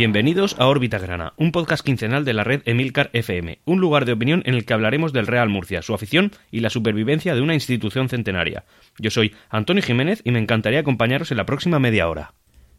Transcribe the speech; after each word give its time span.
Bienvenidos 0.00 0.56
a 0.58 0.66
Órbita 0.66 0.98
Grana, 0.98 1.34
un 1.36 1.52
podcast 1.52 1.84
quincenal 1.84 2.24
de 2.24 2.32
la 2.32 2.42
red 2.42 2.62
Emilcar 2.64 3.10
FM, 3.12 3.58
un 3.66 3.80
lugar 3.80 4.06
de 4.06 4.12
opinión 4.12 4.42
en 4.46 4.54
el 4.54 4.64
que 4.64 4.72
hablaremos 4.72 5.12
del 5.12 5.26
Real 5.26 5.50
Murcia, 5.50 5.82
su 5.82 5.92
afición 5.92 6.32
y 6.50 6.60
la 6.60 6.70
supervivencia 6.70 7.34
de 7.34 7.42
una 7.42 7.52
institución 7.52 8.08
centenaria. 8.08 8.64
Yo 8.96 9.10
soy 9.10 9.34
Antonio 9.50 9.82
Jiménez 9.82 10.22
y 10.24 10.30
me 10.30 10.38
encantaría 10.38 10.80
acompañaros 10.80 11.32
en 11.32 11.36
la 11.36 11.44
próxima 11.44 11.78
media 11.80 12.08
hora. 12.08 12.32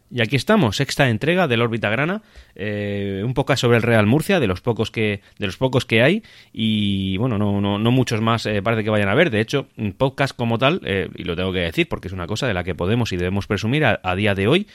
Y 0.09 0.21
aquí 0.21 0.35
estamos, 0.35 0.77
sexta 0.77 1.09
entrega 1.09 1.47
del 1.47 1.61
Órbita 1.61 1.91
Grana, 1.91 2.23
eh, 2.55 3.21
un 3.23 3.35
poco 3.35 3.55
sobre 3.55 3.77
el 3.77 3.83
Real 3.83 4.07
Murcia, 4.07 4.39
de 4.39 4.47
los 4.47 4.61
pocos 4.61 4.89
que, 4.89 5.21
de 5.37 5.45
los 5.45 5.57
pocos 5.57 5.85
que 5.85 6.01
hay, 6.01 6.23
y 6.51 7.17
bueno, 7.17 7.37
no, 7.37 7.61
no, 7.61 7.77
no 7.77 7.91
muchos 7.91 8.19
más 8.19 8.47
eh, 8.47 8.63
parece 8.63 8.83
que 8.83 8.89
vayan 8.89 9.09
a 9.09 9.15
ver. 9.15 9.29
De 9.29 9.41
hecho, 9.41 9.67
un 9.77 9.93
podcast 9.93 10.35
como 10.35 10.57
tal, 10.57 10.81
eh, 10.83 11.07
y 11.15 11.23
lo 11.23 11.35
tengo 11.35 11.53
que 11.53 11.59
decir 11.59 11.87
porque 11.87 12.07
es 12.07 12.13
una 12.13 12.25
cosa 12.25 12.47
de 12.47 12.55
la 12.55 12.63
que 12.63 12.73
podemos 12.73 13.13
y 13.13 13.17
debemos 13.17 13.45
presumir 13.45 13.85
a 13.85 14.15
día 14.15 14.33
de 14.33 14.47
hoy, 14.47 14.67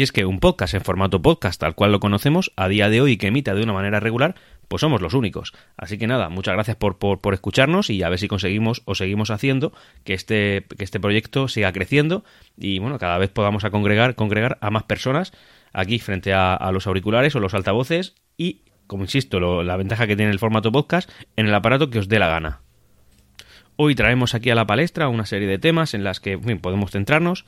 y 0.00 0.02
es 0.02 0.12
que 0.12 0.24
un 0.24 0.40
podcast 0.40 0.72
en 0.72 0.80
formato 0.80 1.20
podcast, 1.20 1.60
tal 1.60 1.74
cual 1.74 1.92
lo 1.92 2.00
conocemos, 2.00 2.52
a 2.56 2.68
día 2.68 2.88
de 2.88 3.02
hoy 3.02 3.18
que 3.18 3.26
emita 3.26 3.54
de 3.54 3.62
una 3.62 3.74
manera 3.74 4.00
regular, 4.00 4.34
pues 4.66 4.80
somos 4.80 5.02
los 5.02 5.12
únicos. 5.12 5.52
Así 5.76 5.98
que 5.98 6.06
nada, 6.06 6.30
muchas 6.30 6.54
gracias 6.54 6.78
por, 6.78 6.96
por, 6.96 7.34
escucharnos 7.34 7.90
y 7.90 8.02
a 8.02 8.08
ver 8.08 8.18
si 8.18 8.26
conseguimos 8.26 8.80
o 8.86 8.94
seguimos 8.94 9.30
haciendo 9.30 9.74
que 10.02 10.14
este, 10.14 10.64
que 10.78 10.84
este 10.84 11.00
proyecto 11.00 11.48
siga 11.48 11.70
creciendo 11.74 12.24
y 12.56 12.78
bueno, 12.78 12.98
cada 12.98 13.18
vez 13.18 13.28
podamos 13.28 13.64
a 13.64 13.70
congregar, 13.70 14.14
congregar 14.14 14.56
a 14.62 14.70
más 14.70 14.84
personas 14.84 15.34
aquí 15.74 15.98
frente 15.98 16.32
a, 16.32 16.70
los 16.72 16.86
auriculares 16.86 17.36
o 17.36 17.40
los 17.40 17.52
altavoces 17.52 18.14
y, 18.38 18.62
como 18.86 19.02
insisto, 19.02 19.38
la 19.62 19.76
ventaja 19.76 20.06
que 20.06 20.16
tiene 20.16 20.32
el 20.32 20.38
formato 20.38 20.72
podcast 20.72 21.10
en 21.36 21.46
el 21.46 21.54
aparato 21.54 21.90
que 21.90 21.98
os 21.98 22.08
dé 22.08 22.18
la 22.18 22.28
gana. 22.28 22.62
Hoy 23.76 23.94
traemos 23.94 24.34
aquí 24.34 24.48
a 24.48 24.54
la 24.54 24.66
palestra 24.66 25.08
una 25.08 25.26
serie 25.26 25.46
de 25.46 25.58
temas 25.58 25.92
en 25.92 26.04
las 26.04 26.20
que 26.20 26.38
podemos 26.38 26.90
centrarnos 26.90 27.44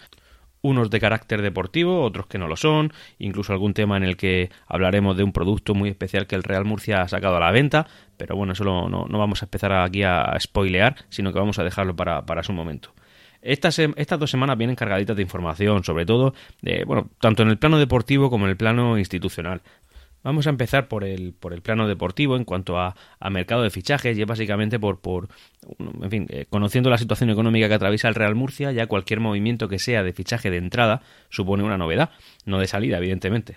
unos 0.62 0.90
de 0.90 1.00
carácter 1.00 1.42
deportivo, 1.42 2.02
otros 2.02 2.26
que 2.26 2.38
no 2.38 2.48
lo 2.48 2.56
son, 2.56 2.92
incluso 3.18 3.52
algún 3.52 3.74
tema 3.74 3.96
en 3.96 4.04
el 4.04 4.16
que 4.16 4.50
hablaremos 4.66 5.16
de 5.16 5.24
un 5.24 5.32
producto 5.32 5.74
muy 5.74 5.90
especial 5.90 6.26
que 6.26 6.36
el 6.36 6.42
Real 6.42 6.64
Murcia 6.64 7.02
ha 7.02 7.08
sacado 7.08 7.36
a 7.36 7.40
la 7.40 7.50
venta, 7.50 7.86
pero 8.16 8.36
bueno, 8.36 8.54
eso 8.54 8.64
no, 8.64 8.88
no 8.88 9.18
vamos 9.18 9.42
a 9.42 9.46
empezar 9.46 9.72
aquí 9.72 10.02
a 10.02 10.34
spoilear, 10.40 10.96
sino 11.08 11.32
que 11.32 11.38
vamos 11.38 11.58
a 11.58 11.64
dejarlo 11.64 11.94
para, 11.94 12.24
para 12.24 12.42
su 12.42 12.52
momento. 12.52 12.94
Estas, 13.42 13.76
estas, 13.80 14.20
dos 14.20 14.30
semanas 14.30 14.56
vienen 14.56 14.76
cargaditas 14.76 15.16
de 15.16 15.22
información, 15.22 15.82
sobre 15.82 16.06
todo, 16.06 16.32
bueno, 16.86 17.10
tanto 17.20 17.42
en 17.42 17.48
el 17.48 17.58
plano 17.58 17.76
deportivo 17.76 18.30
como 18.30 18.44
en 18.44 18.50
el 18.50 18.56
plano 18.56 18.96
institucional. 18.98 19.62
Vamos 20.22 20.46
a 20.46 20.50
empezar 20.50 20.88
por 20.88 21.04
el, 21.04 21.32
por 21.32 21.52
el 21.52 21.62
plano 21.62 21.88
deportivo 21.88 22.36
en 22.36 22.44
cuanto 22.44 22.78
a, 22.78 22.94
mercado 23.30 23.62
de 23.62 23.70
fichajes 23.70 24.18
y 24.18 24.20
es 24.20 24.26
básicamente 24.26 24.78
por, 24.78 25.00
por 25.00 25.28
en 26.02 26.10
fin, 26.10 26.26
eh, 26.28 26.46
conociendo 26.50 26.90
la 26.90 26.98
situación 26.98 27.30
económica 27.30 27.68
que 27.68 27.74
atraviesa 27.74 28.08
el 28.08 28.14
Real 28.14 28.34
Murcia, 28.34 28.72
ya 28.72 28.86
cualquier 28.86 29.20
movimiento 29.20 29.68
que 29.68 29.78
sea 29.78 30.02
de 30.02 30.12
fichaje 30.12 30.50
de 30.50 30.58
entrada 30.58 31.00
supone 31.30 31.62
una 31.62 31.78
novedad, 31.78 32.10
no 32.44 32.58
de 32.58 32.66
salida, 32.66 32.98
evidentemente. 32.98 33.56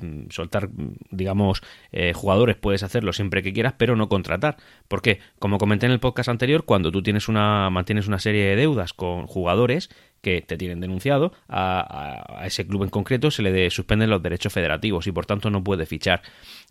Mm, 0.00 0.30
soltar, 0.30 0.68
mm, 0.68 0.94
digamos, 1.10 1.62
eh, 1.92 2.12
jugadores 2.14 2.56
puedes 2.56 2.82
hacerlo 2.82 3.12
siempre 3.12 3.42
que 3.42 3.52
quieras, 3.52 3.74
pero 3.76 3.96
no 3.96 4.08
contratar. 4.08 4.56
Porque, 4.88 5.20
como 5.38 5.58
comenté 5.58 5.86
en 5.86 5.92
el 5.92 6.00
podcast 6.00 6.28
anterior, 6.28 6.64
cuando 6.64 6.90
tú 6.90 7.02
tienes 7.02 7.28
una, 7.28 7.68
mantienes 7.70 8.08
una 8.08 8.18
serie 8.18 8.44
de 8.44 8.56
deudas 8.56 8.92
con 8.92 9.26
jugadores, 9.26 9.90
que 10.20 10.42
te 10.42 10.56
tienen 10.56 10.80
denunciado, 10.80 11.32
a, 11.48 12.42
ese 12.44 12.66
club 12.66 12.84
en 12.84 12.90
concreto 12.90 13.30
se 13.30 13.42
le 13.42 13.70
suspenden 13.70 14.10
los 14.10 14.22
derechos 14.22 14.52
federativos 14.52 15.06
y 15.06 15.12
por 15.12 15.26
tanto 15.26 15.50
no 15.50 15.62
puede 15.64 15.86
fichar. 15.86 16.22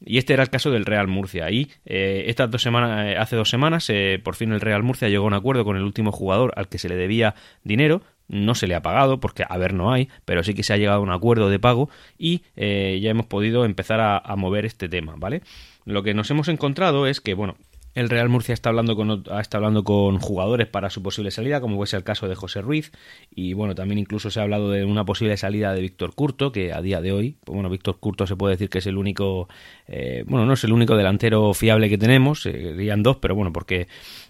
Y 0.05 0.17
este 0.17 0.33
era 0.33 0.43
el 0.43 0.49
caso 0.49 0.71
del 0.71 0.85
Real 0.85 1.07
Murcia. 1.07 1.49
Y 1.51 1.71
eh, 1.85 2.25
estas 2.27 2.49
dos 2.51 2.61
semanas, 2.61 3.07
eh, 3.07 3.17
hace 3.17 3.35
dos 3.35 3.49
semanas, 3.49 3.89
eh, 3.89 4.19
por 4.23 4.35
fin 4.35 4.51
el 4.51 4.61
Real 4.61 4.83
Murcia 4.83 5.09
llegó 5.09 5.25
a 5.25 5.27
un 5.27 5.33
acuerdo 5.33 5.65
con 5.65 5.77
el 5.77 5.83
último 5.83 6.11
jugador 6.11 6.53
al 6.55 6.67
que 6.67 6.77
se 6.77 6.89
le 6.89 6.95
debía 6.95 7.35
dinero. 7.63 8.01
No 8.27 8.53
se 8.53 8.67
le 8.67 8.75
ha 8.75 8.83
pagado 8.83 9.19
porque 9.19 9.43
a 9.47 9.57
ver 9.57 9.73
no 9.73 9.91
hay, 9.91 10.07
pero 10.23 10.43
sí 10.43 10.53
que 10.53 10.61
se 10.61 10.71
ha 10.73 10.77
llegado 10.77 10.99
a 10.99 11.01
un 11.01 11.11
acuerdo 11.11 11.49
de 11.49 11.57
pago 11.57 11.89
y 12.15 12.43
ya 12.55 13.09
hemos 13.09 13.25
podido 13.25 13.65
empezar 13.65 13.99
a, 13.99 14.19
a 14.19 14.35
mover 14.35 14.65
este 14.65 14.87
tema, 14.87 15.15
¿vale? 15.17 15.41
Lo 15.85 16.03
que 16.03 16.13
nos 16.13 16.29
hemos 16.29 16.47
encontrado 16.47 17.07
es 17.07 17.21
que, 17.21 17.33
bueno, 17.33 17.57
el 17.95 18.09
Real 18.09 18.29
Murcia 18.29 18.53
está 18.53 18.69
hablando 18.69 18.95
con 18.95 19.23
está 19.39 19.57
hablando 19.57 19.83
con 19.83 20.19
jugadores 20.19 20.67
para 20.67 20.89
su 20.89 21.01
posible 21.01 21.31
salida, 21.31 21.59
como 21.61 21.85
ser 21.85 21.97
el 21.99 22.03
caso 22.03 22.27
de 22.27 22.35
José 22.35 22.61
Ruiz, 22.61 22.91
y 23.33 23.53
bueno, 23.53 23.75
también 23.75 23.99
incluso 23.99 24.29
se 24.29 24.39
ha 24.39 24.43
hablado 24.43 24.69
de 24.69 24.85
una 24.85 25.05
posible 25.05 25.37
salida 25.37 25.73
de 25.73 25.81
Víctor 25.81 26.13
Curto, 26.13 26.51
que 26.51 26.73
a 26.73 26.81
día 26.81 27.01
de 27.01 27.11
hoy, 27.11 27.37
pues 27.43 27.53
bueno, 27.53 27.69
Víctor 27.69 27.99
Curto 27.99 28.27
se 28.27 28.35
puede 28.35 28.55
decir 28.55 28.69
que 28.69 28.79
es 28.79 28.87
el 28.87 28.97
único, 28.97 29.49
eh, 29.87 30.23
bueno, 30.27 30.45
no 30.45 30.53
es 30.53 30.63
el 30.63 30.71
único 30.71 30.95
delantero 30.95 31.53
fiable 31.53 31.89
que 31.89 31.97
tenemos, 31.97 32.43
serían 32.43 33.03
dos, 33.03 33.17
pero 33.17 33.35
bueno, 33.35 33.51
porque 33.51 33.87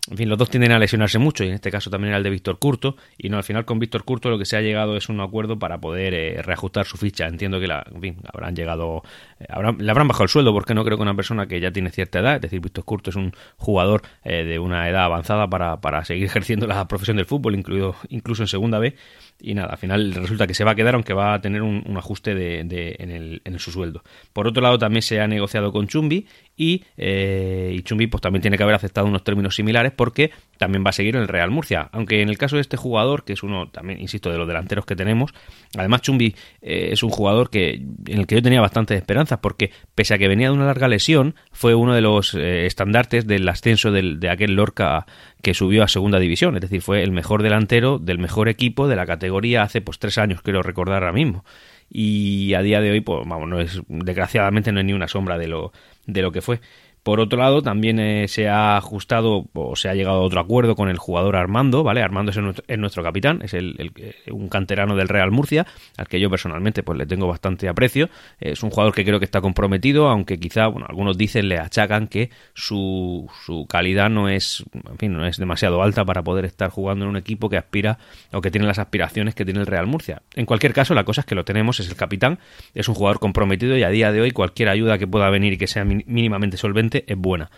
en 0.10 0.18
fin, 0.18 0.28
los 0.28 0.38
dos 0.38 0.50
tienden 0.50 0.72
a 0.72 0.80
lesionarse 0.80 1.20
mucho, 1.20 1.44
y 1.44 1.50
en 1.50 1.54
este 1.54 1.70
caso 1.70 1.90
también 1.90 2.10
era 2.10 2.18
el 2.18 2.24
de 2.24 2.32
Víctor 2.32 2.58
Curto, 2.58 2.96
y 3.18 3.30
no, 3.30 3.38
al 3.38 3.44
final 3.44 3.66
con 3.66 3.78
Víctor 3.78 4.04
Curto 4.04 4.30
lo 4.30 4.40
que 4.40 4.46
se 4.46 4.58
ha 4.58 4.62
llegado 4.62 4.98
es 4.98 5.08
un 5.08 5.22
acuerdo 5.22 5.60
para 5.60 5.80
poder 5.80 6.14
eh, 6.16 6.42
reajustar 6.42 6.86
su 6.86 6.98
ficha. 6.98 7.28
Entiendo 7.28 7.60
que 7.60 7.68
la, 7.68 7.86
en 7.94 8.02
fin, 8.02 8.18
habrán 8.34 8.56
llegado, 8.56 9.04
eh, 9.40 9.46
le 9.78 9.92
habrán 9.92 10.08
bajado 10.08 10.24
el 10.24 10.30
sueldo, 10.30 10.52
porque 10.52 10.74
no 10.74 10.84
creo 10.84 10.98
que 10.98 11.04
una 11.04 11.16
persona 11.16 11.46
que 11.48 11.60
ya 11.60 11.72
tiene 11.72 11.92
cierta 11.92 12.20
edad, 12.20 12.36
es 12.36 12.42
decir, 12.42 12.60
Víctor 12.60 12.86
Curto 12.86 13.12
es 13.12 13.16
un 13.16 13.34
jugador 13.58 14.02
eh, 14.24 14.44
de 14.44 14.58
una 14.58 14.90
edad 14.90 15.04
avanzada 15.04 15.48
para, 15.48 15.80
para 15.80 16.04
seguir 16.06 16.26
ejerciendo 16.26 16.66
la 16.66 16.88
profesión 16.88 17.18
del 17.18 17.28
fútbol, 17.28 17.54
incluido 17.54 17.96
incluso 18.10 18.42
en 18.44 18.48
segunda 18.48 18.80
B, 18.80 18.96
y 19.42 19.54
nada, 19.54 19.70
al 19.70 19.78
final 19.78 20.14
resulta 20.14 20.48
que 20.48 20.54
se 20.54 20.64
va 20.64 20.72
a 20.72 20.76
quedar 20.76 20.96
aunque 20.96 21.14
va 21.14 21.34
a 21.34 21.42
tener 21.42 21.62
un, 21.62 21.84
ajuste 21.98 22.36
de, 22.36 22.60
en, 23.00 23.12
el, 23.12 23.42
en, 23.44 23.60
su 23.60 23.72
sueldo. 23.72 24.04
Por 24.34 24.48
otro 24.48 24.62
lado, 24.62 24.78
también 24.78 25.02
se 25.02 25.20
ha 25.20 25.28
negociado 25.28 25.72
con 25.72 25.88
Chumbi 25.88 26.28
y, 26.56 26.84
eh, 26.98 27.80
Chumbi 27.84 28.08
pues 28.08 28.22
también 28.22 28.42
tiene 28.42 28.58
que 28.58 28.64
haber 28.64 28.76
aceptado 28.76 29.08
unos 29.08 29.24
términos 29.24 29.56
similares 29.56 29.94
porque 29.96 30.32
también 30.58 30.84
va 30.86 30.90
a 30.90 30.94
seguir 30.94 31.16
en 31.16 31.22
el 31.22 31.28
Real 31.28 31.52
Murcia. 31.52 31.90
Aunque 31.92 32.22
en 32.22 32.30
el 32.30 32.38
caso 32.38 32.58
de 32.58 32.62
este 32.62 32.78
jugador, 32.78 33.24
que 33.24 33.34
es 33.34 33.44
uno 33.44 33.70
también, 33.70 34.02
insisto, 34.02 34.30
de 34.32 34.38
los 34.38 34.48
delanteros 34.48 34.86
que 34.86 34.96
tenemos, 34.96 35.32
además 35.78 36.02
Chumbi 36.02 36.36
eh, 36.62 36.90
es 36.92 37.04
un 37.04 37.10
jugador 37.10 37.50
que 37.50 37.74
en 37.74 38.20
el 38.20 38.28
que 38.28 38.36
yo 38.36 38.42
tenía 38.42 38.62
bastantes 38.62 38.98
esperanzas 38.98 39.40
porque 39.40 39.72
pese 39.96 40.14
a 40.14 40.18
que 40.18 40.28
venía 40.28 40.50
de 40.50 40.54
una 40.54 40.66
larga 40.66 40.88
lesión, 40.88 41.36
fue 41.52 41.76
uno 41.76 41.94
de 41.94 42.02
los 42.02 42.34
eh, 42.34 42.66
estandartes 42.66 43.26
del 43.26 43.48
ascenso 43.48 43.92
de 43.92 44.30
aquel 44.30 44.56
Lorca 44.56 45.06
que 45.42 45.54
subió 45.54 45.84
a 45.84 45.88
segunda 45.88 46.20
división, 46.20 46.56
es 46.56 46.62
decir, 46.62 46.82
fue 46.82 47.02
el 47.02 47.12
mejor 47.12 47.44
delantero 47.44 47.98
del 47.98 48.20
mejor 48.20 48.50
equipo 48.50 48.88
de 48.88 48.96
la 48.96 49.06
categoría 49.06 49.64
hace 49.64 49.82
pues 49.82 50.00
tres 50.00 50.18
años, 50.18 50.42
quiero 50.42 50.62
recordar 50.62 51.04
ahora 51.04 51.14
mismo. 51.14 51.46
Y 51.90 52.54
a 52.54 52.62
día 52.62 52.82
de 52.82 52.92
hoy, 52.92 53.02
pues 53.02 53.26
vamos, 53.26 53.48
no 53.48 53.60
es, 53.60 53.82
desgraciadamente 53.88 54.72
no 54.72 54.80
hay 54.80 54.86
ni 54.86 54.94
una 54.94 55.08
sombra 55.08 55.38
de 55.38 55.48
lo, 55.48 55.72
de 56.06 56.22
lo 56.22 56.32
que 56.32 56.42
fue. 56.42 56.60
Por 57.10 57.22
otro 57.22 57.40
lado, 57.40 57.64
también 57.64 58.00
eh, 58.00 58.28
se 58.28 58.50
ha 58.50 58.78
ajustado 58.78 59.48
o 59.54 59.76
se 59.76 59.90
ha 59.90 59.96
llegado 59.96 60.18
a 60.18 60.22
otro 60.22 60.40
acuerdo 60.40 60.76
con 60.76 60.90
el 60.90 61.00
jugador 61.00 61.38
Armando, 61.38 61.82
¿vale? 61.82 62.04
Armando 62.04 62.32
es 62.32 62.78
nuestro, 62.78 63.04
capitán, 63.04 63.42
es 63.42 63.56
el, 63.56 63.92
un 64.30 64.48
canterano 64.48 64.96
del 64.96 65.08
Real 65.08 65.32
Murcia, 65.32 65.66
al 65.98 66.08
que 66.08 66.20
yo 66.20 66.30
personalmente 66.30 66.84
pues 66.84 67.00
le 67.00 67.08
tengo 67.08 67.26
bastante 67.26 67.68
aprecio. 67.68 68.12
Es 68.40 68.62
un 68.62 68.70
jugador 68.70 68.94
que 68.94 69.04
creo 69.04 69.18
que 69.18 69.26
está 69.26 69.42
comprometido, 69.42 70.08
aunque 70.08 70.38
quizá, 70.38 70.68
bueno, 70.68 70.86
algunos 70.88 71.18
dicen, 71.18 71.50
le 71.50 71.58
achacan 71.58 72.06
que 72.06 72.30
su, 72.54 73.28
su 73.44 73.66
calidad 73.66 74.12
no 74.12 74.30
es, 74.30 74.64
en 74.76 74.98
fin, 75.00 75.12
no 75.12 75.26
es 75.26 75.38
demasiado 75.38 75.82
alta 75.82 76.06
para 76.06 76.22
poder 76.22 76.46
estar 76.46 76.70
jugando 76.70 77.06
en 77.06 77.10
un 77.10 77.18
equipo 77.18 77.50
que 77.50 77.58
aspira 77.58 77.98
o 78.32 78.40
que 78.40 78.52
tiene 78.52 78.68
las 78.68 78.78
aspiraciones 78.78 79.34
que 79.34 79.46
tiene 79.46 79.62
el 79.62 79.66
Real 79.66 79.88
Murcia. 79.88 80.22
En 80.36 80.46
cualquier 80.46 80.74
caso, 80.74 80.94
la 80.94 81.06
cosa 81.06 81.22
es 81.22 81.26
que 81.26 81.34
lo 81.34 81.44
tenemos, 81.44 81.80
es 81.80 81.90
el 81.90 81.96
capitán, 81.96 82.38
es 82.76 82.88
un 82.88 82.94
jugador 82.94 83.20
comprometido 83.20 83.76
y 83.76 83.82
a 83.82 83.90
día 83.90 84.12
de 84.12 84.22
hoy 84.22 84.30
cualquier 84.30 84.70
ayuda 84.70 85.00
que 85.00 85.08
pueda 85.08 85.28
venir 85.32 85.54
y 85.54 85.58
que 85.58 85.66
sea 85.66 85.84
mínimamente 85.84 86.56
solvente 86.56 86.99
es 87.08 87.18
buena. 87.18 87.52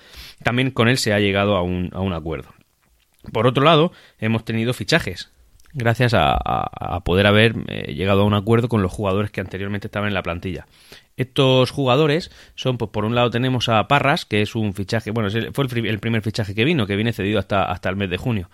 También 0.44 0.72
con 0.72 0.88
él 0.88 0.97
se 0.97 1.13
ha 1.13 1.19
llegado 1.19 1.56
a 1.56 1.62
un, 1.62 1.90
a 1.94 2.00
un 2.00 2.13
acuerdo. 2.13 2.50
Por 3.31 3.47
otro 3.47 3.63
lado, 3.63 3.91
hemos 4.19 4.46
tenido 4.46 4.74
fichajes 4.74 5.31
gracias 5.74 6.13
a, 6.13 7.00
poder 7.06 7.28
haber 7.28 7.56
eh, 7.68 7.94
llegado 7.94 8.22
a 8.22 8.25
un 8.25 8.34
acuerdo 8.34 8.69
con 8.69 8.81
los 8.81 8.91
jugadores 8.91 9.31
que 9.31 9.41
anteriormente 9.41 9.88
estaban 9.88 10.07
en 10.07 10.13
la 10.13 10.24
plantilla. 10.24 10.68
Estos 11.18 11.72
jugadores 11.72 12.31
son, 12.56 12.78
pues 12.78 12.91
por 12.91 13.06
un 13.06 13.16
lado 13.16 13.30
tenemos 13.30 13.69
a 13.69 13.88
Parras, 13.88 14.25
que 14.25 14.41
es 14.41 14.56
un 14.56 14.74
fichaje, 14.74 15.12
bueno, 15.12 15.30
fue 15.53 15.66
el, 15.66 16.00
primer 16.00 16.22
fichaje 16.22 16.56
que 16.56 16.66
vino, 16.66 16.88
que 16.88 16.96
viene 16.96 17.13
cedido 17.13 17.40
hasta, 17.40 17.63
hasta 17.63 17.90
el 17.90 17.96
mes 17.96 18.09
de 18.09 18.18
junio. 18.18 18.50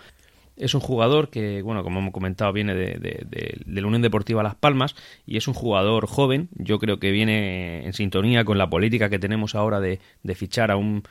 Es 0.58 0.74
un 0.74 0.80
jugador 0.80 1.30
que, 1.30 1.62
bueno, 1.62 1.84
como 1.84 2.00
hemos 2.00 2.12
comentado, 2.12 2.52
viene 2.52 2.74
de, 2.74 2.98
de, 2.98 3.80
la 3.80 3.86
Unión 3.86 4.02
Deportiva 4.02 4.42
Las 4.42 4.56
Palmas 4.56 4.96
y 5.24 5.36
es 5.36 5.46
un 5.48 5.54
jugador 5.54 6.06
joven. 6.06 6.48
Yo 6.56 6.78
creo 6.78 6.98
que 6.98 7.12
viene 7.12 7.86
en 7.86 7.92
sintonía 7.92 8.44
con 8.44 8.58
la 8.58 8.68
política 8.68 9.08
que 9.08 9.18
tenemos 9.18 9.54
ahora 9.54 9.80
de, 9.80 10.00
de 10.22 10.34
fichar 10.34 10.70
a 10.70 10.76
un 10.76 11.04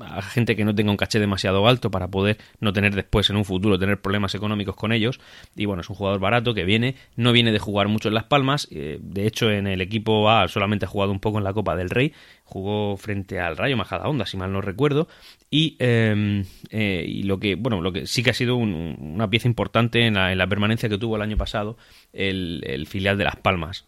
a 0.00 0.22
gente 0.22 0.56
que 0.56 0.64
no 0.64 0.74
tenga 0.74 0.90
un 0.90 0.96
caché 0.96 1.18
demasiado 1.18 1.66
alto 1.66 1.90
para 1.90 2.08
poder 2.08 2.38
no 2.60 2.72
tener 2.72 2.94
después 2.94 3.30
en 3.30 3.36
un 3.36 3.44
futuro 3.44 3.78
tener 3.78 4.00
problemas 4.00 4.34
económicos 4.34 4.76
con 4.76 4.92
ellos. 4.92 5.20
Y 5.56 5.66
bueno 5.66 5.80
es 5.80 5.90
un 5.90 5.96
jugador 5.96 6.20
barato 6.20 6.54
que 6.54 6.64
viene 6.64 6.96
no 7.16 7.32
viene 7.32 7.52
de 7.52 7.58
jugar 7.58 7.88
mucho 7.88 8.08
en 8.08 8.14
las 8.14 8.24
palmas. 8.24 8.68
Eh, 8.70 8.98
de 9.00 9.26
hecho 9.26 9.50
en 9.50 9.66
el 9.66 9.80
equipo 9.80 10.30
A 10.30 10.48
solamente 10.48 10.84
ha 10.84 10.88
jugado 10.88 11.12
un 11.12 11.20
poco 11.20 11.38
en 11.38 11.44
la 11.44 11.52
Copa 11.52 11.76
del 11.76 11.90
Rey. 11.90 12.12
Jugó 12.44 12.96
frente 12.96 13.40
al 13.40 13.56
Rayo 13.56 13.76
Majadahonda 13.76 14.26
si 14.26 14.36
mal 14.36 14.52
no 14.52 14.60
recuerdo. 14.60 15.08
Y, 15.50 15.76
em, 15.78 16.44
eh, 16.70 17.04
y 17.06 17.22
lo 17.24 17.40
que 17.40 17.54
bueno 17.56 17.80
lo 17.80 17.92
que 17.92 18.06
sí 18.06 18.22
que 18.22 18.30
ha 18.30 18.34
sido 18.34 18.56
una 18.56 19.28
pieza 19.30 19.48
importante 19.48 20.06
en 20.06 20.14
la, 20.14 20.46
permanencia 20.46 20.88
que 20.88 20.98
tuvo 20.98 21.16
el 21.16 21.22
año 21.22 21.36
pasado 21.36 21.76
el 22.12 22.86
filial 22.88 23.16
de 23.18 23.24
las 23.24 23.36
Palmas 23.36 23.86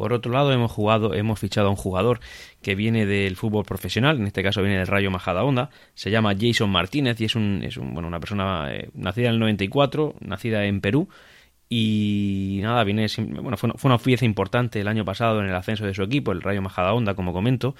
por 0.00 0.14
otro 0.14 0.32
lado, 0.32 0.50
hemos 0.50 0.72
jugado, 0.72 1.12
hemos 1.12 1.38
fichado 1.38 1.66
a 1.66 1.70
un 1.70 1.76
jugador 1.76 2.20
que 2.62 2.74
viene 2.74 3.04
del 3.04 3.36
fútbol 3.36 3.66
profesional, 3.66 4.16
en 4.16 4.26
este 4.26 4.42
caso 4.42 4.62
viene 4.62 4.78
del 4.78 4.86
Rayo 4.86 5.10
Majadahonda, 5.10 5.68
se 5.92 6.10
llama 6.10 6.34
Jason 6.40 6.70
Martínez 6.70 7.20
y 7.20 7.26
es, 7.26 7.34
un, 7.34 7.60
es 7.62 7.76
un, 7.76 7.92
bueno, 7.92 8.08
una 8.08 8.18
persona 8.18 8.68
eh, 8.72 8.88
nacida 8.94 9.26
en 9.26 9.34
el 9.34 9.40
94, 9.40 10.14
nacida 10.20 10.64
en 10.64 10.80
Perú 10.80 11.10
y 11.68 12.60
nada, 12.62 12.82
viene 12.84 13.08
bueno, 13.42 13.58
fue, 13.58 13.70
una 13.84 13.98
pieza 13.98 14.24
importante 14.24 14.80
el 14.80 14.88
año 14.88 15.04
pasado 15.04 15.40
en 15.40 15.50
el 15.50 15.54
ascenso 15.54 15.84
de 15.84 15.92
su 15.92 16.02
equipo, 16.02 16.32
el 16.32 16.40
Rayo 16.40 16.62
Majadahonda, 16.62 17.12
como 17.12 17.34
comento, 17.34 17.74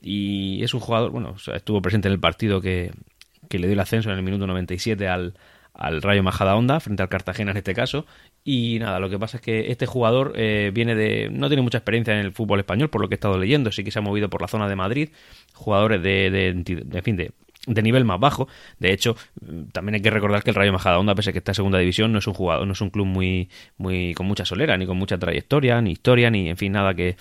y 0.00 0.64
es 0.64 0.72
un 0.72 0.80
jugador, 0.80 1.10
bueno, 1.10 1.36
estuvo 1.52 1.82
presente 1.82 2.08
en 2.08 2.14
el 2.14 2.20
partido 2.20 2.62
que, 2.62 2.90
que 3.50 3.58
le 3.58 3.66
dio 3.66 3.74
el 3.74 3.80
ascenso 3.80 4.10
en 4.10 4.16
el 4.16 4.22
minuto 4.22 4.46
97 4.46 5.08
al, 5.08 5.34
al 5.78 6.02
Rayo 6.02 6.22
Majadahonda, 6.22 6.80
frente 6.80 7.02
al 7.02 7.08
Cartagena 7.08 7.50
en 7.50 7.58
este 7.58 7.74
caso. 7.74 8.06
Y 8.44 8.78
nada, 8.80 9.00
lo 9.00 9.10
que 9.10 9.18
pasa 9.18 9.38
es 9.38 9.42
que 9.42 9.70
este 9.70 9.86
jugador 9.86 10.32
eh, 10.36 10.70
viene 10.72 10.94
de. 10.94 11.28
no 11.30 11.48
tiene 11.48 11.62
mucha 11.62 11.78
experiencia 11.78 12.14
en 12.14 12.24
el 12.24 12.32
fútbol 12.32 12.60
español, 12.60 12.90
por 12.90 13.00
lo 13.00 13.08
que 13.08 13.14
he 13.14 13.16
estado 13.16 13.38
leyendo. 13.38 13.70
Sí 13.72 13.84
que 13.84 13.90
se 13.90 13.98
ha 13.98 14.02
movido 14.02 14.30
por 14.30 14.40
la 14.40 14.48
zona 14.48 14.68
de 14.68 14.76
Madrid, 14.76 15.10
jugadores 15.52 16.02
de, 16.02 16.30
de, 16.30 17.02
fin, 17.02 17.16
de, 17.16 17.32
de 17.66 17.82
nivel 17.82 18.04
más 18.04 18.18
bajo. 18.18 18.48
De 18.78 18.92
hecho, 18.92 19.16
también 19.72 19.96
hay 19.96 20.02
que 20.02 20.10
recordar 20.10 20.42
que 20.42 20.50
el 20.50 20.56
Rayo 20.56 20.72
Majadahonda, 20.72 21.14
pese 21.14 21.30
a 21.30 21.32
que 21.32 21.38
está 21.38 21.52
en 21.52 21.56
segunda 21.56 21.78
división, 21.78 22.12
no 22.12 22.18
es 22.18 22.26
un 22.26 22.34
jugador, 22.34 22.66
no 22.66 22.72
es 22.72 22.80
un 22.80 22.90
club 22.90 23.06
muy, 23.06 23.50
muy 23.76 24.14
con 24.14 24.26
mucha 24.26 24.44
solera, 24.44 24.76
ni 24.76 24.86
con 24.86 24.96
mucha 24.96 25.18
trayectoria, 25.18 25.80
ni 25.80 25.92
historia, 25.92 26.30
ni 26.30 26.48
en 26.48 26.56
fin, 26.56 26.72
nada 26.72 26.94
que, 26.94 27.16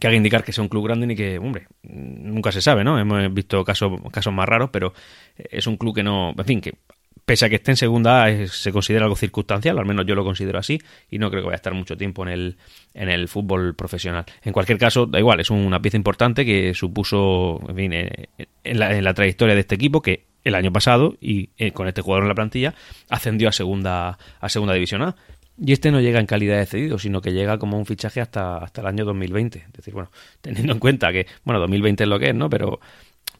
que 0.00 0.06
haga 0.06 0.16
indicar 0.16 0.44
que 0.44 0.52
sea 0.52 0.62
un 0.62 0.68
club 0.68 0.84
grande 0.84 1.06
ni 1.06 1.14
que, 1.14 1.38
hombre, 1.38 1.66
nunca 1.82 2.52
se 2.52 2.62
sabe, 2.62 2.84
¿no? 2.84 2.98
Hemos 2.98 3.32
visto 3.32 3.62
casos, 3.64 4.00
casos 4.10 4.32
más 4.32 4.48
raros, 4.48 4.70
pero 4.72 4.92
es 5.36 5.66
un 5.66 5.76
club 5.76 5.94
que 5.94 6.02
no, 6.02 6.34
en 6.36 6.44
fin, 6.44 6.60
que 6.60 6.74
pese 7.28 7.44
a 7.44 7.50
que 7.50 7.56
esté 7.56 7.72
en 7.72 7.76
segunda 7.76 8.26
se 8.46 8.72
considera 8.72 9.04
algo 9.04 9.14
circunstancial, 9.14 9.78
al 9.78 9.84
menos 9.84 10.06
yo 10.06 10.14
lo 10.14 10.24
considero 10.24 10.58
así, 10.58 10.80
y 11.10 11.18
no 11.18 11.28
creo 11.28 11.42
que 11.42 11.48
vaya 11.48 11.56
a 11.56 11.62
estar 11.62 11.74
mucho 11.74 11.94
tiempo 11.94 12.22
en 12.22 12.30
el, 12.30 12.56
en 12.94 13.10
el 13.10 13.28
fútbol 13.28 13.74
profesional. 13.74 14.24
En 14.42 14.54
cualquier 14.54 14.78
caso, 14.78 15.04
da 15.04 15.18
igual, 15.18 15.38
es 15.38 15.50
una 15.50 15.78
pieza 15.82 15.98
importante 15.98 16.46
que 16.46 16.72
supuso, 16.72 17.60
en 17.68 17.76
fin, 17.76 17.92
eh, 17.92 18.28
en 18.64 18.78
la, 18.78 18.96
en 18.96 19.04
la 19.04 19.12
trayectoria 19.12 19.54
de 19.54 19.60
este 19.60 19.74
equipo, 19.74 20.00
que 20.00 20.24
el 20.42 20.54
año 20.54 20.72
pasado, 20.72 21.18
y 21.20 21.50
eh, 21.58 21.72
con 21.72 21.86
este 21.86 22.00
jugador 22.00 22.24
en 22.24 22.28
la 22.28 22.34
plantilla, 22.34 22.74
ascendió 23.10 23.50
a 23.50 23.52
segunda, 23.52 24.18
a 24.40 24.48
segunda 24.48 24.72
división 24.72 25.02
A. 25.02 25.14
Y 25.62 25.72
este 25.72 25.90
no 25.90 26.00
llega 26.00 26.20
en 26.20 26.26
calidad 26.26 26.56
de 26.56 26.64
cedido, 26.64 26.98
sino 26.98 27.20
que 27.20 27.32
llega 27.32 27.58
como 27.58 27.78
un 27.78 27.84
fichaje 27.84 28.22
hasta, 28.22 28.56
hasta 28.58 28.80
el 28.80 28.86
año 28.86 29.04
2020. 29.04 29.58
Es 29.58 29.72
decir, 29.72 29.92
bueno, 29.92 30.10
teniendo 30.40 30.72
en 30.72 30.78
cuenta 30.78 31.12
que, 31.12 31.26
bueno, 31.44 31.60
2020 31.60 32.04
es 32.04 32.08
lo 32.08 32.18
que 32.18 32.28
es, 32.30 32.34
¿no? 32.34 32.48
Pero 32.48 32.80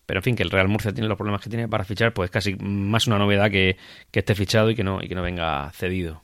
pero 0.08 0.20
en 0.20 0.24
fin, 0.24 0.36
que 0.36 0.42
el 0.42 0.50
Real 0.50 0.68
Murcia 0.68 0.90
tiene 0.90 1.06
los 1.06 1.18
problemas 1.18 1.42
que 1.42 1.50
tiene 1.50 1.68
para 1.68 1.84
fichar, 1.84 2.14
pues 2.14 2.30
casi 2.30 2.56
más 2.56 3.06
una 3.06 3.18
novedad 3.18 3.50
que, 3.50 3.76
que 4.10 4.20
esté 4.20 4.34
fichado 4.34 4.70
y 4.70 4.74
que 4.74 4.82
no, 4.82 5.02
y 5.02 5.06
que 5.06 5.14
no 5.14 5.20
venga 5.20 5.70
cedido. 5.74 6.22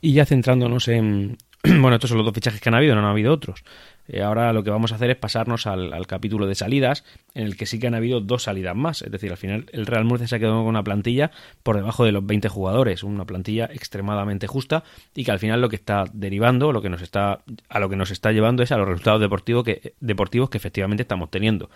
Y 0.00 0.14
ya 0.14 0.26
centrándonos 0.26 0.88
en, 0.88 1.38
bueno, 1.62 1.94
estos 1.94 2.10
son 2.10 2.18
los 2.18 2.26
dos 2.26 2.34
fichajes 2.34 2.60
que 2.60 2.68
han 2.68 2.74
habido, 2.74 2.96
no 2.96 3.02
han 3.02 3.06
habido 3.06 3.32
otros. 3.32 3.62
Eh, 4.08 4.20
ahora 4.20 4.52
lo 4.52 4.64
que 4.64 4.70
vamos 4.70 4.90
a 4.90 4.96
hacer 4.96 5.10
es 5.10 5.16
pasarnos 5.16 5.68
al, 5.68 6.06
capítulo 6.08 6.48
de 6.48 6.56
salidas, 6.56 7.04
en 7.34 7.44
el 7.44 7.56
que 7.56 7.66
sí 7.66 7.78
que 7.78 7.86
han 7.86 7.94
habido 7.94 8.20
dos 8.20 8.42
salidas 8.42 8.74
más. 8.74 9.00
Es 9.02 9.12
decir, 9.12 9.30
al 9.30 9.36
final 9.36 9.66
el 9.70 9.86
Real 9.86 10.04
Murcia 10.04 10.26
se 10.26 10.34
ha 10.34 10.38
quedado 10.40 10.58
con 10.58 10.66
una 10.66 10.82
plantilla 10.82 11.30
por 11.62 11.76
debajo 11.76 12.04
de 12.04 12.10
los 12.10 12.26
20 12.26 12.48
jugadores, 12.48 13.04
una 13.04 13.26
plantilla 13.26 13.66
extremadamente 13.66 14.48
justa 14.48 14.82
y 15.14 15.24
que 15.24 15.30
al 15.30 15.38
final 15.38 15.60
lo 15.60 15.68
que 15.68 15.76
está 15.76 16.04
derivando, 16.12 16.72
lo 16.72 16.82
que 16.82 16.90
nos 16.90 17.00
está, 17.00 17.44
a 17.68 17.78
lo 17.78 17.88
que 17.88 17.96
nos 17.96 18.10
está 18.10 18.32
llevando 18.32 18.64
es 18.64 18.72
a 18.72 18.76
los 18.76 18.88
resultados 18.88 19.20
que, 19.64 19.94
deportivos 20.00 20.50
que 20.50 20.58
efectivamente 20.58 21.02
estamos 21.02 21.30
teniendo 21.30 21.70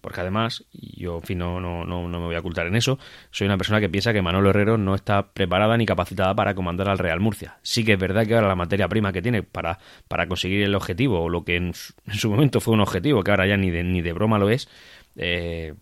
porque 0.00 0.20
además, 0.20 0.64
yo 0.72 1.16
en 1.16 1.22
fin 1.22 1.38
no, 1.38 1.60
no, 1.60 1.84
no, 1.84 2.08
me 2.08 2.18
voy 2.18 2.34
a 2.34 2.40
ocultar 2.40 2.66
en 2.66 2.76
eso, 2.76 2.98
soy 3.30 3.46
una 3.46 3.56
persona 3.56 3.80
que 3.80 3.88
piensa 3.88 4.12
que 4.12 4.22
Manolo 4.22 4.50
Herrero 4.50 4.78
no 4.78 4.94
está 4.94 5.32
preparada 5.32 5.76
ni 5.76 5.86
capacitada 5.86 6.34
para 6.34 6.54
comandar 6.54 6.88
al 6.88 6.98
Real 6.98 7.20
Murcia. 7.20 7.58
Sí 7.62 7.84
que 7.84 7.94
es 7.94 7.98
verdad 7.98 8.26
que 8.26 8.34
ahora 8.34 8.48
la 8.48 8.54
materia 8.54 8.88
prima 8.88 9.12
que 9.12 9.22
tiene 9.22 9.42
para, 9.42 9.78
para 10.08 10.26
conseguir 10.26 10.62
el 10.62 10.74
objetivo, 10.74 11.20
o 11.20 11.28
lo 11.28 11.44
que 11.44 11.56
en 11.56 11.74
su, 11.74 12.30
momento 12.30 12.60
fue 12.60 12.74
un 12.74 12.80
objetivo, 12.80 13.22
que 13.22 13.30
ahora 13.30 13.46
ya 13.46 13.56
ni 13.56 13.70
de, 13.70 13.84
ni 13.84 14.02
de 14.02 14.12
broma 14.12 14.38
lo 14.38 14.50
es, 14.50 14.68
eh, 15.16 15.74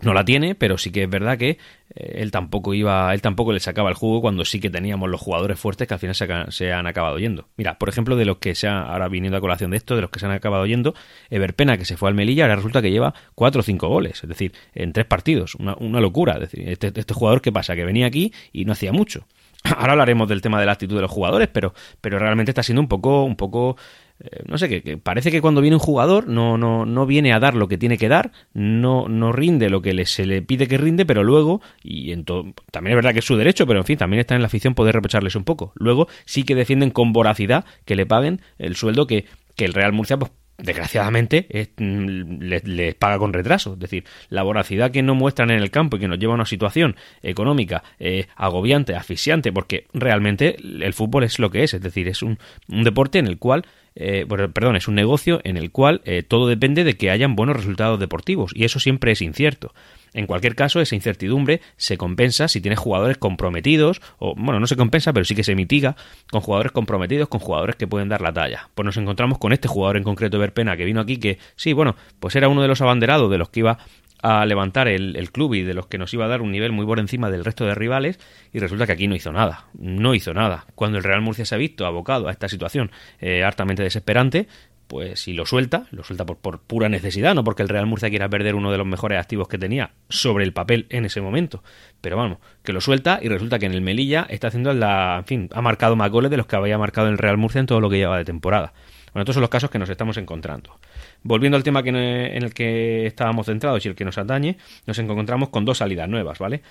no 0.00 0.12
la 0.12 0.24
tiene, 0.24 0.54
pero 0.54 0.78
sí 0.78 0.92
que 0.92 1.04
es 1.04 1.10
verdad 1.10 1.38
que 1.38 1.58
él 1.96 2.30
tampoco 2.30 2.74
iba, 2.74 3.12
él 3.14 3.22
tampoco 3.22 3.52
le 3.52 3.60
sacaba 3.60 3.88
el 3.88 3.94
jugo 3.94 4.20
cuando 4.20 4.44
sí 4.44 4.60
que 4.60 4.70
teníamos 4.70 5.08
los 5.08 5.20
jugadores 5.20 5.58
fuertes 5.58 5.88
que 5.88 5.94
al 5.94 6.00
final 6.00 6.14
se, 6.50 6.72
han 6.72 6.86
acabado 6.86 7.18
yendo. 7.18 7.48
Mira, 7.56 7.78
por 7.78 7.88
ejemplo, 7.88 8.16
de 8.16 8.26
los 8.26 8.36
que 8.36 8.54
se 8.54 8.68
han, 8.68 8.76
ahora 8.76 9.08
viniendo 9.08 9.38
a 9.38 9.40
colación 9.40 9.70
de 9.70 9.78
esto, 9.78 9.96
de 9.96 10.02
los 10.02 10.10
que 10.10 10.20
se 10.20 10.26
han 10.26 10.32
acabado 10.32 10.66
yendo, 10.66 10.94
Everpena 11.30 11.78
que 11.78 11.84
se 11.84 11.96
fue 11.96 12.08
al 12.08 12.14
Melilla, 12.14 12.44
ahora 12.44 12.56
resulta 12.56 12.82
que 12.82 12.90
lleva 12.90 13.14
cuatro 13.34 13.60
o 13.60 13.62
cinco 13.62 13.88
goles, 13.88 14.22
es 14.22 14.28
decir, 14.28 14.52
en 14.74 14.92
tres 14.92 15.06
partidos, 15.06 15.54
una, 15.54 16.00
locura. 16.00 16.34
Es 16.34 16.40
decir, 16.40 16.68
este, 16.68 16.92
este 16.94 17.14
jugador 17.14 17.40
que 17.40 17.50
pasa, 17.50 17.74
que 17.74 17.84
venía 17.84 18.06
aquí 18.06 18.32
y 18.52 18.66
no 18.66 18.72
hacía 18.72 18.92
mucho. 18.92 19.26
Ahora 19.76 19.92
hablaremos 19.92 20.28
del 20.28 20.42
tema 20.42 20.60
de 20.60 20.66
la 20.66 20.72
actitud 20.72 20.96
de 20.96 21.02
los 21.02 21.10
jugadores, 21.10 21.48
pero, 21.48 21.72
pero 22.00 22.18
realmente 22.18 22.50
está 22.50 22.62
siendo 22.62 22.82
un 22.82 22.88
poco, 22.88 23.24
un 23.24 23.36
poco 23.36 23.76
eh, 24.18 24.42
no 24.46 24.56
sé, 24.56 24.82
que, 24.82 24.96
parece 24.96 25.30
que 25.30 25.42
cuando 25.42 25.60
viene 25.60 25.76
un 25.76 25.80
jugador 25.80 26.26
no, 26.26 26.56
no, 26.56 26.86
no 26.86 27.06
viene 27.06 27.32
a 27.32 27.40
dar 27.40 27.54
lo 27.54 27.68
que 27.68 27.76
tiene 27.76 27.98
que 27.98 28.08
dar, 28.08 28.32
no, 28.54 29.08
no 29.08 29.32
rinde 29.32 29.68
lo 29.68 29.82
que 29.82 30.06
se 30.06 30.24
le 30.24 30.42
pide 30.42 30.66
que 30.66 30.78
rinde, 30.78 31.04
pero 31.04 31.22
luego, 31.22 31.60
y 31.82 32.12
en 32.12 32.24
también 32.24 32.92
es 32.92 32.96
verdad 32.96 33.12
que 33.12 33.18
es 33.18 33.24
su 33.24 33.36
derecho, 33.36 33.66
pero 33.66 33.80
en 33.80 33.84
fin, 33.84 33.98
también 33.98 34.20
está 34.20 34.34
en 34.34 34.42
la 34.42 34.46
afición 34.46 34.74
poder 34.74 34.94
reprocharles 34.94 35.36
un 35.36 35.44
poco. 35.44 35.72
Luego 35.76 36.08
sí 36.24 36.44
que 36.44 36.54
defienden 36.54 36.90
con 36.90 37.12
voracidad 37.12 37.64
que 37.84 37.96
le 37.96 38.06
paguen 38.06 38.40
el 38.58 38.76
sueldo 38.76 39.06
que, 39.06 39.26
que 39.54 39.64
el 39.66 39.74
Real 39.74 39.92
Murcia 39.92 40.16
pues, 40.16 40.32
desgraciadamente 40.58 41.46
mm, 41.76 42.40
les, 42.40 42.94
paga 42.94 43.18
con 43.18 43.32
retraso. 43.32 43.74
Es 43.74 43.78
decir, 43.78 44.04
la 44.28 44.42
voracidad 44.42 44.90
que 44.90 45.02
no 45.02 45.14
muestran 45.14 45.50
en 45.50 45.58
el 45.58 45.70
campo 45.70 45.96
y 45.96 46.00
que 46.00 46.08
nos 46.08 46.18
lleva 46.18 46.32
a 46.32 46.36
una 46.36 46.46
situación 46.46 46.96
económica 47.22 47.82
eh, 47.98 48.26
agobiante, 48.36 48.94
asfixiante, 48.94 49.52
porque 49.52 49.86
realmente 49.92 50.56
el 50.60 50.92
fútbol 50.94 51.24
es 51.24 51.38
lo 51.38 51.50
que 51.50 51.64
es. 51.64 51.74
Es 51.74 51.82
decir, 51.82 52.08
es 52.08 52.22
un, 52.22 52.38
un 52.68 52.84
deporte 52.84 53.18
en 53.18 53.26
el 53.26 53.38
cual 53.38 53.66
eh, 53.96 54.26
perdón, 54.26 54.76
es 54.76 54.88
un 54.88 54.94
negocio 54.94 55.40
en 55.42 55.56
el 55.56 55.70
cual 55.70 56.02
eh, 56.04 56.22
todo 56.22 56.46
depende 56.46 56.84
de 56.84 56.96
que 56.96 57.10
hayan 57.10 57.34
buenos 57.34 57.56
resultados 57.56 57.98
deportivos 57.98 58.52
y 58.54 58.64
eso 58.64 58.78
siempre 58.78 59.12
es 59.12 59.22
incierto. 59.22 59.72
En 60.12 60.26
cualquier 60.26 60.54
caso, 60.54 60.80
esa 60.80 60.94
incertidumbre 60.94 61.60
se 61.76 61.98
compensa 61.98 62.48
si 62.48 62.60
tienes 62.60 62.78
jugadores 62.78 63.18
comprometidos, 63.18 64.00
o 64.18 64.34
bueno, 64.34 64.60
no 64.60 64.66
se 64.66 64.76
compensa, 64.76 65.12
pero 65.12 65.24
sí 65.24 65.34
que 65.34 65.44
se 65.44 65.54
mitiga 65.54 65.96
con 66.30 66.40
jugadores 66.40 66.72
comprometidos, 66.72 67.28
con 67.28 67.40
jugadores 67.40 67.76
que 67.76 67.86
pueden 67.86 68.08
dar 68.08 68.20
la 68.20 68.32
talla. 68.32 68.70
Pues 68.74 68.84
nos 68.84 68.96
encontramos 68.96 69.38
con 69.38 69.52
este 69.52 69.68
jugador 69.68 69.96
en 69.96 70.04
concreto, 70.04 70.38
Verpena, 70.38 70.76
que 70.76 70.84
vino 70.84 71.00
aquí, 71.00 71.18
que 71.18 71.38
sí, 71.56 71.72
bueno, 71.72 71.96
pues 72.20 72.36
era 72.36 72.48
uno 72.48 72.62
de 72.62 72.68
los 72.68 72.80
abanderados 72.80 73.30
de 73.30 73.38
los 73.38 73.50
que 73.50 73.60
iba 73.60 73.78
a 74.26 74.44
levantar 74.44 74.88
el, 74.88 75.30
club 75.30 75.54
y 75.54 75.62
de 75.62 75.72
los 75.72 75.86
que 75.86 75.98
nos 75.98 76.12
iba 76.12 76.24
a 76.24 76.28
dar 76.28 76.42
un 76.42 76.50
nivel 76.50 76.72
muy 76.72 76.84
por 76.84 76.98
encima 76.98 77.30
del 77.30 77.44
resto 77.44 77.64
de 77.64 77.76
rivales 77.76 78.18
y 78.52 78.58
resulta 78.58 78.84
que 78.84 78.92
aquí 78.92 79.06
no 79.06 79.14
hizo 79.14 79.30
nada, 79.30 79.66
no 79.78 80.14
hizo 80.14 80.34
nada. 80.34 80.66
Cuando 80.74 80.98
el 80.98 81.04
Real 81.04 81.20
Murcia 81.20 81.44
se 81.44 81.54
ha 81.54 81.58
visto 81.58 81.86
abocado 81.86 82.26
a 82.26 82.32
esta 82.32 82.48
situación 82.48 82.90
eh, 83.20 83.44
hartamente 83.44 83.84
desesperante, 83.84 84.48
pues 84.88 85.20
si 85.20 85.32
lo 85.32 85.46
suelta, 85.46 85.86
lo 85.92 86.02
suelta 86.02 86.26
por, 86.26 86.38
por, 86.38 86.60
pura 86.60 86.88
necesidad, 86.88 87.36
no 87.36 87.44
porque 87.44 87.62
el 87.62 87.68
Real 87.68 87.86
Murcia 87.86 88.10
quiera 88.10 88.28
perder 88.28 88.56
uno 88.56 88.72
de 88.72 88.78
los 88.78 88.86
mejores 88.86 89.20
activos 89.20 89.46
que 89.46 89.58
tenía 89.58 89.92
sobre 90.08 90.44
el 90.44 90.52
papel 90.52 90.86
en 90.90 91.04
ese 91.04 91.20
momento. 91.20 91.62
Pero 92.00 92.16
vamos, 92.16 92.38
que 92.64 92.72
lo 92.72 92.80
suelta 92.80 93.20
y 93.22 93.28
resulta 93.28 93.60
que 93.60 93.66
en 93.66 93.74
el 93.74 93.80
Melilla 93.80 94.26
está 94.28 94.48
haciendo 94.48 94.74
la, 94.74 95.18
en 95.18 95.24
fin, 95.24 95.48
ha 95.52 95.62
marcado 95.62 95.94
más 95.94 96.10
goles 96.10 96.32
de 96.32 96.36
los 96.36 96.46
que 96.46 96.56
había 96.56 96.78
marcado 96.78 97.08
el 97.08 97.18
Real 97.18 97.36
Murcia 97.36 97.60
en 97.60 97.66
todo 97.66 97.80
lo 97.80 97.88
que 97.88 97.98
lleva 97.98 98.18
de 98.18 98.24
temporada. 98.24 98.72
Bueno, 99.12 99.22
estos 99.22 99.34
son 99.34 99.42
los 99.42 99.50
casos 99.50 99.70
que 99.70 99.78
nos 99.78 99.88
estamos 99.88 100.16
encontrando. 100.16 100.78
Volviendo 101.26 101.56
al 101.56 101.64
tema 101.64 101.82
que, 101.82 101.90
en 101.90 102.42
el 102.42 102.54
que 102.54 103.06
estábamos 103.06 103.46
centrados 103.46 103.84
y 103.84 103.88
el 103.88 103.96
que 103.96 104.04
nos 104.04 104.16
atañe, 104.16 104.56
nos 104.86 104.98
encontramos 104.98 105.48
con 105.48 105.64
dos 105.64 105.78
salidas 105.78 106.08
nuevas, 106.08 106.38
¿vale? 106.38 106.62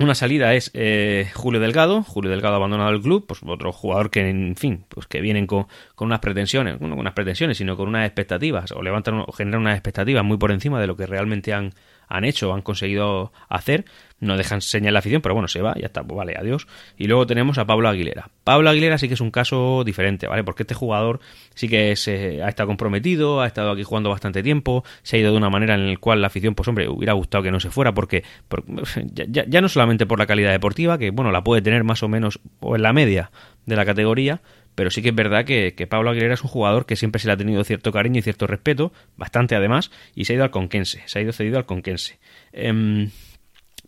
Una 0.00 0.14
salida 0.14 0.54
es 0.54 0.70
eh, 0.74 1.28
Julio 1.34 1.60
Delgado. 1.60 2.02
Julio 2.02 2.30
Delgado 2.30 2.54
ha 2.54 2.56
abandonado 2.58 2.90
el 2.90 3.00
club, 3.00 3.26
pues 3.26 3.40
otro 3.44 3.72
jugador 3.72 4.10
que, 4.10 4.28
en 4.28 4.54
fin, 4.56 4.84
pues 4.88 5.06
que 5.06 5.20
vienen 5.20 5.46
con, 5.46 5.66
con 5.94 6.06
unas 6.06 6.20
pretensiones, 6.20 6.80
no 6.80 6.90
con 6.90 6.98
unas 6.98 7.14
pretensiones, 7.14 7.58
sino 7.58 7.76
con 7.76 7.88
unas 7.88 8.06
expectativas, 8.06 8.70
o 8.72 8.82
levantan 8.82 9.24
o 9.26 9.32
generan 9.32 9.60
unas 9.60 9.74
expectativas 9.74 10.24
muy 10.24 10.38
por 10.38 10.52
encima 10.52 10.80
de 10.80 10.86
lo 10.86 10.96
que 10.96 11.06
realmente 11.06 11.52
han, 11.52 11.72
han 12.08 12.24
hecho 12.24 12.52
han 12.52 12.62
conseguido 12.62 13.32
hacer. 13.48 13.84
No 14.20 14.36
dejan 14.36 14.60
señal 14.60 14.94
la 14.94 14.98
afición, 14.98 15.22
pero 15.22 15.34
bueno, 15.34 15.46
se 15.46 15.62
va, 15.62 15.74
ya 15.78 15.86
está, 15.86 16.02
pues 16.02 16.16
vale, 16.16 16.34
adiós. 16.36 16.66
Y 16.96 17.06
luego 17.06 17.24
tenemos 17.26 17.56
a 17.58 17.66
Pablo 17.66 17.88
Aguilera. 17.88 18.30
Pablo 18.42 18.68
Aguilera 18.68 18.98
sí 18.98 19.06
que 19.06 19.14
es 19.14 19.20
un 19.20 19.30
caso 19.30 19.84
diferente, 19.84 20.26
¿vale? 20.26 20.42
Porque 20.42 20.64
este 20.64 20.74
jugador 20.74 21.20
sí 21.54 21.68
que 21.68 21.94
se 21.94 22.42
ha 22.42 22.48
estado 22.48 22.66
comprometido, 22.66 23.40
ha 23.40 23.46
estado 23.46 23.70
aquí 23.70 23.84
jugando 23.84 24.10
bastante 24.10 24.42
tiempo, 24.42 24.82
se 25.02 25.16
ha 25.16 25.20
ido 25.20 25.30
de 25.30 25.36
una 25.36 25.50
manera 25.50 25.74
en 25.74 25.90
la 25.92 25.96
cual 25.98 26.20
la 26.20 26.26
afición, 26.26 26.56
pues 26.56 26.66
hombre, 26.66 26.88
hubiera 26.88 27.12
gustado 27.12 27.44
que 27.44 27.52
no 27.52 27.60
se 27.60 27.70
fuera, 27.70 27.94
porque, 27.94 28.24
ya, 29.12 29.44
ya 29.46 29.60
no 29.60 29.68
solamente 29.68 30.04
por 30.04 30.18
la 30.18 30.26
calidad 30.26 30.50
deportiva, 30.50 30.98
que 30.98 31.10
bueno, 31.10 31.30
la 31.30 31.44
puede 31.44 31.62
tener 31.62 31.84
más 31.84 32.02
o 32.02 32.08
menos 32.08 32.40
o 32.58 32.74
en 32.74 32.82
la 32.82 32.92
media 32.92 33.30
de 33.66 33.76
la 33.76 33.84
categoría, 33.84 34.40
pero 34.78 34.92
sí 34.92 35.02
que 35.02 35.08
es 35.08 35.14
verdad 35.16 35.44
que, 35.44 35.72
Pablo 35.90 36.10
Aguilera 36.10 36.34
es 36.34 36.44
un 36.44 36.50
jugador 36.50 36.86
que 36.86 36.94
siempre 36.94 37.18
se 37.20 37.26
le 37.26 37.32
ha 37.32 37.36
tenido 37.36 37.64
cierto 37.64 37.90
cariño 37.90 38.20
y 38.20 38.22
cierto 38.22 38.46
respeto, 38.46 38.92
bastante 39.16 39.56
además, 39.56 39.90
y 40.14 40.24
se 40.24 40.34
ha 40.34 40.36
ido 40.36 40.44
al 40.44 40.52
Conquense, 40.52 41.02
se 41.06 41.18
ha 41.18 41.22
ido 41.22 41.32
cedido 41.32 41.58
al 41.58 41.66
Conquense. 41.66 42.20
Em, 42.52 43.10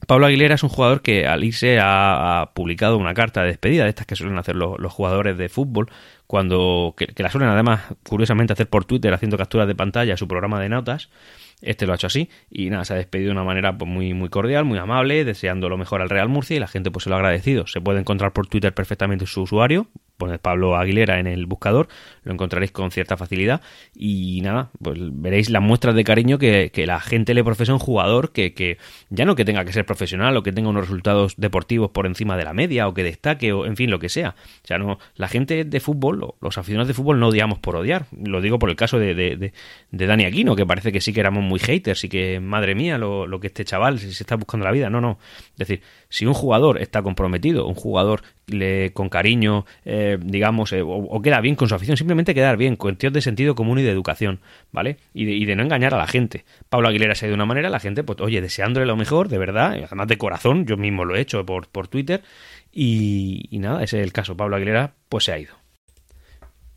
Pablo 0.08 0.26
Aguilera 0.26 0.56
es 0.56 0.64
un 0.64 0.68
jugador 0.68 1.00
que 1.00 1.28
al 1.28 1.44
irse 1.44 1.78
ha, 1.80 2.50
publicado 2.54 2.98
una 2.98 3.14
carta 3.14 3.42
de 3.42 3.50
despedida, 3.50 3.84
de 3.84 3.90
estas 3.90 4.04
que 4.04 4.16
suelen 4.16 4.36
hacer 4.36 4.56
los, 4.56 4.92
jugadores 4.92 5.38
de 5.38 5.48
fútbol, 5.48 5.92
cuando 6.26 6.96
que, 6.96 7.22
la 7.22 7.30
suelen 7.30 7.50
además, 7.50 7.82
curiosamente, 8.02 8.54
hacer 8.54 8.68
por 8.68 8.84
Twitter 8.84 9.14
haciendo 9.14 9.38
capturas 9.38 9.68
de 9.68 9.76
pantalla 9.76 10.14
a 10.14 10.16
su 10.16 10.26
programa 10.26 10.58
de 10.58 10.70
notas. 10.70 11.08
Este 11.62 11.86
lo 11.86 11.92
ha 11.92 11.96
hecho 11.96 12.06
así 12.06 12.28
y 12.50 12.70
nada, 12.70 12.84
se 12.84 12.94
ha 12.94 12.96
despedido 12.96 13.28
de 13.28 13.32
una 13.32 13.44
manera 13.44 13.76
pues, 13.76 13.90
muy, 13.90 14.14
muy 14.14 14.28
cordial, 14.28 14.64
muy 14.64 14.78
amable, 14.78 15.24
deseando 15.24 15.68
lo 15.68 15.76
mejor 15.78 16.00
al 16.02 16.10
Real 16.10 16.28
Murcia 16.28 16.56
y 16.56 16.60
la 16.60 16.68
gente 16.68 16.90
pues 16.90 17.04
se 17.04 17.10
lo 17.10 17.16
ha 17.16 17.18
agradecido. 17.18 17.66
Se 17.66 17.80
puede 17.80 18.00
encontrar 18.00 18.32
por 18.32 18.46
Twitter 18.46 18.72
perfectamente 18.72 19.26
su 19.26 19.42
usuario, 19.42 19.88
poned 20.20 20.38
Pablo 20.38 20.76
Aguilera 20.76 21.18
en 21.18 21.26
el 21.26 21.46
buscador, 21.46 21.88
lo 22.22 22.32
encontraréis 22.32 22.70
con 22.70 22.90
cierta 22.90 23.16
facilidad 23.16 23.62
y 23.94 24.40
nada, 24.42 24.70
pues 24.80 24.98
veréis 25.00 25.50
las 25.50 25.62
muestras 25.62 25.94
de 25.96 26.04
cariño 26.04 26.38
que, 26.38 26.70
la 26.86 27.00
gente 27.00 27.34
le 27.34 27.44
profesa 27.44 27.72
a 27.72 27.74
un 27.74 27.80
jugador 27.80 28.32
que, 28.32 28.54
que, 28.54 28.78
ya 29.10 29.24
no 29.24 29.34
que 29.34 29.44
tenga 29.44 29.64
que 29.64 29.72
ser 29.72 29.84
profesional 29.84 30.36
o 30.36 30.42
que 30.42 30.52
tenga 30.52 30.70
unos 30.70 30.82
resultados 30.82 31.34
deportivos 31.36 31.90
por 31.90 32.06
encima 32.06 32.36
de 32.36 32.44
la 32.44 32.52
media 32.52 32.88
o 32.88 32.94
que 32.94 33.02
destaque 33.02 33.52
o 33.52 33.66
en 33.66 33.76
fin 33.76 33.90
lo 33.90 33.98
que 33.98 34.08
sea. 34.08 34.34
O 34.64 34.66
sea, 34.66 34.78
no, 34.78 34.98
la 35.14 35.28
gente 35.28 35.64
de 35.64 35.80
fútbol, 35.80 36.34
los 36.40 36.58
aficionados 36.58 36.88
de 36.88 36.94
fútbol 36.94 37.20
no 37.20 37.28
odiamos 37.28 37.58
por 37.58 37.76
odiar. 37.76 38.06
Lo 38.12 38.40
digo 38.40 38.58
por 38.58 38.70
el 38.70 38.76
caso 38.76 38.98
de, 38.98 39.14
de, 39.14 39.52
de, 39.90 40.06
Dani 40.06 40.24
Aquino, 40.24 40.56
que 40.56 40.66
parece 40.66 40.92
que 40.92 41.00
sí 41.00 41.12
que 41.12 41.20
éramos 41.20 41.44
muy 41.50 41.58
haters 41.58 42.04
y 42.04 42.08
que 42.08 42.40
madre 42.40 42.74
mía 42.74 42.96
lo, 42.96 43.26
lo 43.26 43.40
que 43.40 43.48
este 43.48 43.64
chaval 43.64 43.98
se 43.98 44.08
está 44.08 44.36
buscando 44.36 44.64
la 44.64 44.72
vida. 44.72 44.88
No, 44.88 45.00
no. 45.00 45.18
Es 45.52 45.58
decir, 45.58 45.82
si 46.08 46.24
un 46.24 46.32
jugador 46.32 46.80
está 46.80 47.02
comprometido, 47.02 47.66
un 47.66 47.74
jugador 47.74 48.22
le, 48.46 48.92
con 48.92 49.08
cariño, 49.08 49.66
eh, 49.84 50.18
digamos, 50.20 50.72
eh, 50.72 50.82
o, 50.84 51.20
queda 51.22 51.40
bien 51.40 51.56
con 51.56 51.68
su 51.68 51.74
afición, 51.74 51.96
simplemente 51.96 52.34
quedar 52.34 52.56
bien, 52.56 52.76
cuestión 52.76 53.12
de 53.12 53.20
sentido 53.20 53.54
común 53.54 53.78
y 53.78 53.82
de 53.82 53.90
educación, 53.90 54.40
¿vale? 54.72 54.96
Y 55.12 55.44
de, 55.44 55.56
no 55.56 55.62
engañar 55.62 55.94
a 55.94 55.98
la 55.98 56.06
gente. 56.06 56.44
Pablo 56.68 56.88
Aguilera 56.88 57.14
se 57.14 57.26
ha 57.26 57.28
ido 57.28 57.32
de 57.32 57.36
una 57.36 57.46
manera, 57.46 57.68
la 57.68 57.80
gente, 57.80 58.02
pues, 58.04 58.20
oye, 58.20 58.40
deseándole 58.40 58.86
lo 58.86 58.96
mejor, 58.96 59.28
de 59.28 59.38
verdad, 59.38 59.72
además 59.84 60.08
de 60.08 60.18
corazón, 60.18 60.66
yo 60.66 60.76
mismo 60.76 61.04
lo 61.04 61.16
he 61.16 61.20
hecho 61.20 61.44
por, 61.44 61.68
por 61.68 61.88
Twitter, 61.88 62.22
y, 62.72 63.48
y 63.50 63.58
nada, 63.58 63.82
ese 63.82 63.98
es 63.98 64.04
el 64.04 64.12
caso. 64.12 64.36
Pablo 64.36 64.56
Aguilera, 64.56 64.94
pues 65.08 65.24
se 65.24 65.32
ha 65.32 65.38
ido. 65.38 65.59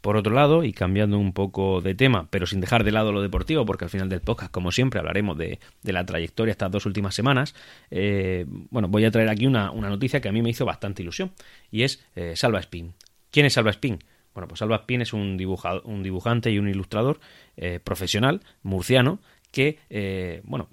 Por 0.03 0.17
otro 0.17 0.33
lado, 0.33 0.65
y 0.65 0.73
cambiando 0.73 1.17
un 1.17 1.31
poco 1.31 1.79
de 1.79 1.95
tema, 1.95 2.27
pero 2.29 2.45
sin 2.45 2.59
dejar 2.59 2.83
de 2.83 2.91
lado 2.91 3.13
lo 3.13 3.21
deportivo, 3.21 3.65
porque 3.65 3.85
al 3.85 3.89
final 3.89 4.09
del 4.09 4.19
podcast, 4.19 4.51
como 4.51 4.69
siempre, 4.73 4.99
hablaremos 4.99 5.37
de, 5.37 5.59
la 5.81 6.05
trayectoria 6.05 6.51
estas 6.51 6.69
dos 6.71 6.85
últimas 6.85 7.15
semanas, 7.15 7.55
eh, 7.89 8.45
bueno, 8.69 8.89
voy 8.89 9.05
a 9.05 9.11
traer 9.11 9.29
aquí 9.29 9.47
una, 9.47 9.71
noticia 9.71 10.19
que 10.19 10.27
a 10.27 10.33
mí 10.33 10.41
me 10.41 10.49
hizo 10.49 10.65
bastante 10.65 11.03
ilusión, 11.03 11.31
y 11.71 11.83
es 11.83 12.03
eh, 12.17 12.33
Salva 12.35 12.59
Spin. 12.59 12.93
¿Quién 13.31 13.45
es 13.45 13.53
Salva 13.53 13.71
Spin? 13.71 13.99
Bueno, 14.33 14.49
pues 14.49 14.59
Salva 14.59 14.75
Spin 14.75 15.03
es 15.03 15.13
un, 15.13 15.41
un 15.85 16.03
dibujante 16.03 16.51
y 16.51 16.59
un 16.59 16.67
ilustrador 16.67 17.21
eh, 17.55 17.79
profesional 17.81 18.41
murciano 18.61 19.21
que, 19.51 20.41
bueno, 20.43 20.67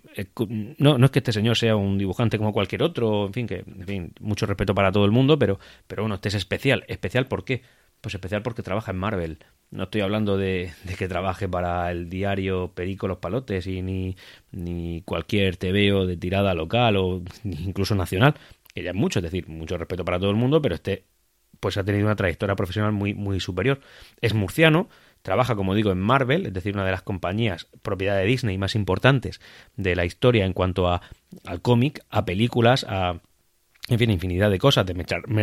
no, 0.78 0.98
no, 0.98 1.04
es 1.04 1.10
que 1.12 1.20
este 1.20 1.32
señor 1.32 1.56
sea 1.56 1.76
un 1.76 1.98
dibujante 1.98 2.36
como 2.36 2.52
cualquier 2.52 2.82
otro, 2.82 3.26
en 3.26 3.32
fin, 3.32 3.46
que, 3.46 3.58
en 3.58 3.86
fin, 3.86 4.12
mucho 4.18 4.46
respeto 4.46 4.74
para 4.74 4.90
todo 4.90 5.04
el 5.04 5.12
mundo, 5.12 5.38
pero, 5.38 5.60
pero 5.86 6.02
bueno, 6.02 6.16
este 6.16 6.30
es 6.30 6.34
especial. 6.34 6.84
¿Especial 6.88 7.28
por 7.28 7.44
qué? 7.44 7.62
Pues 8.00 8.14
especial 8.14 8.42
porque 8.42 8.62
trabaja 8.62 8.92
en 8.92 8.98
Marvel. 8.98 9.38
No 9.70 9.84
estoy 9.84 10.00
hablando 10.00 10.36
de, 10.36 10.72
que 10.98 11.06
trabaje 11.06 11.48
para 11.48 11.90
el 11.90 12.08
diario 12.08 12.72
Perico 12.74 13.06
Los 13.06 13.18
Palotes 13.18 13.66
y 13.66 13.82
ni, 13.82 14.16
ni 14.50 15.02
cualquier 15.02 15.56
TVO 15.56 16.06
de 16.06 16.16
tirada 16.16 16.54
local 16.54 16.96
o 16.96 17.22
incluso 17.44 17.94
nacional, 17.94 18.34
que 18.74 18.82
ya 18.82 18.90
es 18.90 18.96
mucho, 18.96 19.20
es 19.20 19.24
decir, 19.24 19.48
mucho 19.48 19.78
respeto 19.78 20.04
para 20.04 20.18
todo 20.18 20.30
el 20.30 20.36
mundo, 20.36 20.60
pero 20.60 20.74
este 20.74 21.04
pues 21.60 21.76
ha 21.76 21.84
tenido 21.84 22.06
una 22.06 22.16
trayectoria 22.16 22.56
profesional 22.56 22.92
muy, 22.92 23.12
muy 23.12 23.38
superior. 23.38 23.80
Es 24.22 24.32
murciano, 24.32 24.88
trabaja, 25.22 25.54
como 25.54 25.74
digo, 25.74 25.92
en 25.92 26.00
Marvel, 26.00 26.46
es 26.46 26.54
decir, 26.54 26.74
una 26.74 26.86
de 26.86 26.90
las 26.90 27.02
compañías 27.02 27.68
propiedad 27.82 28.16
de 28.16 28.24
Disney 28.24 28.56
más 28.56 28.74
importantes 28.74 29.40
de 29.76 29.94
la 29.94 30.06
historia 30.06 30.46
en 30.46 30.54
cuanto 30.54 30.88
a, 30.88 31.02
al 31.44 31.60
cómic, 31.60 32.02
a 32.08 32.24
películas, 32.24 32.86
a, 32.88 33.20
en 33.90 33.98
fin, 33.98 34.10
infinidad 34.10 34.50
de 34.50 34.58
cosas, 34.58 34.86
de 34.86 34.94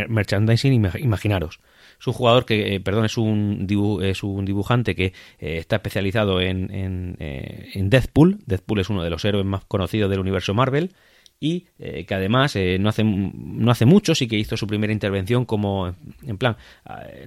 merchandising, 0.07 0.73
imaginaros. 0.99 1.59
Es 1.99 2.07
un 2.07 2.13
jugador 2.13 2.45
que, 2.45 2.75
eh, 2.75 2.79
perdón, 2.79 3.03
es 3.03 3.17
un, 3.17 3.67
es 4.01 4.23
un 4.23 4.45
dibujante 4.45 4.95
que 4.95 5.07
eh, 5.39 5.57
está 5.57 5.75
especializado 5.75 6.39
en, 6.39 6.73
en, 6.73 7.17
eh, 7.19 7.71
en, 7.73 7.89
Deathpool. 7.89 8.39
Deathpool 8.45 8.79
es 8.79 8.89
uno 8.89 9.03
de 9.03 9.09
los 9.09 9.25
héroes 9.25 9.45
más 9.45 9.65
conocidos 9.65 10.09
del 10.09 10.19
universo 10.19 10.53
Marvel 10.53 10.91
y 11.39 11.67
que 11.77 12.15
además 12.15 12.55
no, 12.79 12.89
hace, 12.89 13.03
no 13.03 13.69
hace 13.69 13.85
mucho 13.85 14.15
sí 14.15 14.27
que 14.27 14.37
hizo 14.37 14.57
su 14.57 14.65
primera 14.65 14.91
intervención 14.91 15.45
como 15.45 15.93
en 16.25 16.37
plan 16.39 16.57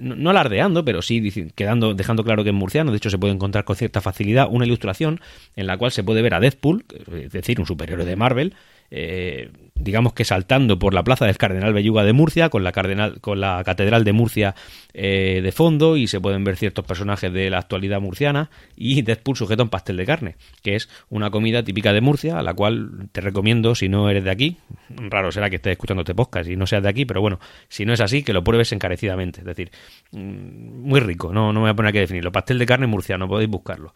no, 0.01 0.29
alardeando 0.31 0.83
pero 0.83 1.01
sí 1.01 1.49
quedando 1.55 1.93
dejando 1.93 2.25
claro 2.25 2.43
que 2.43 2.49
es 2.49 2.53
murciano 2.53 2.91
de 2.91 2.97
hecho 2.97 3.09
se 3.09 3.17
puede 3.17 3.33
encontrar 3.33 3.63
con 3.63 3.77
cierta 3.77 4.01
facilidad 4.01 4.49
una 4.51 4.65
ilustración 4.65 5.21
en 5.55 5.65
la 5.65 5.77
cual 5.77 5.93
se 5.93 6.03
puede 6.03 6.21
ver 6.21 6.33
a 6.33 6.41
Deathpool 6.41 6.83
es 7.23 7.31
decir 7.31 7.61
un 7.61 7.65
superhéroe 7.65 8.03
de 8.03 8.17
Marvel 8.17 8.53
eh, 8.91 9.49
digamos 9.83 10.13
que 10.13 10.25
saltando 10.25 10.77
por 10.77 10.93
la 10.93 11.03
plaza 11.03 11.25
del 11.25 11.37
Cardenal 11.37 11.73
Belluga 11.73 12.03
de 12.03 12.13
Murcia, 12.13 12.49
con 12.49 12.63
la, 12.63 12.71
Cardenal, 12.71 13.19
con 13.21 13.39
la 13.39 13.63
Catedral 13.63 14.03
de 14.03 14.13
Murcia 14.13 14.55
eh, 14.93 15.41
de 15.41 15.51
fondo, 15.51 15.97
y 15.97 16.07
se 16.07 16.19
pueden 16.21 16.43
ver 16.43 16.57
ciertos 16.57 16.85
personajes 16.85 17.31
de 17.33 17.49
la 17.49 17.59
actualidad 17.59 17.99
murciana, 17.99 18.49
y 18.75 19.01
Deadpool 19.01 19.35
sujeto 19.35 19.63
a 19.63 19.65
un 19.65 19.69
pastel 19.69 19.97
de 19.97 20.05
carne, 20.05 20.35
que 20.61 20.75
es 20.75 20.89
una 21.09 21.31
comida 21.31 21.63
típica 21.63 21.93
de 21.93 22.01
Murcia, 22.01 22.37
a 22.37 22.43
la 22.43 22.53
cual 22.53 23.09
te 23.11 23.21
recomiendo 23.21 23.75
si 23.75 23.89
no 23.89 24.09
eres 24.09 24.23
de 24.23 24.31
aquí, 24.31 24.57
raro 24.89 25.31
será 25.31 25.49
que 25.49 25.55
estés 25.55 25.71
escuchando 25.71 26.01
este 26.01 26.15
podcast 26.15 26.49
y 26.49 26.55
no 26.55 26.67
seas 26.67 26.83
de 26.83 26.89
aquí, 26.89 27.05
pero 27.05 27.21
bueno, 27.21 27.39
si 27.69 27.85
no 27.85 27.93
es 27.93 28.01
así, 28.01 28.23
que 28.23 28.33
lo 28.33 28.43
pruebes 28.43 28.71
encarecidamente, 28.71 29.39
es 29.39 29.45
decir, 29.45 29.71
mm, 30.11 30.87
muy 30.87 30.99
rico, 30.99 31.33
no, 31.33 31.53
no 31.53 31.61
me 31.61 31.61
voy 31.61 31.69
a 31.69 31.75
poner 31.75 31.95
a 31.95 31.99
definirlo, 31.99 32.31
pastel 32.31 32.59
de 32.59 32.65
carne 32.65 32.87
murciano, 32.87 33.27
podéis 33.27 33.49
buscarlo. 33.49 33.93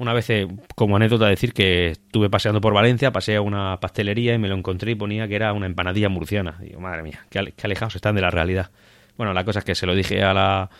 Una 0.00 0.14
vez, 0.14 0.30
eh, 0.30 0.48
como 0.76 0.96
anécdota, 0.96 1.26
decir 1.26 1.52
que 1.52 1.88
estuve 1.88 2.30
paseando 2.30 2.62
por 2.62 2.72
Valencia, 2.72 3.12
pasé 3.12 3.36
a 3.36 3.42
una 3.42 3.78
pastelería 3.80 4.32
y 4.32 4.38
me 4.38 4.48
lo 4.48 4.54
encontré 4.54 4.92
y 4.92 4.94
ponía 4.94 5.28
que 5.28 5.36
era 5.36 5.52
una 5.52 5.66
empanadilla 5.66 6.08
murciana. 6.08 6.56
Digo, 6.58 6.80
madre 6.80 7.02
mía, 7.02 7.26
qué, 7.28 7.52
alejados 7.62 7.96
están 7.96 8.14
de 8.14 8.22
la 8.22 8.30
realidad. 8.30 8.70
Bueno, 9.18 9.34
la 9.34 9.44
cosa 9.44 9.58
es 9.58 9.66
que 9.66 9.74
se 9.74 9.84
lo 9.84 9.94
dije 9.94 10.22
a 10.22 10.32
la, 10.32 10.70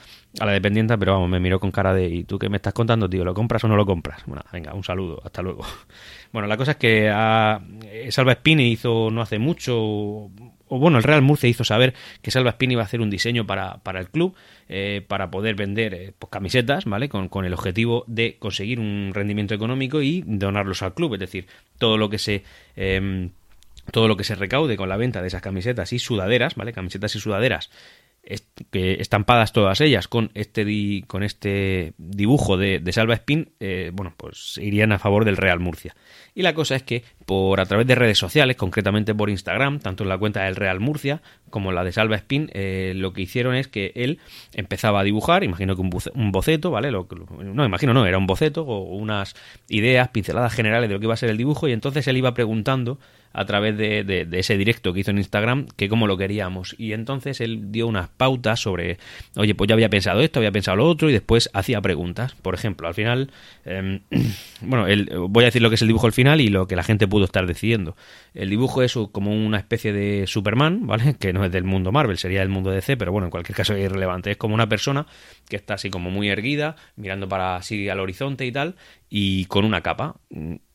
a 0.40 0.46
la 0.46 0.52
dependienta, 0.52 0.96
pero 0.96 1.12
vamos, 1.12 1.28
me 1.28 1.38
miró 1.38 1.60
con 1.60 1.70
cara 1.70 1.92
de 1.92 2.08
¿y 2.08 2.24
tú 2.24 2.38
qué 2.38 2.48
me 2.48 2.56
estás 2.56 2.72
contando, 2.72 3.10
tío? 3.10 3.22
¿Lo 3.22 3.34
compras 3.34 3.62
o 3.62 3.68
no 3.68 3.76
lo 3.76 3.84
compras? 3.84 4.22
Bueno, 4.24 4.42
venga, 4.54 4.72
un 4.72 4.84
saludo, 4.84 5.20
hasta 5.22 5.42
luego. 5.42 5.66
Bueno, 6.32 6.46
la 6.46 6.56
cosa 6.56 6.70
es 6.70 6.76
que 6.76 7.10
a 7.12 7.60
Salva 8.10 8.34
Spini 8.34 8.70
hizo 8.70 9.10
no 9.10 9.20
hace 9.20 9.40
mucho 9.40 10.30
o 10.70 10.78
bueno, 10.78 10.98
el 10.98 11.04
Real 11.04 11.20
Murcia 11.20 11.48
hizo 11.48 11.64
saber 11.64 11.94
que 12.22 12.30
Salva 12.30 12.52
Spini 12.52 12.74
iba 12.74 12.82
a 12.82 12.84
hacer 12.86 13.00
un 13.00 13.10
diseño 13.10 13.46
para, 13.46 13.78
para 13.78 14.00
el 14.00 14.08
club, 14.08 14.34
eh, 14.68 15.04
para 15.06 15.30
poder 15.30 15.56
vender 15.56 15.94
eh, 15.94 16.12
pues, 16.16 16.30
camisetas, 16.30 16.84
¿vale? 16.84 17.08
Con, 17.08 17.28
con, 17.28 17.44
el 17.44 17.52
objetivo 17.52 18.04
de 18.06 18.36
conseguir 18.38 18.78
un 18.78 19.10
rendimiento 19.12 19.52
económico 19.52 20.00
y 20.00 20.22
donarlos 20.26 20.82
al 20.82 20.94
club. 20.94 21.14
Es 21.14 21.20
decir, 21.20 21.46
todo 21.78 21.98
lo 21.98 22.08
que 22.08 22.18
se. 22.18 22.44
Em, 22.76 23.30
todo 23.90 24.06
lo 24.06 24.16
que 24.16 24.24
se 24.24 24.36
recaude 24.36 24.76
con 24.76 24.88
la 24.88 24.96
venta 24.96 25.20
de 25.20 25.28
esas 25.28 25.42
camisetas 25.42 25.92
y 25.92 25.98
sudaderas, 25.98 26.54
¿vale? 26.54 26.72
Camisetas 26.72 27.16
y 27.16 27.20
sudaderas 27.20 27.70
estampadas 28.22 29.52
todas 29.52 29.80
ellas 29.80 30.06
con 30.06 30.30
este 30.34 31.04
con 31.06 31.22
este 31.22 31.94
dibujo 31.98 32.56
de, 32.56 32.80
Salva 32.92 33.14
Spin, 33.14 33.50
eh, 33.60 33.90
bueno, 33.92 34.14
pues 34.16 34.58
irían 34.58 34.92
a 34.92 34.98
favor 34.98 35.24
del 35.24 35.36
Real 35.36 35.58
Murcia. 35.58 35.96
Y 36.34 36.42
la 36.42 36.54
cosa 36.54 36.76
es 36.76 36.82
que 36.82 37.02
por 37.26 37.60
a 37.60 37.66
través 37.66 37.86
de 37.86 37.94
redes 37.94 38.18
sociales, 38.18 38.56
concretamente 38.56 39.14
por 39.14 39.30
Instagram, 39.30 39.80
tanto 39.80 40.04
en 40.04 40.08
la 40.08 40.18
cuenta 40.18 40.44
del 40.44 40.56
Real 40.56 40.80
Murcia 40.80 41.22
como 41.48 41.72
la 41.72 41.82
de 41.82 41.92
Salva 41.92 42.16
Spin, 42.16 42.50
eh, 42.52 42.92
lo 42.94 43.12
que 43.12 43.22
hicieron 43.22 43.54
es 43.54 43.68
que 43.68 43.92
él 43.94 44.18
empezaba 44.52 45.00
a 45.00 45.04
dibujar, 45.04 45.42
imagino 45.42 45.74
que 45.74 45.82
un, 45.82 46.32
boceto, 46.32 46.70
¿vale? 46.70 46.90
Lo, 46.90 47.08
no, 47.42 47.64
imagino 47.64 47.94
no, 47.94 48.06
era 48.06 48.18
un 48.18 48.26
boceto 48.26 48.62
o 48.62 48.94
unas 48.94 49.34
ideas, 49.68 50.08
pinceladas 50.08 50.52
generales 50.52 50.88
de 50.88 50.94
lo 50.94 51.00
que 51.00 51.06
iba 51.06 51.14
a 51.14 51.18
ser 51.18 51.30
el 51.30 51.36
dibujo 51.36 51.68
y 51.68 51.72
entonces 51.72 52.06
él 52.06 52.16
iba 52.16 52.34
preguntando 52.34 52.98
a 53.32 53.44
través 53.44 53.76
de, 53.76 54.26
ese 54.32 54.56
directo 54.56 54.92
que 54.92 55.00
hizo 55.00 55.10
en 55.10 55.18
Instagram 55.18 55.66
que 55.76 55.88
cómo 55.88 56.06
lo 56.06 56.16
queríamos. 56.16 56.74
Y 56.78 56.92
entonces 56.92 57.40
él 57.40 57.70
dio 57.70 57.86
unas 57.86 58.08
pautas 58.08 58.60
sobre, 58.60 58.98
oye, 59.36 59.54
pues 59.54 59.68
ya 59.68 59.74
había 59.74 59.88
pensado 59.88 60.20
esto, 60.20 60.40
había 60.40 60.52
pensado 60.52 60.76
lo 60.76 60.86
otro, 60.86 61.08
y 61.08 61.12
después 61.12 61.50
hacía 61.52 61.80
preguntas. 61.80 62.34
Por 62.34 62.54
ejemplo, 62.54 62.88
al 62.88 62.94
final, 62.94 63.30
em, 63.64 64.00
bueno, 64.60 64.86
voy 65.28 65.44
a 65.44 65.46
decir 65.46 65.62
lo 65.62 65.68
que 65.68 65.76
es 65.76 65.82
el 65.82 65.88
dibujo 65.88 66.06
al 66.06 66.12
final 66.12 66.40
y 66.40 66.48
lo 66.48 66.66
que 66.66 66.76
la 66.76 66.82
gente 66.82 67.06
pudo 67.06 67.24
estar 67.24 67.46
decidiendo. 67.46 67.96
El 68.34 68.50
dibujo 68.50 68.82
es 68.82 68.94
como 69.12 69.32
una 69.32 69.58
especie 69.58 69.92
de 69.92 70.26
Superman, 70.26 70.86
¿vale? 70.86 71.14
Que 71.20 71.32
no 71.32 71.44
es 71.44 71.52
del 71.52 71.64
mundo 71.64 71.92
Marvel, 71.92 72.16
sería 72.18 72.40
del 72.40 72.48
mundo 72.48 72.70
DC, 72.70 72.96
pero 72.96 73.12
bueno, 73.12 73.26
en 73.26 73.30
cualquier 73.30 73.56
caso 73.56 73.74
es 73.74 73.84
irrelevante. 73.84 74.30
Es 74.30 74.36
como 74.36 74.54
una 74.54 74.68
persona 74.68 75.06
que 75.48 75.56
está 75.56 75.74
así 75.74 75.90
como 75.90 76.10
muy 76.10 76.28
erguida, 76.30 76.76
mirando 76.96 77.28
para 77.28 77.56
así 77.56 77.88
al 77.88 78.00
horizonte 78.00 78.46
y 78.46 78.52
tal, 78.52 78.76
y 79.08 79.44
con 79.46 79.64
una 79.64 79.82
capa 79.82 80.16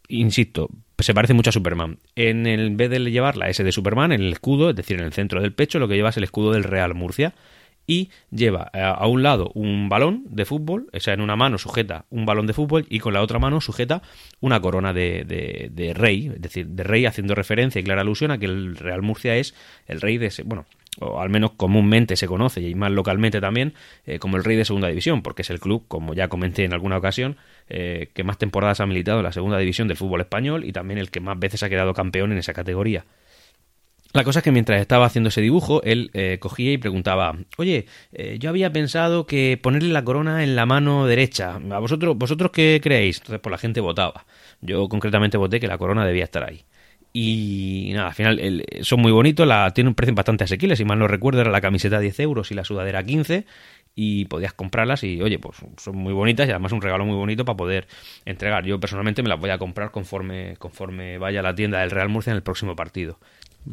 insisto, 0.08 0.70
se 1.00 1.14
parece 1.14 1.34
mucho 1.34 1.50
a 1.50 1.54
Superman. 1.54 2.00
En, 2.16 2.48
el, 2.48 2.76
vez 2.76 2.90
de 2.90 3.00
llevar 3.00 3.38
la 3.38 3.50
S 3.50 3.64
de 3.64 3.72
Superman 3.72 4.12
en 4.12 4.22
el 4.22 4.34
escudo, 4.34 4.70
es 4.70 4.76
decir, 4.76 5.00
en 5.00 5.06
el 5.06 5.14
centro 5.14 5.42
del 5.42 5.54
pecho, 5.54 5.80
lo 5.80 5.88
que 5.88 5.96
lleva 5.96 6.10
es 6.10 6.18
el 6.18 6.24
escudo 6.24 6.52
del 6.52 6.64
Real 6.64 6.94
Murcia. 6.94 7.34
Y 7.88 8.10
lleva 8.32 8.72
eh, 8.74 8.82
a, 8.82 9.06
un 9.06 9.22
lado 9.22 9.52
un 9.54 9.90
balón 9.90 10.24
de 10.28 10.46
fútbol, 10.46 10.88
o 10.92 11.00
sea, 11.00 11.14
en 11.14 11.22
una 11.22 11.36
mano 11.36 11.60
sujeta 11.60 12.06
un 12.10 12.26
balón 12.26 12.48
de 12.48 12.54
fútbol 12.54 12.88
y 12.90 12.98
con 12.98 13.14
la 13.14 13.22
otra 13.22 13.38
mano 13.38 13.62
sujeta 13.62 14.02
una 14.40 14.60
corona 14.60 14.92
de, 14.92 15.24
de, 15.24 15.70
de 15.72 15.94
rey, 15.94 16.32
es 16.34 16.42
decir, 16.42 16.66
de 16.66 16.84
rey 16.84 17.06
haciendo 17.06 17.36
referencia 17.36 17.80
y 17.80 17.84
clara 17.84 18.02
alusión 18.02 18.32
a 18.32 18.40
que 18.40 18.48
el 18.48 18.76
Real 18.76 19.04
Murcia 19.04 19.36
es 19.36 19.54
el 19.86 20.02
rey 20.02 20.18
de 20.18 20.28
ese, 20.28 20.42
bueno, 20.42 20.66
o 21.00 21.20
al 21.20 21.30
menos 21.30 21.52
comúnmente 21.52 22.16
se 22.16 22.28
conoce 22.28 22.62
y 22.62 22.76
más 22.76 22.92
localmente 22.92 23.42
también 23.42 23.74
eh, 24.06 24.20
como 24.20 24.38
el 24.38 24.44
rey 24.44 24.56
de 24.56 24.66
segunda 24.66 24.88
división, 24.88 25.22
porque 25.22 25.42
es 25.42 25.50
el 25.50 25.60
club, 25.60 25.86
como 25.88 26.14
ya 26.14 26.28
comenté 26.28 26.64
en 26.64 26.74
alguna 26.74 26.98
ocasión, 26.98 27.38
eh, 27.70 28.10
que 28.14 28.24
más 28.24 28.38
temporadas 28.38 28.80
ha 28.80 28.86
militado 28.86 29.20
en 29.20 29.26
la 29.26 29.32
segunda 29.32 29.58
división 29.58 29.88
del 29.88 29.98
fútbol 29.98 30.22
español 30.22 30.64
y 30.64 30.72
también 30.72 30.98
el 30.98 31.12
que 31.12 31.20
más 31.20 31.38
veces 31.40 31.64
ha 31.64 31.70
quedado 31.70 31.94
campeón 31.94 32.32
en 32.32 32.38
esa 32.38 32.54
categoría. 32.54 33.06
La 34.14 34.24
cosa 34.24 34.40
es 34.40 34.44
que 34.44 34.52
mientras 34.54 34.80
estaba 34.80 35.06
haciendo 35.06 35.28
ese 35.28 35.42
dibujo, 35.42 35.84
él 35.84 36.10
eh, 36.14 36.38
cogía 36.40 36.72
y 36.72 36.78
preguntaba, 36.78 37.36
oye, 37.58 37.86
yo 38.40 38.50
había 38.50 38.72
pensado 38.72 39.26
que 39.26 39.60
ponerle 39.62 39.90
la 39.90 40.06
corona 40.06 40.42
en 40.42 40.56
la 40.56 40.66
mano 40.66 41.06
derecha. 41.06 41.60
¿A 41.70 41.80
vosotros, 41.80 42.16
vosotros 42.18 42.52
qué 42.52 42.80
creéis? 42.82 43.18
Entonces, 43.18 43.42
pues 43.42 43.52
la 43.52 43.58
gente 43.58 43.82
votaba. 43.82 44.26
Yo 44.62 44.88
concretamente 44.88 45.36
voté 45.36 45.60
que 45.60 45.68
la 45.68 45.78
corona 45.78 46.06
debía 46.06 46.24
estar 46.24 46.46
ahí. 46.46 46.64
Y 47.18 47.92
nada, 47.94 48.10
al 48.10 48.14
final 48.14 48.66
son 48.82 49.00
muy 49.00 49.14
bonitos, 49.14 49.48
la, 49.48 49.72
tienen 49.74 49.88
un 49.88 49.96
precio 49.96 50.14
bastante 50.14 50.44
asequible, 50.44 50.76
si 50.76 50.84
mal 50.84 51.00
no 51.00 51.08
recuerdo 51.08 51.40
era 51.40 51.50
la 51.50 51.62
camiseta 51.62 51.98
10 51.98 52.20
euros 52.20 52.52
y 52.52 52.56
la 52.56 52.66
sudadera 52.66 53.02
15. 53.06 53.46
y 53.96 54.26
podías 54.26 54.52
comprarlas 54.52 55.02
y 55.06 55.22
oye, 55.22 55.40
pues 55.40 55.56
son 55.78 55.96
muy 55.96 56.12
bonitas 56.12 56.46
y 56.46 56.52
además 56.52 56.74
un 56.74 56.82
regalo 56.82 57.06
muy 57.06 57.16
bonito 57.16 57.46
para 57.46 57.56
poder 57.56 57.88
entregar. 58.26 58.66
Yo 58.66 58.82
personalmente 58.82 59.24
me 59.24 59.30
las 59.30 59.40
voy 59.40 59.50
a 59.52 59.58
comprar 59.58 59.92
conforme, 59.92 60.58
conforme 60.58 61.18
vaya 61.18 61.40
a 61.40 61.44
la 61.44 61.56
tienda 61.56 61.80
del 61.80 61.92
Real 61.92 62.10
Murcia 62.10 62.32
en 62.32 62.36
el 62.36 62.44
próximo 62.44 62.76
partido. 62.76 63.18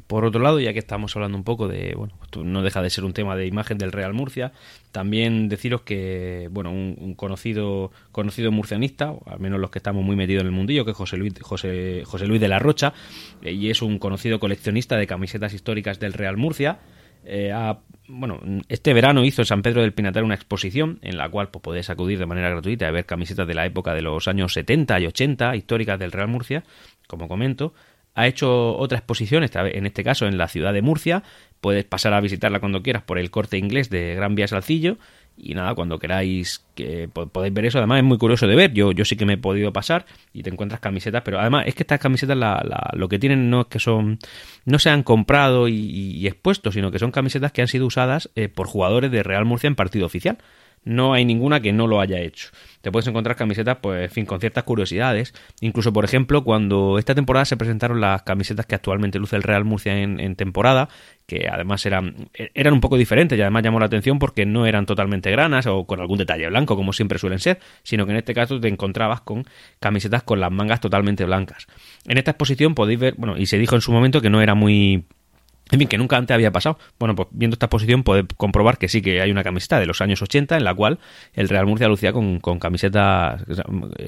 Por 0.07 0.25
otro 0.25 0.41
lado, 0.41 0.59
ya 0.59 0.73
que 0.73 0.79
estamos 0.79 1.15
hablando 1.17 1.37
un 1.37 1.45
poco 1.45 1.69
de, 1.69 1.95
bueno, 1.95 2.15
esto 2.23 2.43
no 2.45 2.63
deja 2.63 2.81
de 2.81 2.89
ser 2.89 3.05
un 3.05 3.13
tema 3.13 3.37
de 3.37 3.47
imagen 3.47 3.77
del 3.77 3.93
Real 3.93 4.15
Murcia, 4.15 4.53
también 4.91 5.51
deciros 5.51 5.83
que, 5.83 6.49
bueno, 6.51 6.71
un, 6.71 7.15
conocido 7.15 7.93
conocido 8.11 8.51
murcianista, 8.51 9.15
al 9.27 9.39
menos 9.39 9.61
los 9.61 9.71
que 9.71 9.79
estamos 9.79 10.03
muy 10.03 10.17
metidos 10.17 10.43
en 10.43 10.47
el 10.47 10.53
mundillo, 10.53 10.87
que 10.87 10.93
es 10.93 10.97
José 10.97 11.19
Luis, 11.19 11.35
José, 11.43 12.05
José 12.07 12.27
Luis 12.27 12.41
de 12.41 12.49
la 12.49 12.59
Rocha, 12.59 12.95
eh, 13.43 13.53
y 13.53 13.69
es 13.69 13.83
un 13.83 13.99
conocido 13.99 14.41
coleccionista 14.41 14.97
de 14.97 15.07
camisetas 15.07 15.53
históricas 15.53 16.01
del 16.01 16.15
Real 16.15 16.39
Murcia. 16.39 16.79
Eh, 17.25 17.53
bueno, 18.09 18.41
este 18.69 18.95
verano 18.95 19.25
hizo 19.25 19.43
en 19.43 19.47
San 19.47 19.63
Pedro 19.63 19.83
del 19.83 19.93
Pinatar 19.93 20.25
una 20.25 20.35
exposición 20.35 20.99
en 21.03 21.19
la 21.19 21.29
cual 21.29 21.51
pues, 21.51 21.63
podés 21.63 21.91
acudir 21.91 22.19
de 22.19 22.27
manera 22.27 22.51
gratuita 22.51 22.89
a 22.89 22.91
ver 22.91 23.05
camisetas 23.05 23.47
de 23.47 23.55
la 23.55 23.67
época 23.67 23.95
de 23.95 24.03
los 24.03 24.27
años 24.27 24.55
70 24.55 25.01
y 25.01 25.07
80 25.07 25.55
históricas 25.57 25.99
del 25.99 26.13
Real 26.13 26.29
Murcia, 26.29 26.65
como 27.07 27.29
comento 27.29 27.75
ha 28.15 28.27
hecho 28.27 28.77
otra 28.77 28.99
exposición, 28.99 29.45
en 29.45 29.87
este 29.87 30.05
caso 30.05 30.27
en 30.27 30.37
la 30.39 30.49
ciudad 30.49 30.73
de 30.73 30.83
Murcia. 30.83 31.23
Puedes 31.61 31.85
pasar 31.85 32.13
a 32.13 32.21
visitarla 32.21 32.61
cuando 32.61 32.83
quieras 32.83 33.03
por 33.03 33.19
el 33.19 33.31
corte 33.31 33.57
inglés 33.57 33.89
de 33.89 34.15
Gran 34.15 34.35
Vía 34.35 34.49
Salcillo. 34.49 34.99
Y 35.35 35.55
nada, 35.55 35.75
cuando 35.75 35.99
queráis 35.99 36.63
que 36.75 37.09
podéis 37.09 37.55
ver 37.55 37.65
eso, 37.65 37.79
además 37.79 37.99
es 37.99 38.05
muy 38.05 38.19
curioso 38.19 38.47
de 38.47 38.55
ver. 38.55 38.75
Yo, 38.75 38.93
yo 38.93 39.07
sí 39.07 39.17
que 39.17 39.25
me 39.25 39.35
he 39.35 39.39
podido 39.39 39.73
pasar 39.73 40.05
y 40.35 40.43
te 40.43 40.51
encuentras 40.51 40.81
camisetas, 40.81 41.23
pero 41.25 41.41
además 41.41 41.65
es 41.67 41.75
que 41.75 41.85
estas 41.85 42.01
camisetas 42.01 42.37
lo 42.93 43.09
que 43.09 43.19
tienen 43.19 43.49
no 43.49 43.63
es 43.63 43.67
que 43.69 43.79
son 43.79 44.19
no 44.67 44.79
se 44.79 44.91
han 44.91 45.03
comprado 45.03 45.69
y, 45.69 46.27
expuesto, 46.27 46.71
sino 46.71 46.91
que 46.91 46.99
son 46.99 47.13
camisetas 47.13 47.51
que 47.53 47.63
han 47.63 47.69
sido 47.69 47.87
usadas 47.87 48.31
eh, 48.37 48.49
por 48.49 48.67
jugadores 48.67 49.11
de 49.11 49.23
Real 49.23 49.47
Murcia 49.47 49.69
en 49.69 49.75
partido 49.75 50.05
oficial 50.05 50.37
no 50.85 51.13
hay 51.13 51.25
ninguna 51.25 51.61
que 51.61 51.73
no 51.73 51.87
lo 51.87 52.01
haya 52.01 52.19
hecho. 52.21 52.49
Te 52.81 52.91
puedes 52.91 53.07
encontrar 53.07 53.37
camisetas, 53.37 53.79
pues, 53.81 54.05
en 54.05 54.11
fin, 54.11 54.27
con 54.27 54.41
ciertas 54.41 54.65
curiosidades. 54.65 55.33
Incluso, 55.61 55.93
por 55.93 56.05
ejemplo, 56.05 56.43
cuando 56.43 56.99
esta 56.99 57.15
temporada 57.15 57.45
se 57.45 57.57
presentaron 57.57 58.01
las 58.01 58.23
camisetas 58.23 58.67
que 58.67 58.75
actualmente 58.75 59.21
luce 59.21 59.37
el 59.37 59.45
Real 59.45 59.65
Murcia 59.65 59.97
en, 59.97 60.35
temporada, 60.35 60.89
que 61.27 61.49
además 61.49 61.87
eran, 61.87 62.29
eran 62.35 62.75
un 62.75 62.81
poco 62.81 62.97
diferentes 62.97 63.39
y 63.39 63.43
además 63.43 63.63
llamó 63.63 63.79
la 63.79 63.87
atención 63.87 64.19
porque 64.19 64.45
no 64.45 64.67
eran 64.67 64.87
totalmente 64.87 65.31
granas 65.31 65.67
o 65.67 65.85
con 65.85 66.01
algún 66.01 66.19
detalle 66.19 66.49
blanco, 66.49 66.75
como 66.75 66.93
siempre 66.93 67.19
suelen 67.19 67.39
ser, 67.39 67.61
sino 67.85 68.05
que 68.05 68.13
en 68.13 68.19
este 68.19 68.35
caso 68.35 68.59
te 68.59 68.69
encontrabas 68.69 69.21
con 69.21 69.45
camisetas 69.79 70.25
con 70.25 70.41
las 70.41 70.51
mangas 70.51 70.81
totalmente 70.81 71.25
blancas. 71.25 71.69
En 72.07 72.19
esta 72.19 72.33
exposición 72.33 72.75
podéis 72.75 72.99
ver, 72.99 73.15
bueno, 73.17 73.37
y 73.37 73.47
se 73.47 73.59
dijo 73.59 73.77
en 73.77 73.81
su 73.81 73.93
momento 73.93 74.21
que 74.21 74.31
no 74.31 74.41
era 74.41 74.55
muy 74.55 75.05
en 75.73 75.79
fin, 75.79 75.89
que 75.89 75.97
nunca 75.97 76.19
antes 76.19 76.35
había 76.35 76.53
pasado. 76.53 76.79
Bueno, 76.99 77.17
pues 77.17 77.29
viendo 77.33 77.55
esta 77.55 77.71
posición 77.71 78.05
podéis 78.05 78.27
comprobar 78.37 78.77
que 78.77 78.89
sí 78.89 79.01
que 79.01 79.23
hay 79.23 79.31
una 79.31 79.43
camiseta 79.43 79.81
de 79.81 79.87
los 79.87 80.03
años 80.03 80.21
80 80.21 80.59
en 80.59 80.65
la 80.65 80.75
cual 80.75 80.99
el 81.33 81.49
Real 81.49 81.67
Murcia 81.67 81.89
lucía 81.89 82.13
con, 82.13 82.41
con 82.41 82.59
camisetas, 82.59 83.43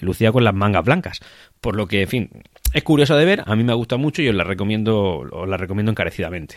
lucía 0.01 0.31
con 0.31 0.45
las 0.45 0.55
mangas 0.55 0.85
blancas. 0.85 1.21
Por 1.63 1.75
lo 1.75 1.89
que, 1.89 2.03
en 2.03 2.09
fin, 2.09 2.31
es 2.75 2.83
curioso 2.83 3.17
de 3.17 3.25
ver, 3.25 3.43
a 3.47 3.57
mí 3.57 3.65
me 3.65 3.73
gusta 3.73 3.97
mucho 3.97 4.21
y 4.21 4.29
os 4.29 4.35
la 4.35 4.45
recomiendo, 4.45 5.21
os 5.21 5.49
la 5.49 5.57
recomiendo 5.57 5.91
encarecidamente. 5.91 6.57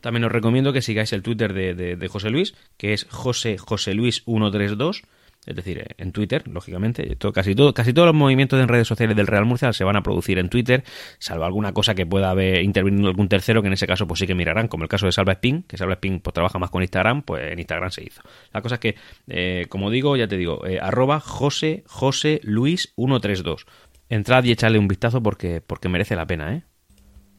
También 0.00 0.24
os 0.24 0.30
recomiendo 0.30 0.72
que 0.72 0.82
sigáis 0.82 1.12
el 1.12 1.22
Twitter 1.22 1.52
de, 1.52 1.74
de 1.96 2.08
José 2.08 2.30
Luis, 2.30 2.54
que 2.76 2.92
es 2.92 3.06
José 3.10 3.58
José 3.58 3.94
Luis 3.94 4.22
132 4.24 5.02
es 5.48 5.56
decir, 5.56 5.78
eh, 5.78 5.86
en 5.96 6.12
Twitter, 6.12 6.46
lógicamente, 6.46 7.16
todo, 7.16 7.32
casi, 7.32 7.54
todo, 7.54 7.72
casi 7.72 7.92
todos 7.92 8.06
los 8.06 8.14
movimientos 8.14 8.60
en 8.60 8.68
redes 8.68 8.86
sociales 8.86 9.16
del 9.16 9.26
Real 9.26 9.46
Murcia 9.46 9.72
se 9.72 9.82
van 9.84 9.96
a 9.96 10.02
producir 10.02 10.38
en 10.38 10.48
Twitter, 10.48 10.84
salvo 11.18 11.44
alguna 11.44 11.72
cosa 11.72 11.94
que 11.94 12.04
pueda 12.04 12.30
haber 12.30 12.62
intervenido 12.62 13.08
algún 13.08 13.28
tercero, 13.28 13.62
que 13.62 13.68
en 13.68 13.74
ese 13.74 13.86
caso 13.86 14.06
pues 14.06 14.20
sí 14.20 14.26
que 14.26 14.34
mirarán, 14.34 14.68
como 14.68 14.82
el 14.84 14.88
caso 14.88 15.06
de 15.06 15.12
Salva 15.12 15.32
Spin, 15.32 15.62
que 15.62 15.76
Salva 15.76 15.94
Spin 15.94 16.20
pues, 16.20 16.34
trabaja 16.34 16.58
más 16.58 16.70
con 16.70 16.82
Instagram, 16.82 17.22
pues 17.22 17.52
en 17.52 17.58
Instagram 17.58 17.90
se 17.90 18.04
hizo. 18.04 18.22
La 18.52 18.60
cosa 18.60 18.76
es 18.76 18.80
que, 18.80 18.94
eh, 19.26 19.66
como 19.68 19.90
digo, 19.90 20.16
ya 20.16 20.28
te 20.28 20.36
digo, 20.36 20.66
eh, 20.66 20.78
arroba 20.80 21.20
José, 21.20 21.82
José 21.86 22.40
Luis 22.42 22.92
132. 22.96 23.66
Entrad 24.10 24.44
y 24.44 24.52
echadle 24.52 24.78
un 24.78 24.88
vistazo 24.88 25.22
porque, 25.22 25.60
porque 25.60 25.88
merece 25.88 26.16
la 26.16 26.26
pena, 26.26 26.54
¿eh? 26.54 26.62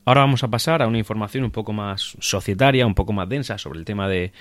Ahora 0.06 0.22
vamos 0.22 0.44
a 0.44 0.48
pasar 0.48 0.82
a 0.82 0.88
una 0.88 0.98
información 0.98 1.44
un 1.44 1.52
poco 1.52 1.74
más 1.74 2.16
societaria, 2.20 2.88
un 2.88 2.96
poco 2.96 3.14
más 3.14 3.30
densa 3.30 3.58
sobre 3.58 3.80
el 3.80 3.86
tema 3.86 4.08
de, 4.08 4.32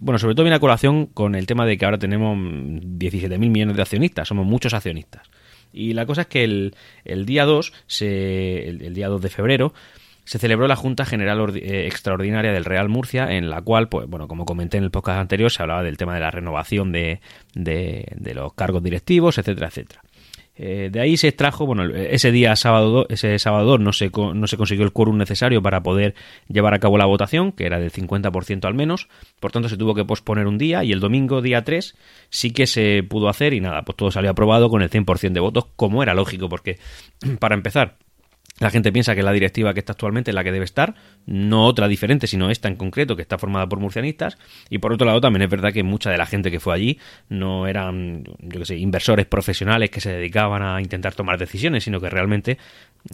bueno, 0.00 0.18
sobre 0.18 0.34
todo 0.34 0.44
viene 0.44 0.56
a 0.56 0.60
colación 0.60 1.06
con 1.06 1.34
el 1.34 1.46
tema 1.46 1.66
de 1.66 1.76
que 1.76 1.84
ahora 1.84 1.98
tenemos 1.98 2.36
17.000 2.36 3.38
millones 3.38 3.76
de 3.76 3.82
accionistas, 3.82 4.28
somos 4.28 4.46
muchos 4.46 4.74
accionistas. 4.74 5.28
Y 5.72 5.92
la 5.92 6.06
cosa 6.06 6.22
es 6.22 6.26
que 6.28 6.44
el, 6.44 7.26
día 7.26 7.44
2, 7.44 7.72
se, 7.86 8.68
el, 8.68 8.94
día 8.94 9.08
2 9.08 9.20
de 9.20 9.28
febrero, 9.28 9.74
se 10.24 10.38
celebró 10.38 10.68
la 10.68 10.76
Junta 10.76 11.04
General 11.04 11.56
eh, 11.56 11.86
Extraordinaria 11.86 12.52
del 12.52 12.64
Real 12.64 12.88
Murcia, 12.88 13.32
en 13.32 13.50
la 13.50 13.62
cual, 13.62 13.88
pues 13.88 14.06
bueno, 14.08 14.28
como 14.28 14.44
comenté 14.44 14.78
en 14.78 14.84
el 14.84 14.90
podcast 14.90 15.18
anterior, 15.18 15.50
se 15.50 15.62
hablaba 15.62 15.82
del 15.82 15.96
tema 15.96 16.14
de 16.14 16.20
la 16.20 16.30
renovación 16.30 16.92
de, 16.92 17.20
de 17.54 18.34
los 18.34 18.54
cargos 18.54 18.82
directivos, 18.82 19.38
etcétera, 19.38 19.68
etcétera. 19.68 20.02
Eh, 20.58 20.88
de 20.90 21.00
ahí 21.00 21.16
se 21.16 21.28
extrajo, 21.28 21.66
bueno, 21.66 21.84
ese 21.84 22.32
día 22.32 22.56
sábado, 22.56 23.06
ese 23.10 23.38
sábado 23.38 23.76
no 23.76 23.92
se, 23.92 24.10
no 24.10 24.46
se 24.46 24.56
consiguió 24.56 24.84
el 24.84 24.92
quórum 24.92 25.18
necesario 25.18 25.60
para 25.62 25.82
poder 25.82 26.14
llevar 26.48 26.72
a 26.72 26.78
cabo 26.78 26.96
la 26.96 27.04
votación, 27.04 27.52
que 27.52 27.66
era 27.66 27.78
del 27.78 27.92
50% 27.92 28.64
al 28.64 28.74
menos, 28.74 29.08
por 29.38 29.52
tanto 29.52 29.68
se 29.68 29.76
tuvo 29.76 29.94
que 29.94 30.04
posponer 30.04 30.46
un 30.46 30.56
día 30.56 30.82
y 30.82 30.92
el 30.92 31.00
domingo, 31.00 31.42
día 31.42 31.62
3, 31.62 31.94
sí 32.30 32.52
que 32.52 32.66
se 32.66 33.02
pudo 33.02 33.28
hacer 33.28 33.52
y 33.52 33.60
nada, 33.60 33.82
pues 33.82 33.96
todo 33.96 34.10
salió 34.10 34.30
aprobado 34.30 34.70
con 34.70 34.80
el 34.82 34.88
100% 34.88 35.32
de 35.32 35.40
votos, 35.40 35.66
como 35.76 36.02
era 36.02 36.14
lógico, 36.14 36.48
porque 36.48 36.78
para 37.38 37.54
empezar, 37.54 37.98
la 38.58 38.70
gente 38.70 38.90
piensa 38.90 39.14
que 39.14 39.22
la 39.22 39.32
directiva 39.32 39.74
que 39.74 39.80
está 39.80 39.92
actualmente 39.92 40.30
es 40.30 40.34
la 40.34 40.42
que 40.42 40.52
debe 40.52 40.64
estar, 40.64 40.94
no 41.26 41.66
otra 41.66 41.88
diferente, 41.88 42.26
sino 42.26 42.50
esta 42.50 42.68
en 42.68 42.76
concreto, 42.76 43.14
que 43.14 43.22
está 43.22 43.36
formada 43.36 43.68
por 43.68 43.80
murcianistas. 43.80 44.38
Y 44.70 44.78
por 44.78 44.92
otro 44.92 45.06
lado, 45.06 45.20
también 45.20 45.42
es 45.42 45.50
verdad 45.50 45.72
que 45.72 45.82
mucha 45.82 46.10
de 46.10 46.16
la 46.16 46.24
gente 46.24 46.50
que 46.50 46.58
fue 46.58 46.74
allí 46.74 46.98
no 47.28 47.66
eran, 47.66 48.24
yo 48.40 48.60
que 48.60 48.64
sé, 48.64 48.76
inversores 48.76 49.26
profesionales 49.26 49.90
que 49.90 50.00
se 50.00 50.10
dedicaban 50.10 50.62
a 50.62 50.80
intentar 50.80 51.14
tomar 51.14 51.38
decisiones, 51.38 51.84
sino 51.84 52.00
que 52.00 52.08
realmente, 52.08 52.56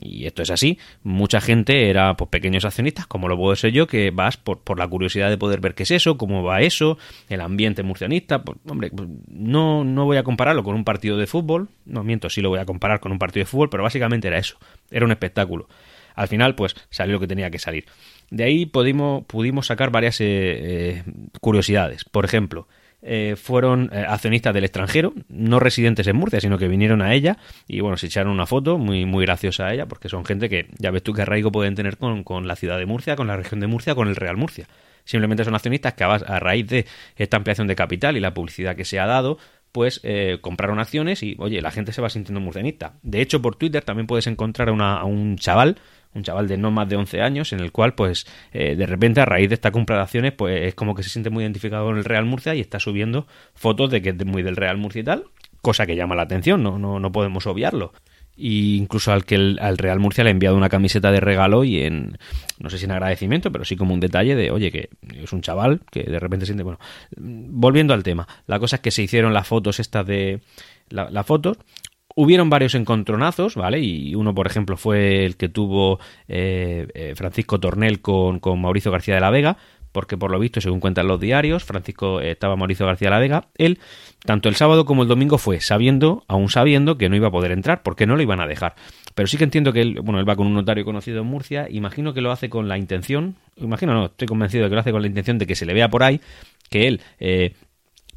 y 0.01 0.27
esto 0.27 0.43
es 0.43 0.51
así, 0.51 0.79
mucha 1.03 1.41
gente 1.41 1.91
era 1.91 2.17
pues, 2.17 2.31
pequeños 2.31 2.65
accionistas, 2.65 3.09
como 3.09 3.29
lo 3.29 3.37
puedo 3.37 3.57
ser 3.57 3.73
yo, 3.73 3.89
que 3.89 4.13
vas 4.13 4.37
por, 4.37 4.61
por 4.61 4.79
la 4.79 4.87
curiosidad 4.87 5.29
de 5.29 5.39
poder 5.39 5.61
ver 5.61 5.75
qué 5.75 5.83
es 5.83 5.91
eso, 5.91 6.17
cómo 6.17 6.45
va 6.45 6.61
eso, 6.61 6.99
el 7.29 7.41
ambiente 7.41 7.83
murcianista. 7.83 8.45
Pues, 8.45 8.59
hombre, 8.69 8.91
pues, 8.91 9.09
no, 9.29 9.83
no 9.83 10.05
voy 10.05 10.19
a 10.19 10.23
compararlo 10.23 10.63
con 10.63 10.77
un 10.77 10.85
partido 10.85 11.17
de 11.17 11.27
fútbol, 11.27 11.69
no 11.85 12.05
miento, 12.05 12.31
sí 12.31 12.41
lo 12.43 12.51
voy 12.51 12.61
a 12.61 12.65
comparar 12.65 13.01
con 13.01 13.11
un 13.11 13.19
partido 13.19 13.43
de 13.43 13.47
fútbol, 13.47 13.71
pero 13.71 13.83
básicamente 13.83 14.29
era 14.29 14.39
eso, 14.39 14.57
era 14.89 15.05
un 15.05 15.11
espectáculo 15.11 15.32
espectáculo. 15.33 15.69
Al 16.15 16.29
final, 16.29 16.55
pues 16.55 16.75
salió 16.91 17.15
lo 17.15 17.21
que 17.21 17.27
tenía 17.27 17.51
que 17.51 17.59
salir. 17.59 17.87
De 18.31 18.45
ahí 18.45 18.67
pudimos, 18.67 19.25
pudimos 19.25 19.67
sacar 19.67 19.91
varias 19.91 20.21
eh, 20.21 20.27
eh, 20.27 21.03
curiosidades. 21.41 22.05
Por 22.05 22.25
ejemplo, 22.25 22.69
eh, 23.01 23.35
fueron 23.37 23.91
accionistas 23.93 24.55
del 24.55 24.65
extranjero, 24.65 25.13
no 25.29 25.59
residentes 25.59 26.07
en 26.07 26.17
Murcia, 26.17 26.41
sino 26.41 26.59
que 26.59 26.69
vinieron 26.69 27.03
a 27.03 27.15
ella 27.15 27.39
y 27.67 27.81
bueno, 27.81 27.97
se 27.97 28.07
echaron 28.07 28.33
una 28.33 28.47
foto 28.47 28.79
muy, 28.79 29.07
muy 29.07 29.25
graciosa 29.25 29.67
a 29.67 29.75
ella, 29.75 29.87
porque 29.87 30.09
son 30.09 30.25
gente 30.25 30.49
que 30.49 30.69
ya 30.79 30.91
ves 30.91 31.03
tú 31.03 31.13
qué 31.13 31.23
arraigo 31.23 31.51
pueden 31.51 31.75
tener 31.75 31.97
con, 31.97 32.23
con 32.25 32.47
la 32.47 32.57
ciudad 32.57 32.79
de 32.79 32.87
Murcia, 32.87 33.17
con 33.17 33.27
la 33.27 33.37
región 33.37 33.61
de 33.61 33.67
Murcia, 33.67 33.95
con 33.95 34.09
el 34.09 34.17
Real 34.17 34.37
Murcia. 34.37 34.69
Simplemente 35.05 35.45
son 35.45 35.55
accionistas 35.55 35.95
que 35.95 36.05
a 36.05 36.39
raíz 36.39 36.69
de 36.69 36.87
esta 37.17 37.37
ampliación 37.37 37.67
de 37.67 37.75
capital 37.75 38.17
y 38.17 38.21
la 38.21 38.35
publicidad 38.35 38.77
que 38.77 38.85
se 38.85 39.01
ha 39.01 39.07
dado, 39.07 39.39
pues 39.73 40.01
eh, 40.05 40.39
compraron 40.41 40.79
acciones 40.79 41.23
y, 41.23 41.35
oye, 41.39 41.61
la 41.63 41.71
gente 41.71 41.93
se 41.93 42.03
va 42.03 42.11
sintiendo 42.11 42.41
murcianista. 42.41 42.95
De 43.03 43.21
hecho, 43.23 43.41
por 43.43 43.57
Twitter 43.57 43.83
también 43.83 44.07
puedes 44.07 44.27
encontrar 44.27 44.69
a, 44.69 45.05
un 45.05 45.37
chaval, 45.37 45.79
un 46.15 46.23
chaval 46.23 46.47
de 46.47 46.59
no 46.59 46.71
más 46.71 46.89
de 46.89 46.97
11 46.97 47.23
años, 47.23 47.53
en 47.53 47.61
el 47.61 47.73
cual, 47.73 47.95
pues, 47.95 48.27
eh, 48.53 48.77
de 48.77 48.87
repente, 48.87 49.23
a 49.23 49.25
raíz 49.25 49.49
de 49.49 49.55
esta 49.55 49.73
compra 49.73 49.97
de 49.97 50.03
acciones, 50.03 50.33
pues, 50.33 50.69
es 50.69 50.75
como 50.75 50.95
que 50.95 51.03
se 51.03 51.09
siente 51.09 51.31
muy 51.31 51.43
identificado 51.43 51.87
con 51.87 51.97
el 51.97 52.05
Real 52.05 52.27
Murcia 52.27 52.55
y 52.55 52.61
está 52.61 52.79
subiendo 52.79 53.27
fotos 53.55 53.91
de 53.91 54.03
que 54.03 54.11
es 54.11 54.27
muy 54.27 54.43
del 54.43 54.57
Real 54.57 54.77
Murcia 54.77 55.01
y 55.01 55.05
tal, 55.05 55.25
cosa 55.63 55.87
que 55.87 55.97
llama 55.97 56.15
la 56.15 56.23
atención, 56.23 56.63
no, 56.63 56.79
no, 56.79 57.01
no 57.01 57.11
podemos 57.11 57.47
obviarlo 57.47 57.93
y 58.37 58.77
incluso 58.77 59.13
al 59.13 59.25
que 59.25 59.35
el, 59.35 59.59
al 59.61 59.79
Real 59.79 60.01
Murcia 60.01 60.25
le 60.25 60.31
ha 60.31 60.33
enviado 60.33 60.57
una 60.57 60.69
camiseta 60.69 61.11
de 61.11 61.21
regalo 61.21 61.65
y 61.65 61.83
en 61.83 62.19
no 62.59 62.71
sé 62.71 62.79
si 62.79 62.87
en 62.87 62.93
agradecimiento 62.93 63.53
pero 63.53 63.65
sí 63.65 63.77
como 63.77 63.95
un 63.95 64.01
detalle 64.01 64.35
de 64.35 64.51
oye 64.51 64.71
que 64.71 64.89
es 65.15 65.33
un 65.33 65.43
chaval 65.43 65.83
que 65.91 66.05
de 66.05 66.19
repente 66.19 66.47
siente 66.47 66.63
bueno 66.63 66.79
volviendo 67.17 67.93
al 67.95 68.03
tema 68.03 68.27
la 68.47 68.59
cosa 68.59 68.77
es 68.77 68.83
que 68.83 68.91
se 68.91 69.03
hicieron 69.03 69.35
las 69.35 69.47
fotos 69.47 69.81
estas 69.81 70.07
de 70.07 70.41
las 70.89 71.27
fotos 71.27 71.59
Hubieron 72.15 72.51
varios 72.51 72.75
encontronazos, 72.75 73.55
¿vale? 73.55 73.81
Y 73.81 74.15
uno, 74.15 74.35
por 74.35 74.47
ejemplo, 74.47 74.77
fue 74.77 75.25
el 75.25 75.37
que 75.37 75.49
tuvo 75.49 75.99
eh, 76.29 76.87
eh, 76.95 77.15
Francisco 77.17 77.59
Tornel 77.59 78.03
con, 78.03 78.39
con 78.39 78.61
Mauricio 78.61 78.93
García 78.93 79.15
de 79.15 79.21
la 79.21 79.31
Vega, 79.31 79.57
porque 79.93 80.17
por 80.17 80.31
lo 80.31 80.39
visto, 80.39 80.61
según 80.61 80.81
cuentan 80.81 81.07
los 81.07 81.21
diarios, 81.21 81.65
Francisco 81.65 82.21
eh, 82.21 82.33
estaba 82.33 82.57
Mauricio 82.57 82.87
García 82.87 83.11
La 83.11 83.19
Vega, 83.19 83.49
él, 83.57 83.79
tanto 84.25 84.49
el 84.49 84.57
sábado 84.57 84.85
como 84.85 85.03
el 85.03 85.09
domingo 85.09 85.39
fue 85.39 85.61
sabiendo, 85.61 86.25
aún 86.29 86.49
sabiendo 86.49 86.99
que 86.99 87.09
no 87.09 87.17
iba 87.17 87.29
a 87.29 87.31
poder 87.31 87.53
entrar, 87.53 87.83
porque 87.83 88.07
no 88.07 88.17
lo 88.17 88.23
iban 88.23 88.41
a 88.41 88.47
dejar. 88.47 88.75
Pero 89.15 89.27
sí 89.27 89.37
que 89.37 89.45
entiendo 89.45 89.73
que 89.73 89.83
él, 89.83 90.01
bueno, 90.03 90.19
él 90.19 90.29
va 90.29 90.37
con 90.37 90.47
un 90.47 90.55
notario 90.55 90.85
conocido 90.85 91.21
en 91.21 91.27
Murcia, 91.27 91.69
imagino 91.71 92.15
que 92.15 92.23
lo 92.23 92.33
hace 92.33 92.49
con 92.49 92.69
la 92.69 92.79
intención, 92.79 93.37
imagino 93.57 93.93
no, 93.93 94.07
estoy 94.07 94.27
convencido 94.27 94.65
de 94.65 94.71
que 94.71 94.75
lo 94.75 94.81
hace 94.81 94.93
con 94.93 95.03
la 95.03 95.09
intención 95.09 95.39
de 95.39 95.47
que 95.47 95.55
se 95.55 95.67
le 95.67 95.75
vea 95.75 95.89
por 95.89 96.03
ahí, 96.03 96.21
que 96.71 96.89
él... 96.89 97.01
Eh, 97.21 97.55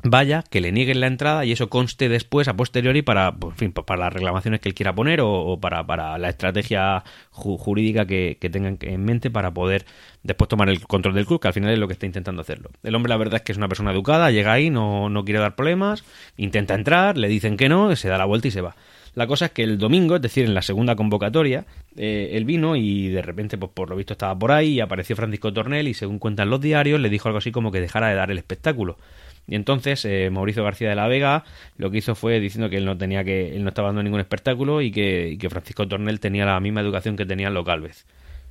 vaya, 0.05 0.43
que 0.49 0.61
le 0.61 0.71
nieguen 0.71 0.99
la 0.99 1.07
entrada 1.07 1.45
y 1.45 1.51
eso 1.51 1.69
conste 1.69 2.09
después, 2.09 2.47
a 2.47 2.55
posteriori, 2.55 3.01
para, 3.01 3.33
pues, 3.33 3.55
fin, 3.57 3.71
para 3.71 3.99
las 3.99 4.13
reclamaciones 4.13 4.61
que 4.61 4.69
él 4.69 4.75
quiera 4.75 4.93
poner 4.93 5.19
o, 5.21 5.59
para, 5.59 5.85
para, 5.85 6.17
la 6.17 6.29
estrategia 6.29 7.03
jurídica 7.31 8.05
que, 8.05 8.37
que, 8.39 8.49
tengan 8.49 8.77
en 8.81 9.03
mente 9.03 9.31
para 9.31 9.51
poder 9.51 9.85
después 10.23 10.47
tomar 10.47 10.69
el 10.69 10.85
control 10.85 11.15
del 11.15 11.25
club, 11.25 11.41
que 11.41 11.47
al 11.47 11.53
final 11.53 11.71
es 11.71 11.79
lo 11.79 11.87
que 11.87 11.93
está 11.93 12.05
intentando 12.05 12.41
hacerlo. 12.41 12.69
El 12.83 12.95
hombre, 12.95 13.09
la 13.09 13.17
verdad 13.17 13.35
es 13.37 13.41
que 13.41 13.51
es 13.51 13.57
una 13.57 13.67
persona 13.67 13.91
educada, 13.91 14.31
llega 14.31 14.53
ahí, 14.53 14.69
no, 14.69 15.09
no 15.09 15.25
quiere 15.25 15.39
dar 15.39 15.55
problemas, 15.55 16.03
intenta 16.37 16.75
entrar, 16.75 17.17
le 17.17 17.27
dicen 17.27 17.57
que 17.57 17.67
no, 17.67 17.95
se 17.95 18.07
da 18.07 18.17
la 18.17 18.25
vuelta 18.25 18.47
y 18.47 18.51
se 18.51 18.61
va. 18.61 18.75
La 19.15 19.27
cosa 19.27 19.45
es 19.45 19.51
que 19.51 19.63
el 19.63 19.77
domingo, 19.77 20.17
es 20.17 20.21
decir, 20.21 20.45
en 20.45 20.53
la 20.53 20.61
segunda 20.61 20.95
convocatoria, 20.97 21.65
eh, 21.95 22.31
él 22.33 22.43
vino 22.43 22.75
y 22.75 23.07
de 23.07 23.21
repente, 23.21 23.57
pues 23.57 23.71
por 23.73 23.89
lo 23.89 23.95
visto 23.95 24.13
estaba 24.13 24.37
por 24.37 24.51
ahí 24.51 24.73
y 24.73 24.79
apareció 24.81 25.15
Francisco 25.15 25.53
Tornel 25.53 25.87
y 25.87 25.93
según 25.93 26.19
cuentan 26.19 26.49
los 26.49 26.59
diarios, 26.59 26.99
le 26.99 27.09
dijo 27.09 27.29
algo 27.29 27.37
así 27.37 27.51
como 27.51 27.71
que 27.71 27.79
dejara 27.79 28.09
de 28.09 28.15
dar 28.15 28.29
el 28.29 28.37
espectáculo. 28.37 28.97
Y 29.47 29.55
entonces 29.55 30.03
eh, 30.05 30.29
Mauricio 30.31 30.63
García 30.63 30.89
de 30.89 30.95
la 30.95 31.07
Vega 31.07 31.43
lo 31.77 31.91
que 31.91 31.99
hizo 31.99 32.15
fue 32.15 32.39
diciendo 32.39 32.69
que 32.69 32.77
él 32.77 32.85
no 32.85 32.97
tenía 32.97 33.23
que, 33.23 33.55
él 33.55 33.63
no 33.63 33.69
estaba 33.69 33.89
dando 33.89 34.03
ningún 34.03 34.19
espectáculo 34.19 34.81
y 34.81 34.91
que, 34.91 35.37
Francisco 35.49 35.87
Tornel 35.87 36.19
tenía 36.19 36.45
la 36.45 36.59
misma 36.59 36.81
educación 36.81 37.15
que 37.15 37.25
tenía 37.25 37.49
Lo 37.49 37.63
Galvez. 37.63 38.05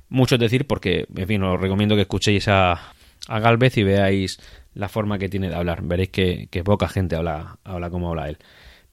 Mucho 0.09 0.35
es 0.35 0.41
decir, 0.41 0.65
porque, 0.67 1.07
en 1.15 1.27
fin, 1.27 1.43
os 1.43 1.59
recomiendo 1.59 1.95
que 1.95 2.03
escuchéis 2.03 2.47
a, 2.47 2.93
a 3.27 3.39
Galvez 3.39 3.77
y 3.77 3.83
veáis 3.83 4.39
la 4.73 4.87
forma 4.87 5.17
que 5.17 5.29
tiene 5.29 5.49
de 5.49 5.55
hablar. 5.55 5.81
Veréis 5.83 6.09
que, 6.09 6.47
que 6.51 6.63
poca 6.63 6.87
gente 6.87 7.15
habla, 7.15 7.57
habla 7.63 7.89
como 7.89 8.09
habla 8.09 8.29
él. 8.29 8.37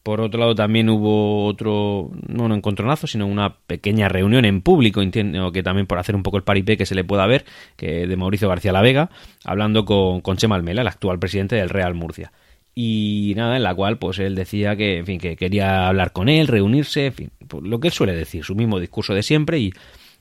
Por 0.03 0.21
otro 0.21 0.41
lado, 0.41 0.55
también 0.55 0.89
hubo 0.89 1.47
otro, 1.47 2.11
no 2.27 2.45
un 2.45 2.53
encontronazo, 2.53 3.07
sino 3.07 3.27
una 3.27 3.59
pequeña 3.67 4.09
reunión 4.09 4.45
en 4.45 4.61
público, 4.61 5.01
entiendo 5.01 5.53
que 5.53 5.63
también 5.63 5.87
por 5.87 5.99
hacer 5.99 6.17
un 6.17 6.25
poco 6.25 6.39
el 6.39 6.43
paripé 6.43 6.77
que 6.77 6.87
se 6.87 6.97
le 6.97 7.05
pueda 7.05 7.27
ver, 7.27 7.45
que 7.77 8.07
de 8.09 8.17
Mauricio 8.17 8.49
García 8.49 8.73
La 8.73 8.83
Vega, 8.83 9.11
hablando 9.45 9.85
con, 9.85 10.21
con 10.21 10.37
Chema 10.37 10.57
Almela, 10.57 10.83
el 10.83 10.89
actual 10.89 11.21
presidente 11.21 11.55
del 11.55 11.69
Real 11.69 11.95
Murcia. 11.95 12.33
Y 12.75 13.35
nada, 13.37 13.57
en 13.57 13.63
la 13.63 13.75
cual 13.75 13.99
pues 13.99 14.19
él 14.19 14.35
decía 14.35 14.77
que, 14.77 14.99
en 14.99 15.07
fin, 15.07 15.21
que 15.21 15.37
quería 15.37 15.87
hablar 15.87 16.13
con 16.13 16.29
él, 16.29 16.49
reunirse, 16.49 17.07
en 17.07 17.13
fin, 17.13 17.31
pues, 17.47 17.63
lo 17.63 17.79
que 17.81 17.89
él 17.89 17.95
suele 17.95 18.15
decir, 18.15 18.45
su 18.45 18.55
mismo 18.55 18.81
discurso 18.81 19.15
de 19.15 19.23
siempre 19.23 19.59
y 19.59 19.73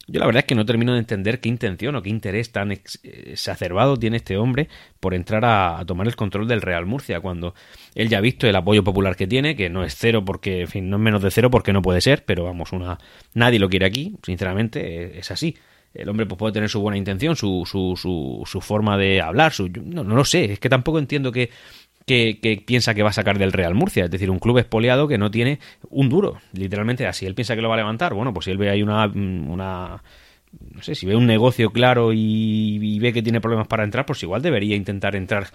yo 0.07 0.19
la 0.19 0.25
verdad 0.25 0.39
es 0.39 0.45
que 0.45 0.55
no 0.55 0.65
termino 0.65 0.93
de 0.93 0.99
entender 0.99 1.39
qué 1.39 1.49
intención 1.49 1.95
o 1.95 2.01
qué 2.01 2.09
interés 2.09 2.51
tan 2.51 2.71
exacerbado 2.71 3.97
tiene 3.97 4.17
este 4.17 4.37
hombre 4.37 4.67
por 4.99 5.13
entrar 5.13 5.45
a, 5.45 5.83
tomar 5.85 6.07
el 6.07 6.15
control 6.15 6.47
del 6.47 6.61
Real 6.61 6.85
Murcia, 6.85 7.19
cuando 7.19 7.53
él 7.95 8.09
ya 8.09 8.17
ha 8.17 8.21
visto 8.21 8.47
el 8.47 8.55
apoyo 8.55 8.83
popular 8.83 9.15
que 9.15 9.27
tiene, 9.27 9.55
que 9.55 9.69
no 9.69 9.83
es 9.83 9.95
cero 9.95 10.25
porque, 10.25 10.61
en 10.61 10.67
fin, 10.67 10.89
no 10.89 10.97
es 10.97 11.01
menos 11.01 11.21
de 11.21 11.31
cero 11.31 11.49
porque 11.51 11.73
no 11.73 11.81
puede 11.81 12.01
ser, 12.01 12.25
pero 12.25 12.43
vamos, 12.43 12.71
una 12.71 12.97
nadie 13.33 13.59
lo 13.59 13.69
quiere 13.69 13.85
aquí, 13.85 14.15
sinceramente, 14.23 15.19
es 15.19 15.31
así. 15.31 15.55
El 15.93 16.07
hombre 16.07 16.25
pues, 16.25 16.39
puede 16.39 16.53
tener 16.53 16.69
su 16.69 16.79
buena 16.79 16.97
intención, 16.97 17.35
su, 17.35 17.63
su, 17.65 17.95
su, 17.97 18.43
su 18.45 18.61
forma 18.61 18.97
de 18.97 19.21
hablar, 19.21 19.51
su, 19.51 19.67
no, 19.69 20.03
no 20.03 20.15
lo 20.15 20.23
sé, 20.23 20.53
es 20.53 20.59
que 20.59 20.69
tampoco 20.69 20.99
entiendo 20.99 21.31
que 21.31 21.49
que, 22.11 22.63
piensa 22.65 22.93
que 22.93 23.03
va 23.03 23.09
a 23.09 23.13
sacar 23.13 23.37
del 23.37 23.51
Real 23.51 23.75
Murcia. 23.75 24.05
Es 24.05 24.11
decir, 24.11 24.29
un 24.29 24.39
club 24.39 24.57
espoliado 24.57 25.07
que 25.07 25.17
no 25.17 25.31
tiene 25.31 25.59
un 25.89 26.09
duro. 26.09 26.37
Literalmente 26.53 27.07
así. 27.07 27.25
Él 27.25 27.35
piensa 27.35 27.55
que 27.55 27.61
lo 27.61 27.69
va 27.69 27.75
a 27.75 27.77
levantar. 27.77 28.13
Bueno, 28.13 28.33
pues 28.33 28.45
si 28.45 28.51
él 28.51 28.57
ve 28.57 28.69
ahí 28.69 28.83
una, 28.83 29.05
una 29.05 30.01
no 30.73 30.81
sé, 30.81 30.95
si 30.95 31.05
ve 31.05 31.15
un 31.15 31.25
negocio 31.25 31.71
claro 31.71 32.11
y, 32.13 32.99
ve 32.99 33.13
que 33.13 33.21
tiene 33.21 33.41
problemas 33.41 33.67
para 33.67 33.83
entrar, 33.83 34.05
pues 34.05 34.21
igual 34.23 34.41
debería 34.41 34.75
intentar 34.75 35.15
entrar. 35.15 35.47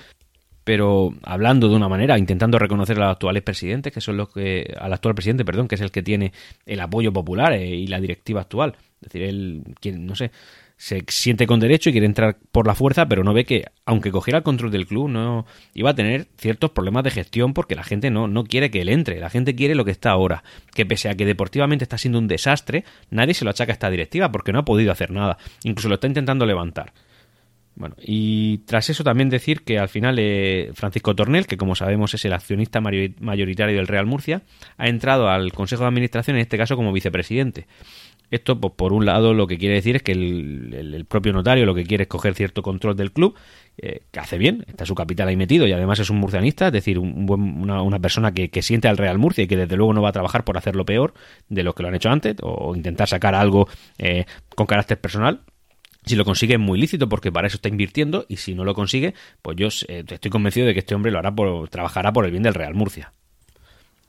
Pero 0.64 1.14
hablando 1.22 1.68
de 1.68 1.76
una 1.76 1.88
manera, 1.88 2.18
intentando 2.18 2.58
reconocer 2.58 2.96
a 2.96 3.00
los 3.00 3.12
actuales 3.12 3.42
presidentes, 3.42 3.92
que 3.92 4.00
son 4.00 4.16
los 4.16 4.30
que, 4.30 4.74
al 4.80 4.92
actual 4.92 5.14
presidente, 5.14 5.44
perdón, 5.44 5.68
que 5.68 5.76
es 5.76 5.80
el 5.80 5.92
que 5.92 6.02
tiene 6.02 6.32
el 6.64 6.80
apoyo 6.80 7.12
popular 7.12 7.52
eh, 7.52 7.66
y 7.66 7.86
la 7.86 8.00
directiva 8.00 8.40
actual. 8.40 8.74
Es 9.00 9.12
decir, 9.12 9.22
él, 9.22 9.62
no 10.00 10.16
sé, 10.16 10.32
se 10.76 11.02
siente 11.08 11.46
con 11.46 11.58
derecho 11.58 11.88
y 11.88 11.92
quiere 11.92 12.06
entrar 12.06 12.36
por 12.52 12.66
la 12.66 12.74
fuerza, 12.74 13.08
pero 13.08 13.24
no 13.24 13.32
ve 13.32 13.44
que, 13.44 13.64
aunque 13.86 14.10
cogiera 14.10 14.38
el 14.38 14.44
control 14.44 14.70
del 14.70 14.86
club, 14.86 15.08
no 15.08 15.46
iba 15.74 15.90
a 15.90 15.94
tener 15.94 16.28
ciertos 16.36 16.70
problemas 16.70 17.04
de 17.04 17.10
gestión 17.10 17.54
porque 17.54 17.74
la 17.74 17.82
gente 17.82 18.10
no, 18.10 18.28
no 18.28 18.44
quiere 18.44 18.70
que 18.70 18.82
él 18.82 18.90
entre, 18.90 19.18
la 19.18 19.30
gente 19.30 19.54
quiere 19.54 19.74
lo 19.74 19.84
que 19.84 19.90
está 19.90 20.10
ahora. 20.10 20.44
Que 20.74 20.84
pese 20.84 21.08
a 21.08 21.14
que 21.14 21.24
deportivamente 21.24 21.84
está 21.84 21.96
siendo 21.96 22.18
un 22.18 22.28
desastre, 22.28 22.84
nadie 23.10 23.32
se 23.32 23.44
lo 23.44 23.50
achaca 23.50 23.72
a 23.72 23.74
esta 23.74 23.90
directiva 23.90 24.30
porque 24.30 24.52
no 24.52 24.58
ha 24.58 24.64
podido 24.64 24.92
hacer 24.92 25.10
nada. 25.10 25.38
Incluso 25.64 25.88
lo 25.88 25.94
está 25.94 26.08
intentando 26.08 26.44
levantar. 26.44 26.92
Bueno, 27.76 27.94
y 28.00 28.58
tras 28.58 28.88
eso 28.88 29.04
también 29.04 29.28
decir 29.28 29.62
que 29.62 29.78
al 29.78 29.90
final 29.90 30.16
eh, 30.18 30.70
Francisco 30.72 31.14
Tornel, 31.14 31.46
que 31.46 31.58
como 31.58 31.74
sabemos 31.74 32.14
es 32.14 32.24
el 32.24 32.32
accionista 32.32 32.80
mayoritario 32.80 33.76
del 33.76 33.86
Real 33.86 34.06
Murcia, 34.06 34.42
ha 34.78 34.88
entrado 34.88 35.28
al 35.28 35.52
Consejo 35.52 35.82
de 35.82 35.88
Administración, 35.88 36.36
en 36.36 36.42
este 36.42 36.56
caso 36.56 36.74
como 36.74 36.90
vicepresidente. 36.92 37.66
Esto, 38.30 38.60
pues, 38.60 38.72
por 38.76 38.92
un 38.92 39.06
lado, 39.06 39.34
lo 39.34 39.46
que 39.46 39.56
quiere 39.56 39.76
decir 39.76 39.96
es 39.96 40.02
que 40.02 40.12
el, 40.12 41.06
propio 41.08 41.32
notario 41.32 41.64
lo 41.64 41.74
que 41.74 41.84
quiere 41.84 42.02
es 42.02 42.08
coger 42.08 42.34
cierto 42.34 42.62
control 42.62 42.96
del 42.96 43.12
club, 43.12 43.36
eh, 43.78 44.00
que 44.10 44.18
hace 44.18 44.36
bien, 44.36 44.64
está 44.66 44.84
su 44.84 44.94
capital 44.94 45.28
ahí 45.28 45.36
metido 45.36 45.66
y 45.66 45.72
además 45.72 46.00
es 46.00 46.10
un 46.10 46.18
murcianista, 46.18 46.66
es 46.66 46.72
decir, 46.72 46.98
una, 46.98 48.00
persona 48.00 48.32
que, 48.32 48.62
siente 48.62 48.88
al 48.88 48.96
Real 48.96 49.18
Murcia 49.18 49.44
y 49.44 49.46
que 49.46 49.56
desde 49.56 49.76
luego 49.76 49.92
no 49.92 50.02
va 50.02 50.08
a 50.08 50.12
trabajar 50.12 50.44
por 50.44 50.58
hacerlo 50.58 50.84
peor 50.84 51.14
de 51.48 51.62
lo 51.62 51.74
que 51.74 51.82
lo 51.82 51.88
han 51.88 51.94
hecho 51.94 52.10
antes 52.10 52.36
o 52.42 52.74
intentar 52.74 53.08
sacar 53.08 53.34
algo 53.34 53.68
eh, 53.98 54.24
con 54.54 54.66
carácter 54.66 55.00
personal. 55.00 55.42
Si 56.04 56.14
lo 56.16 56.24
consigue 56.24 56.54
es 56.54 56.60
muy 56.60 56.78
lícito 56.78 57.08
porque 57.08 57.30
para 57.32 57.46
eso 57.46 57.56
está 57.56 57.68
invirtiendo 57.68 58.26
y 58.28 58.36
si 58.36 58.54
no 58.54 58.64
lo 58.64 58.74
consigue, 58.74 59.14
pues 59.42 59.56
yo 59.56 59.68
eh, 59.88 60.04
estoy 60.08 60.30
convencido 60.30 60.66
de 60.66 60.72
que 60.72 60.80
este 60.80 60.94
hombre 60.94 61.12
lo 61.12 61.18
hará 61.18 61.34
por, 61.34 61.68
trabajará 61.68 62.12
por 62.12 62.24
el 62.24 62.30
bien 62.30 62.42
del 62.42 62.54
Real 62.54 62.74
Murcia. 62.74 63.12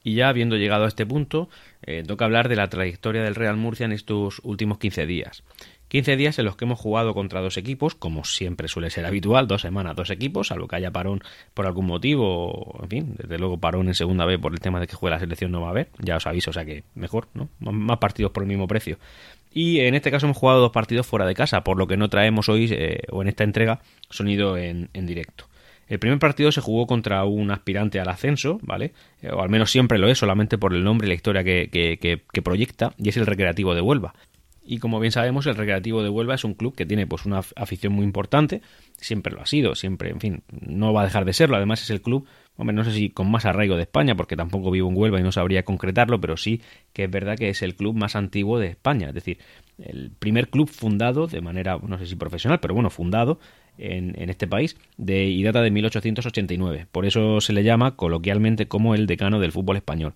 Y 0.08 0.13
ya 0.13 0.30
habiendo 0.30 0.56
llegado 0.56 0.86
a 0.86 0.88
este 0.88 1.06
punto, 1.06 1.50
eh, 1.82 2.02
toca 2.08 2.24
hablar 2.24 2.48
de 2.48 2.56
la 2.56 2.70
trayectoria 2.70 3.24
del 3.24 3.36
Real 3.36 3.58
Murcia 3.58 3.86
en 3.86 3.91
estos 3.91 4.39
últimos 4.41 4.78
15 4.78 5.06
días. 5.06 5.43
15 5.89 6.15
días 6.15 6.39
en 6.39 6.46
los 6.46 6.56
que 6.56 6.63
hemos 6.63 6.80
jugado 6.80 7.13
contra 7.13 7.41
dos 7.41 7.58
equipos, 7.58 7.93
como 7.93 8.24
siempre 8.24 8.70
suele 8.70 8.89
ser 8.89 9.06
habitual, 9.06 9.50
dos 9.50 9.63
semanas, 9.63 9.98
dos 9.98 10.10
equipos, 10.10 10.48
salvo 10.48 10.70
que 10.70 10.78
haya 10.78 10.91
parón 10.91 11.20
por 11.54 11.65
algún 11.65 11.88
motivo, 11.88 12.80
en 12.84 12.89
fin, 12.89 13.15
desde 13.17 13.38
luego 13.38 13.58
parón 13.58 13.89
en 13.89 13.96
segunda 13.96 14.26
vez 14.26 14.39
por 14.39 14.54
el 14.54 14.62
tema 14.62 14.80
de 14.80 14.88
que 14.88 14.96
juegue 14.96 15.13
la 15.13 15.20
selección 15.20 15.52
no 15.52 15.60
va 15.60 15.67
a 15.67 15.72
haber, 15.72 15.89
ya 16.00 16.15
os 16.15 16.26
aviso, 16.26 16.52
o 16.52 16.54
sea 16.54 16.63
que 16.63 16.86
mejor, 16.96 17.28
¿no? 17.34 17.50
Más 17.60 17.98
partidos 17.98 18.32
por 18.32 18.43
el 18.43 18.48
mismo 18.48 18.65
precio. 18.65 19.00
Y 19.54 19.82
en 19.82 19.93
este 19.93 20.10
caso 20.10 20.26
hemos 20.26 20.38
jugado 20.38 20.62
dos 20.62 20.72
partidos 20.72 21.06
fuera 21.06 21.26
de 21.26 21.36
casa, 21.36 21.65
por 21.65 21.78
lo 21.78 21.86
que 21.86 21.98
no 21.98 22.08
traemos 22.08 22.48
hoy, 22.48 22.70
eh, 22.72 23.02
o 23.12 23.24
en 23.24 23.28
esta 23.28 23.43
entrega, 23.43 23.82
sonido 24.10 24.58
en 24.58 24.88
directo. 24.93 25.50
El 25.88 26.00
primer 26.00 26.19
partido 26.19 26.52
se 26.52 26.62
jugó 26.62 26.86
contra 26.86 27.23
un 27.26 27.50
aspirante 27.52 28.00
al 28.00 28.10
ascenso, 28.10 28.60
¿vale? 28.62 28.93
Eh, 29.21 29.30
o 29.32 29.41
al 29.41 29.50
menos 29.50 29.71
siempre 29.71 29.97
lo 29.97 30.10
es, 30.10 30.17
solamente 30.17 30.58
por 30.58 30.73
el 30.73 30.84
nombre 30.84 31.08
y 31.08 31.10
la 31.10 31.15
historia 31.15 31.43
que, 31.43 31.69
que, 31.69 32.41
proyecta, 32.41 32.93
y 32.97 33.10
es 33.10 33.17
el 33.17 33.26
Recreativo 33.26 33.73
de 33.73 33.82
Huelva. 33.82 34.13
Y 34.69 34.80
como 34.80 35.00
bien 35.00 35.13
sabemos, 35.13 35.45
el 35.47 35.56
Recreativo 35.56 36.04
de 36.04 36.10
Huelva 36.10 36.36
es 36.36 36.43
un 36.43 36.54
club 36.54 36.76
que 36.76 36.86
tiene 36.86 37.08
pues 37.08 37.26
una 37.26 37.39
afición 37.56 37.93
muy 37.93 38.04
importante, 38.04 38.62
siempre 38.97 39.34
lo 39.34 39.41
ha 39.41 39.45
sido, 39.45 39.76
siempre, 39.76 40.10
en 40.10 40.19
fin, 40.19 40.43
no 40.52 40.91
va 40.91 41.02
a 41.02 41.06
dejar 41.06 41.23
de 41.23 41.32
serlo. 41.32 41.56
Además 41.56 41.82
es 41.82 41.89
el 41.89 42.02
club, 42.02 42.28
hombre, 42.58 42.76
no 42.76 42.84
sé 42.84 42.91
si 42.91 43.10
con 43.10 43.32
más 43.32 43.45
arraigo 43.45 43.78
de 43.78 43.84
España, 43.84 44.15
porque 44.15 44.36
tampoco 44.36 44.69
vivo 44.69 44.89
en 44.89 44.97
Huelva 44.97 45.21
y 45.21 45.23
no 45.23 45.32
sabría 45.32 45.63
concretarlo, 45.63 46.19
pero 46.19 46.36
sí 46.36 46.62
que 46.91 47.06
es 47.06 47.10
verdad 47.10 47.38
que 47.38 47.47
es 47.47 47.62
el 47.62 47.76
club 47.76 47.95
más 47.95 48.17
antiguo 48.17 48.60
de 48.60 48.67
España, 48.67 49.08
es 49.08 49.13
decir, 49.13 49.39
el 49.78 50.12
primer 50.12 50.50
club 50.50 50.67
fundado 50.67 51.28
de 51.28 51.39
manera, 51.39 51.78
no 51.82 51.97
sé 51.97 52.06
si 52.06 52.17
profesional, 52.17 52.60
pero 52.60 52.73
bueno, 52.73 52.89
fundado 52.89 53.39
en, 53.78 54.30
este 54.30 54.48
país 54.48 54.78
de, 54.98 55.26
y 55.26 55.44
data 55.44 55.62
de 55.62 55.72
1889. 55.72 56.88
Por 56.92 57.06
eso 57.06 57.42
se 57.42 57.54
le 57.54 57.63
llama 57.63 57.96
coloquialmente 57.96 58.68
como 58.68 58.96
el 58.96 59.08
decano 59.08 59.40
del 59.40 59.52
fútbol 59.52 59.78
español. 59.78 60.13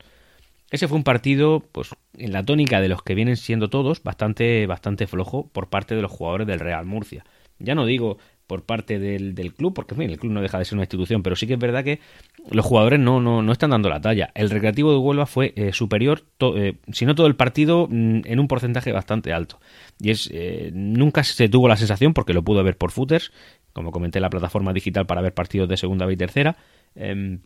Ese 0.71 0.87
fue 0.87 0.97
un 0.97 1.03
partido, 1.03 1.63
pues, 1.71 1.89
en 2.17 2.31
la 2.31 2.43
tónica 2.43 2.79
de 2.79 2.87
los 2.87 3.03
que 3.03 3.13
vienen 3.13 3.35
siendo 3.35 3.69
todos, 3.69 4.03
bastante, 4.03 4.65
bastante 4.67 5.05
flojo 5.05 5.47
por 5.51 5.67
parte 5.67 5.95
de 5.95 6.01
los 6.01 6.11
jugadores 6.11 6.47
del 6.47 6.61
Real 6.61 6.85
Murcia. 6.85 7.25
Ya 7.59 7.75
no 7.75 7.85
digo 7.85 8.17
por 8.51 8.63
parte 8.65 8.99
del, 8.99 9.53
club, 9.53 9.73
porque 9.73 9.93
en 9.93 10.01
fin, 10.01 10.09
el 10.09 10.19
club 10.19 10.33
no 10.33 10.41
deja 10.41 10.59
de 10.59 10.65
ser 10.65 10.73
una 10.73 10.83
institución, 10.83 11.23
pero 11.23 11.37
sí 11.37 11.47
que 11.47 11.53
es 11.53 11.59
verdad 11.59 11.85
que 11.85 12.01
los 12.49 12.65
jugadores 12.65 12.99
no, 12.99 13.21
no, 13.21 13.41
no 13.41 13.53
están 13.53 13.69
dando 13.69 13.87
la 13.87 14.01
talla. 14.01 14.29
El 14.35 14.49
Recreativo 14.49 14.91
de 14.91 14.97
Huelva 14.97 15.25
fue 15.25 15.53
eh, 15.55 15.71
superior, 15.71 16.25
eh, 16.57 16.73
si 16.91 17.05
no 17.05 17.15
todo 17.15 17.27
el 17.27 17.37
partido, 17.37 17.87
mm, 17.89 18.23
en 18.25 18.39
un 18.41 18.49
porcentaje 18.49 18.91
bastante 18.91 19.31
alto. 19.31 19.61
Y 20.01 20.09
es 20.09 20.29
eh, 20.33 20.69
nunca 20.73 21.23
se 21.23 21.47
tuvo 21.47 21.69
la 21.69 21.77
sensación, 21.77 22.13
porque 22.13 22.33
lo 22.33 22.43
pudo 22.43 22.61
ver 22.61 22.75
por 22.75 22.91
footers, 22.91 23.31
como 23.71 23.93
comenté 23.93 24.19
la 24.19 24.29
plataforma 24.29 24.73
digital 24.73 25.05
para 25.05 25.21
ver 25.21 25.33
partidos 25.33 25.69
de 25.69 25.77
segunda 25.77 26.11
y 26.11 26.17
tercera, 26.17 26.57
em, 26.95 27.39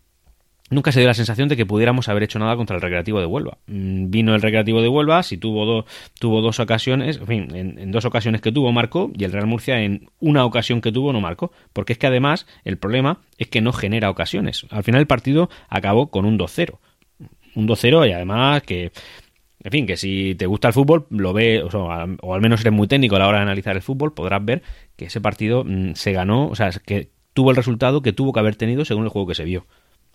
nunca 0.70 0.92
se 0.92 1.00
dio 1.00 1.08
la 1.08 1.14
sensación 1.14 1.48
de 1.48 1.56
que 1.56 1.66
pudiéramos 1.66 2.10
haber 2.10 2.24
hecho 2.24 2.40
nada 2.40 2.56
contra 2.56 2.76
el 2.76 2.82
Recreativo 2.82 3.20
de 3.20 3.26
Huelva. 3.26 3.58
Mm, 3.68 4.10
vino 4.10 4.36
el 4.36 4.42
Recreativo 4.42 4.82
de 4.82 4.88
Huelva, 4.88 5.24
si 5.24 5.38
tuvo, 5.38 5.86
tuvo 6.20 6.42
dos 6.42 6.60
ocasiones, 6.60 7.18
en 7.18 7.28
fin, 7.28 7.56
en, 7.56 7.92
dos 7.92 8.06
ocasiones 8.06 8.42
que 8.42 8.52
tuvo 8.52 8.72
marcó 8.72 9.12
y 9.16 9.24
el 9.24 9.32
Real 9.32 9.48
Murcia 9.48 9.80
en 9.82 10.10
una 10.20 10.46
ocasión 10.46 10.82
que 10.82 10.92
tuvo 10.92 11.14
no 11.14 11.22
marcó, 11.22 11.52
porque 11.74 11.94
es 11.94 12.00
que 12.00 12.08
además 12.08 12.48
el 12.64 12.78
problema 12.78 13.22
es 13.38 13.48
que 13.48 13.62
no 13.62 13.74
genera 13.74 14.10
ocasiones. 14.10 14.66
Al 14.70 14.84
final 14.84 15.02
el 15.02 15.08
partido 15.08 15.50
acabó 15.70 16.08
con 16.08 16.26
un 16.26 16.38
2-0. 16.38 16.78
Un 17.56 17.68
2-0 17.68 18.10
y 18.10 18.12
además 18.12 18.64
que 18.64 18.92
en 19.64 19.72
fin, 19.72 19.88
que 19.88 19.98
si 19.98 20.36
te 20.36 20.46
gusta 20.46 20.68
el 20.68 20.76
fútbol, 20.76 21.08
lo 21.10 21.34
ve, 21.34 21.64
o, 21.64 21.68
o, 22.22 22.34
al 22.36 22.42
menos 22.42 22.62
eres 22.62 22.74
muy 22.74 22.88
técnico 22.88 23.16
a 23.16 23.20
la 23.20 23.28
hora 23.28 23.40
de 23.40 23.44
analizar 23.44 23.76
el 23.76 23.82
fútbol, 23.82 24.14
podrás 24.14 24.46
ver 24.46 24.62
que 24.96 25.06
ese 25.06 25.22
partido 25.22 25.64
mm, 25.66 25.94
se 25.96 26.12
ganó, 26.12 26.48
o 26.50 26.56
sea, 26.56 26.70
que 26.86 27.10
tuvo 27.34 27.50
el 27.50 27.56
resultado 27.56 28.04
que 28.04 28.14
tuvo 28.14 28.32
que 28.32 28.40
haber 28.40 28.58
tenido 28.58 28.86
según 28.86 29.06
el 29.06 29.10
juego 29.10 29.28
que 29.28 29.34
se 29.34 29.44
vio 29.44 29.66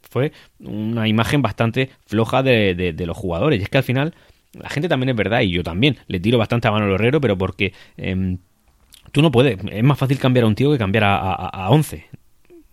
fue 0.03 0.33
una 0.59 1.09
imagen 1.09 1.43
bastante 1.43 1.91
floja 2.07 2.43
de, 2.43 2.95
los 3.07 3.17
jugadores. 3.17 3.61
Y 3.61 3.63
es 3.63 3.69
que 3.69 3.79
al 3.79 3.85
final, 3.85 4.15
la 4.53 4.69
gente 4.69 4.89
también 4.89 5.11
es 5.11 5.17
verdad, 5.17 5.41
y 5.41 5.51
yo 5.51 5.63
también, 5.63 5.99
le 6.07 6.21
tiro 6.21 6.39
bastante 6.39 6.69
a 6.69 6.73
mano 6.73 6.87
al 6.87 6.93
herrero, 6.93 7.21
pero 7.21 7.39
porque 7.39 7.73
em, 7.97 8.39
tú 9.13 9.23
no 9.23 9.31
puedes. 9.31 9.59
Es 9.71 9.85
más 9.85 9.99
fácil 9.99 10.19
cambiar 10.19 10.45
a 10.45 10.49
un 10.49 10.55
tío 10.55 10.73
que 10.73 10.79
cambiar 10.79 11.05
a, 11.05 11.33
a, 11.33 11.71
11. 11.71 12.07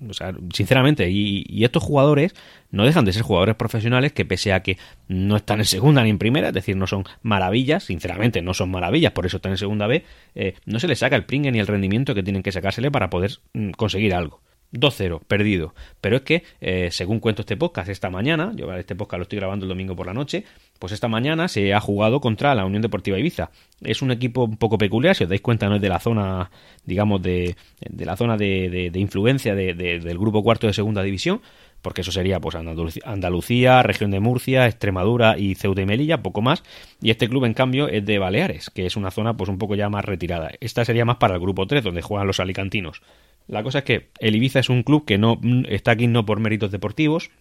O 0.07 0.13
sea, 0.13 0.35
sinceramente, 0.53 1.09
y, 1.09 1.63
estos 1.63 1.83
jugadores 1.83 2.35
no 2.69 2.85
dejan 2.85 3.03
de 3.05 3.13
ser 3.13 3.23
jugadores 3.23 3.55
profesionales 3.55 4.13
que 4.13 4.25
pese 4.25 4.53
a 4.53 4.61
que 4.61 4.77
no 5.07 5.37
están 5.37 5.59
en 5.59 5.65
segunda 5.65 6.03
ni 6.03 6.11
en 6.11 6.19
primera, 6.19 6.49
es 6.49 6.53
decir, 6.53 6.77
no 6.77 6.85
son 6.85 7.05
maravillas, 7.23 7.85
sinceramente 7.85 8.43
no 8.43 8.53
son 8.53 8.69
maravillas, 8.69 9.11
por 9.13 9.25
eso 9.25 9.37
están 9.37 9.53
en 9.53 9.57
segunda 9.57 9.87
B, 9.87 10.05
eh, 10.35 10.53
no 10.65 10.79
se 10.79 10.87
les 10.87 10.99
saca 10.99 11.15
el 11.15 11.25
pringue 11.25 11.51
ni 11.51 11.59
el 11.59 11.65
rendimiento 11.65 12.13
que 12.13 12.21
tienen 12.21 12.43
que 12.43 12.51
sacársele 12.51 12.91
para 12.91 13.09
poder 13.09 13.39
mm, 13.53 13.71
conseguir 13.71 14.13
algo. 14.13 14.41
2-0, 14.73 15.21
perdido. 15.27 15.73
Pero 16.01 16.17
es 16.17 16.21
que, 16.23 16.43
eh, 16.61 16.89
según 16.91 17.19
cuento 17.19 17.41
este 17.41 17.57
podcast, 17.57 17.89
esta 17.89 18.09
mañana, 18.09 18.51
yo 18.55 18.71
este 18.73 18.95
podcast 18.95 19.19
lo 19.19 19.23
estoy 19.23 19.39
grabando 19.39 19.65
el 19.65 19.69
domingo 19.69 19.95
por 19.95 20.07
la 20.07 20.13
noche, 20.13 20.43
pues 20.79 20.93
esta 20.93 21.07
mañana 21.07 21.47
se 21.47 21.73
ha 21.73 21.79
jugado 21.79 22.19
contra 22.21 22.53
la 22.55 22.65
Unión 22.65 22.81
Deportiva 22.81 23.17
Ibiza. 23.17 23.49
Es 23.81 24.01
un 24.01 24.11
equipo 24.11 24.43
un 24.43 24.57
poco 24.57 24.77
peculiar, 24.77 25.15
si 25.15 25.23
os 25.23 25.29
dais 25.29 25.41
cuenta, 25.41 25.69
no 25.69 25.75
es 25.75 25.81
de 25.81 25.89
la 25.89 25.99
zona, 25.99 26.51
digamos, 26.85 27.21
de, 27.21 27.55
la 27.97 28.15
zona 28.17 28.37
de, 28.37 28.89
de, 28.91 28.99
influencia 28.99 29.55
del 29.55 30.17
grupo 30.17 30.43
cuarto 30.43 30.67
de 30.67 30.73
segunda 30.73 31.01
división, 31.03 31.41
porque 31.81 32.01
eso 32.01 32.11
sería 32.11 32.39
pues 32.39 32.55
Andalucía, 33.05 33.83
región 33.83 34.11
de 34.11 34.19
Murcia, 34.19 34.65
Extremadura 34.65 35.37
y 35.37 35.55
Ceuta 35.55 35.81
y 35.81 35.85
Melilla, 35.85 36.21
poco 36.21 36.41
más. 36.41 36.63
Y 37.01 37.11
este 37.11 37.29
club, 37.29 37.45
en 37.45 37.53
cambio, 37.53 37.87
es 37.87 38.05
de 38.05 38.19
Baleares, 38.19 38.69
que 38.69 38.85
es 38.85 38.97
una 38.97 39.11
zona 39.11 39.37
pues 39.37 39.49
un 39.49 39.57
poco 39.57 39.75
ya 39.75 39.89
más 39.89 40.03
retirada. 40.03 40.51
Esta 40.59 40.83
sería 40.85 41.05
más 41.05 41.17
para 41.17 41.35
el 41.35 41.39
grupo 41.39 41.67
3, 41.67 41.83
donde 41.83 42.01
juegan 42.01 42.27
los 42.27 42.39
alicantinos. 42.39 43.01
La 43.47 43.63
cosa 43.63 43.79
es 43.79 43.83
que 43.85 44.09
el 44.19 44.35
Ibiza 44.35 44.59
es 44.59 44.69
un 44.69 44.83
club 44.83 45.05
que 45.05 45.17
no 45.17 45.39
está 45.67 45.91
aquí 45.91 46.07
no 46.07 46.25
por 46.25 46.39
méritos 46.39 46.71
deportivos, 46.71 47.31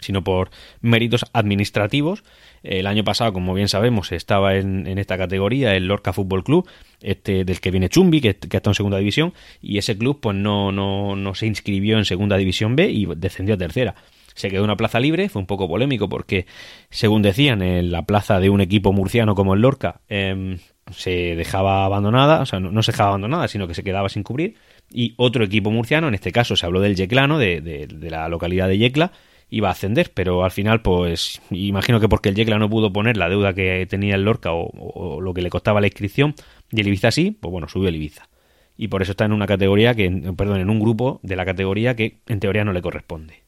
sino 0.00 0.24
por 0.24 0.50
méritos 0.80 1.24
administrativos. 1.32 2.24
El 2.62 2.86
año 2.86 3.04
pasado, 3.04 3.32
como 3.32 3.54
bien 3.54 3.68
sabemos, 3.68 4.12
estaba 4.12 4.56
en, 4.56 4.86
esta 4.98 5.18
categoría 5.18 5.74
el 5.76 5.86
Lorca 5.86 6.12
Fútbol 6.12 6.44
Club, 6.44 6.68
este, 7.00 7.44
del 7.44 7.60
que 7.60 7.70
viene 7.70 7.88
Chumbi, 7.88 8.20
que, 8.20 8.34
que, 8.36 8.56
está 8.56 8.70
en 8.70 8.74
segunda 8.74 8.98
división, 8.98 9.34
y 9.60 9.78
ese 9.78 9.96
club 9.96 10.20
pues 10.20 10.36
no, 10.36 10.72
no, 10.72 11.16
no 11.16 11.34
se 11.34 11.46
inscribió 11.46 11.98
en 11.98 12.04
segunda 12.04 12.36
división 12.36 12.76
B 12.76 12.90
y 12.90 13.06
descendió 13.16 13.54
a 13.54 13.58
tercera 13.58 13.94
se 14.34 14.50
quedó 14.50 14.64
una 14.64 14.76
plaza 14.76 15.00
libre, 15.00 15.28
fue 15.28 15.40
un 15.40 15.46
poco 15.46 15.68
polémico 15.68 16.08
porque, 16.08 16.46
según 16.90 17.22
decían, 17.22 17.62
en 17.62 17.92
la 17.92 18.02
plaza 18.02 18.40
de 18.40 18.50
un 18.50 18.60
equipo 18.60 18.92
murciano 18.92 19.34
como 19.34 19.54
el 19.54 19.60
Lorca 19.60 20.00
em, 20.08 20.58
se 20.92 21.34
dejaba 21.36 21.84
abandonada, 21.84 22.40
o 22.40 22.46
sea, 22.46 22.60
no, 22.60 22.82
se 22.82 22.92
dejaba 22.92 23.10
abandonada, 23.10 23.48
sino 23.48 23.66
que 23.66 23.74
se 23.74 23.82
quedaba 23.82 24.08
sin 24.08 24.22
cubrir, 24.22 24.56
y 24.90 25.14
otro 25.16 25.44
equipo 25.44 25.70
murciano, 25.70 26.08
en 26.08 26.14
este 26.14 26.32
caso 26.32 26.56
se 26.56 26.66
habló 26.66 26.80
del 26.80 26.96
Yeclano, 26.96 27.38
de, 27.38 27.60
de, 27.60 28.10
la 28.10 28.28
localidad 28.28 28.68
de 28.68 28.78
Yecla, 28.78 29.12
iba 29.50 29.68
a 29.68 29.72
ascender, 29.72 30.12
pero 30.14 30.44
al 30.44 30.50
final, 30.50 30.82
pues, 30.82 31.40
imagino 31.50 32.00
que 32.00 32.08
porque 32.08 32.28
el 32.28 32.34
Yecla 32.34 32.58
no 32.58 32.68
pudo 32.68 32.92
poner 32.92 33.16
la 33.16 33.28
deuda 33.28 33.54
que 33.54 33.86
tenía 33.88 34.14
el 34.14 34.24
Lorca 34.24 34.50
o, 34.52 35.20
lo 35.20 35.34
que 35.34 35.42
le 35.42 35.50
costaba 35.50 35.80
la 35.80 35.86
inscripción, 35.86 36.34
y 36.70 36.80
el 36.80 36.88
Ibiza 36.88 37.10
sí, 37.10 37.36
pues 37.40 37.50
bueno, 37.50 37.68
subió 37.68 37.88
el 37.88 37.96
Ibiza. 37.96 38.28
Y 38.76 38.88
por 38.88 39.02
eso 39.02 39.12
está 39.12 39.24
en 39.24 39.32
una 39.32 39.46
categoría 39.46 39.94
que, 39.94 40.10
perdón, 40.36 40.60
en 40.60 40.68
un 40.68 40.80
grupo 40.80 41.20
de 41.22 41.36
la 41.36 41.44
categoría 41.44 41.94
que 41.94 42.18
en 42.26 42.40
teoría 42.40 42.64
no 42.64 42.72
le 42.72 42.82
corresponde. 42.82 43.44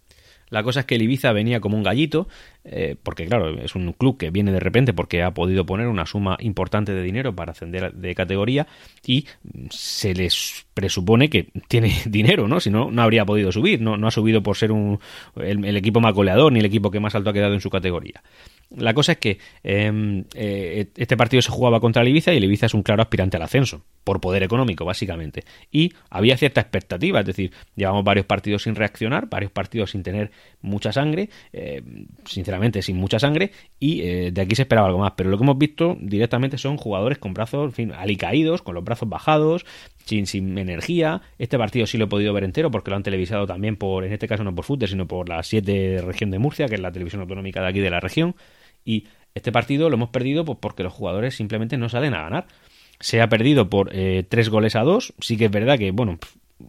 La 0.49 0.63
cosa 0.63 0.81
es 0.81 0.87
que 0.87 0.95
el 0.95 1.03
Ibiza 1.03 1.33
venía 1.33 1.61
como 1.61 1.77
un 1.77 1.83
gallito, 1.83 2.29
eh, 2.69 2.97
porque 3.01 3.27
claro, 3.27 3.51
es 3.61 3.77
un 3.77 3.93
club 3.93 4.19
que 4.19 4.31
viene 4.31 4.51
de 4.51 4.59
repente 4.59 4.93
porque 4.93 5.23
ha 5.23 5.33
podido 5.33 5.65
poner 5.65 5.87
una 5.87 6.05
suma 6.05 6.37
importante 6.41 6.93
de 6.93 7.03
dinero 7.03 7.35
para 7.35 7.53
ascender 7.53 7.93
de 7.93 8.15
categoría 8.15 8.67
y 9.07 9.27
se 9.71 10.15
les 10.15 10.67
presupone 10.75 11.31
que 11.31 11.49
tiene 11.69 11.95
dinero, 12.07 12.49
¿no? 12.49 12.59
Si 12.59 12.71
no, 12.71 12.91
no 12.91 13.03
habría 13.03 13.25
podido 13.25 13.53
subir, 13.53 13.81
no, 13.81 13.97
no 13.97 14.09
ha 14.09 14.11
subido 14.11 14.43
por 14.43 14.57
ser 14.57 14.73
un, 14.73 14.99
el, 15.37 15.77
equipo 15.77 16.01
más 16.01 16.13
goleador 16.13 16.53
ni 16.53 16.59
el 16.59 16.67
equipo 16.67 16.91
que 16.91 16.99
más 16.99 17.15
alto 17.15 17.31
ha 17.31 17.33
quedado 17.33 17.55
en 17.55 17.61
su 17.61 17.71
categoría. 17.71 18.23
La 18.77 18.95
cosa 18.95 19.13
es 19.13 19.19
que 19.19 19.39
em, 19.63 20.25
eh, 20.35 20.89
este 20.97 21.17
partido 21.17 21.41
se 21.41 21.53
jugaba 21.53 21.79
contra 21.79 22.03
el 22.03 22.09
Ibiza 22.09 22.35
y 22.35 22.39
el 22.39 22.45
Ibiza 22.45 22.67
es 22.67 22.75
un 22.75 22.83
claro 22.83 23.01
aspirante 23.01 23.37
al 23.37 23.45
ascenso, 23.45 23.85
por 24.03 24.21
poder 24.21 24.43
económico, 24.43 24.85
básicamente. 24.85 25.45
Y 25.71 25.93
había 26.11 26.37
cierta 26.37 26.61
expectativa, 26.61 27.21
es 27.21 27.27
decir, 27.27 27.53
llevamos 27.77 28.03
varios 28.03 28.27
partidos 28.27 28.65
sin 28.65 28.75
reaccionar, 28.75 29.29
varios 29.29 29.53
partidos 29.53 29.93
sin 29.93 30.03
tener 30.03 30.33
mucha 30.63 30.93
sangre, 30.93 31.31
eh, 31.53 31.81
sin 32.83 32.97
mucha 32.97 33.19
sangre, 33.19 33.53
y 33.79 34.03
eh, 34.03 34.31
de 34.33 34.41
aquí 34.41 34.55
se 34.55 34.63
esperaba 34.63 34.89
algo 34.89 34.99
más. 35.01 35.13
Pero 35.17 35.31
lo 35.31 35.39
que 35.39 35.45
hemos 35.45 35.59
visto 35.59 35.97
directamente 36.01 36.59
son 36.59 36.77
jugadores 36.77 37.19
con 37.19 37.35
brazos, 37.35 37.67
en 37.67 37.73
fin, 37.73 37.93
alicaídos, 37.93 38.63
con 38.63 38.75
los 38.75 38.85
brazos 38.85 39.09
bajados, 39.09 39.65
sin, 40.05 40.27
sin 40.27 40.59
energía. 40.59 41.23
Este 41.39 41.59
partido 41.59 41.87
sí 41.87 41.99
lo 41.99 42.05
he 42.05 42.09
podido 42.09 42.33
ver 42.33 42.45
entero 42.45 42.71
porque 42.71 42.91
lo 42.91 42.97
han 42.97 43.03
televisado 43.03 43.47
también 43.47 43.77
por, 43.77 44.05
en 44.05 44.13
este 44.13 44.29
caso 44.29 44.45
no 44.45 44.55
por 44.55 44.65
fútbol, 44.65 44.89
sino 44.89 45.07
por 45.07 45.29
la 45.29 45.43
7 45.43 46.03
región 46.03 46.31
de 46.31 46.39
Murcia, 46.39 46.67
que 46.67 46.77
es 46.77 46.81
la 46.81 46.93
televisión 46.93 47.23
autonómica 47.23 47.61
de 47.61 47.69
aquí 47.69 47.81
de 47.81 47.91
la 47.91 48.01
región. 48.01 48.35
Y 48.85 49.05
este 49.35 49.53
partido 49.53 49.91
lo 49.91 49.97
hemos 49.97 50.09
perdido 50.09 50.45
pues, 50.45 50.59
porque 50.61 50.83
los 50.83 50.93
jugadores 50.93 51.35
simplemente 51.35 51.77
no 51.77 51.89
salen 51.89 52.15
a 52.15 52.23
ganar. 52.23 52.47
Se 53.01 53.21
ha 53.21 53.29
perdido 53.29 53.69
por 53.69 53.91
eh, 53.93 54.25
tres 54.27 54.49
goles 54.49 54.77
a 54.77 54.81
dos. 54.81 55.13
Sí 55.21 55.37
que 55.37 55.45
es 55.45 55.51
verdad 55.51 55.77
que, 55.79 55.91
bueno, 55.91 56.19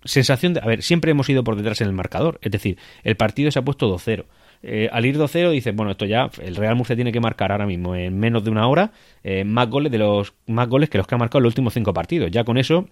sensación 0.04 0.54
de. 0.54 0.60
A 0.60 0.66
ver, 0.66 0.84
siempre 0.84 1.12
hemos 1.12 1.30
ido 1.30 1.44
por 1.44 1.56
detrás 1.56 1.80
en 1.82 1.88
el 1.88 1.94
marcador. 1.94 2.40
Es 2.42 2.52
decir, 2.52 2.78
el 3.04 3.16
partido 3.16 3.52
se 3.52 3.60
ha 3.60 3.62
puesto 3.62 3.90
2-0. 3.90 4.26
Eh, 4.64 4.90
al 4.92 5.06
ir 5.06 5.18
2-0 5.18 5.52
dices, 5.52 5.76
bueno, 5.76 5.92
esto 5.92 6.06
ya, 6.06 6.30
el 6.42 6.56
Real 6.56 6.76
Murcia 6.76 6.96
tiene 6.96 7.12
que 7.12 7.20
marcar 7.20 7.52
ahora 7.52 7.66
mismo 7.66 7.96
en 7.96 8.18
menos 8.18 8.44
de 8.44 8.50
una 8.50 8.68
hora 8.68 8.92
eh, 9.24 9.44
más 9.44 9.70
goles 9.70 9.92
de 9.92 10.00
los 10.00 10.34
más 10.48 10.68
goles 10.68 10.90
que 10.90 10.98
los 10.98 11.08
que 11.08 11.16
ha 11.16 11.18
marcado 11.18 11.40
en 11.40 11.44
los 11.44 11.52
últimos 11.52 11.74
cinco 11.74 11.94
partidos. 11.94 12.32
Ya 12.32 12.44
con 12.44 12.58
eso 12.58 12.88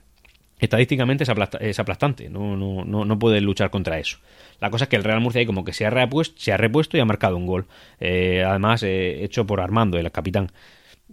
estadísticamente 0.60 1.26
es, 1.26 1.80
aplastante, 1.80 2.30
no, 2.30 2.56
no, 2.56 2.86
no, 2.86 3.04
no 3.04 3.20
puede 3.20 3.42
luchar 3.42 3.70
contra 3.70 4.00
eso. 4.00 4.20
La 4.60 4.70
cosa 4.70 4.86
es 4.86 4.90
que 4.90 4.96
el 4.96 5.04
Real 5.04 5.20
Murcia 5.20 5.40
ahí 5.40 5.46
como 5.46 5.66
que 5.66 5.74
se 5.74 5.86
ha 5.86 5.90
repuesto, 5.90 6.36
se 6.40 6.54
ha 6.54 6.58
repuesto 6.58 6.98
y 6.98 7.02
ha 7.02 7.06
marcado 7.06 7.36
un 7.36 7.46
gol. 7.46 7.66
Eh, 8.00 8.44
además, 8.46 8.84
hecho 8.84 9.46
por 9.46 9.60
Armando, 9.60 9.98
el 9.98 10.12
capitán. 10.12 10.52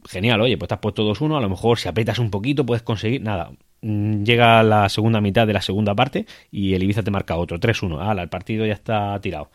Genial, 0.08 0.40
oye, 0.40 0.56
pues 0.56 0.68
te 0.68 0.74
has 0.74 0.80
puesto 0.80 1.04
2-1, 1.04 1.36
a 1.36 1.40
lo 1.40 1.48
mejor 1.48 1.78
si 1.78 1.88
aprietas 1.88 2.18
un 2.18 2.30
poquito 2.30 2.64
puedes 2.64 2.82
conseguir, 2.82 3.20
nada, 3.22 3.52
mm, 3.82 4.22
llega 4.24 4.62
la 4.62 4.88
segunda 4.88 5.20
mitad 5.20 5.46
de 5.46 5.52
la 5.52 5.60
segunda 5.60 5.94
parte 5.94 6.26
y 6.50 6.74
el 6.74 6.82
Ibiza 6.82 7.02
te 7.02 7.10
marca 7.10 7.36
otro, 7.36 7.58
3-1, 7.60 7.98
ah, 8.00 8.20
el 8.20 8.28
partido 8.28 8.64
ya 8.66 8.72
está 8.72 9.18
tirado. 9.20 9.50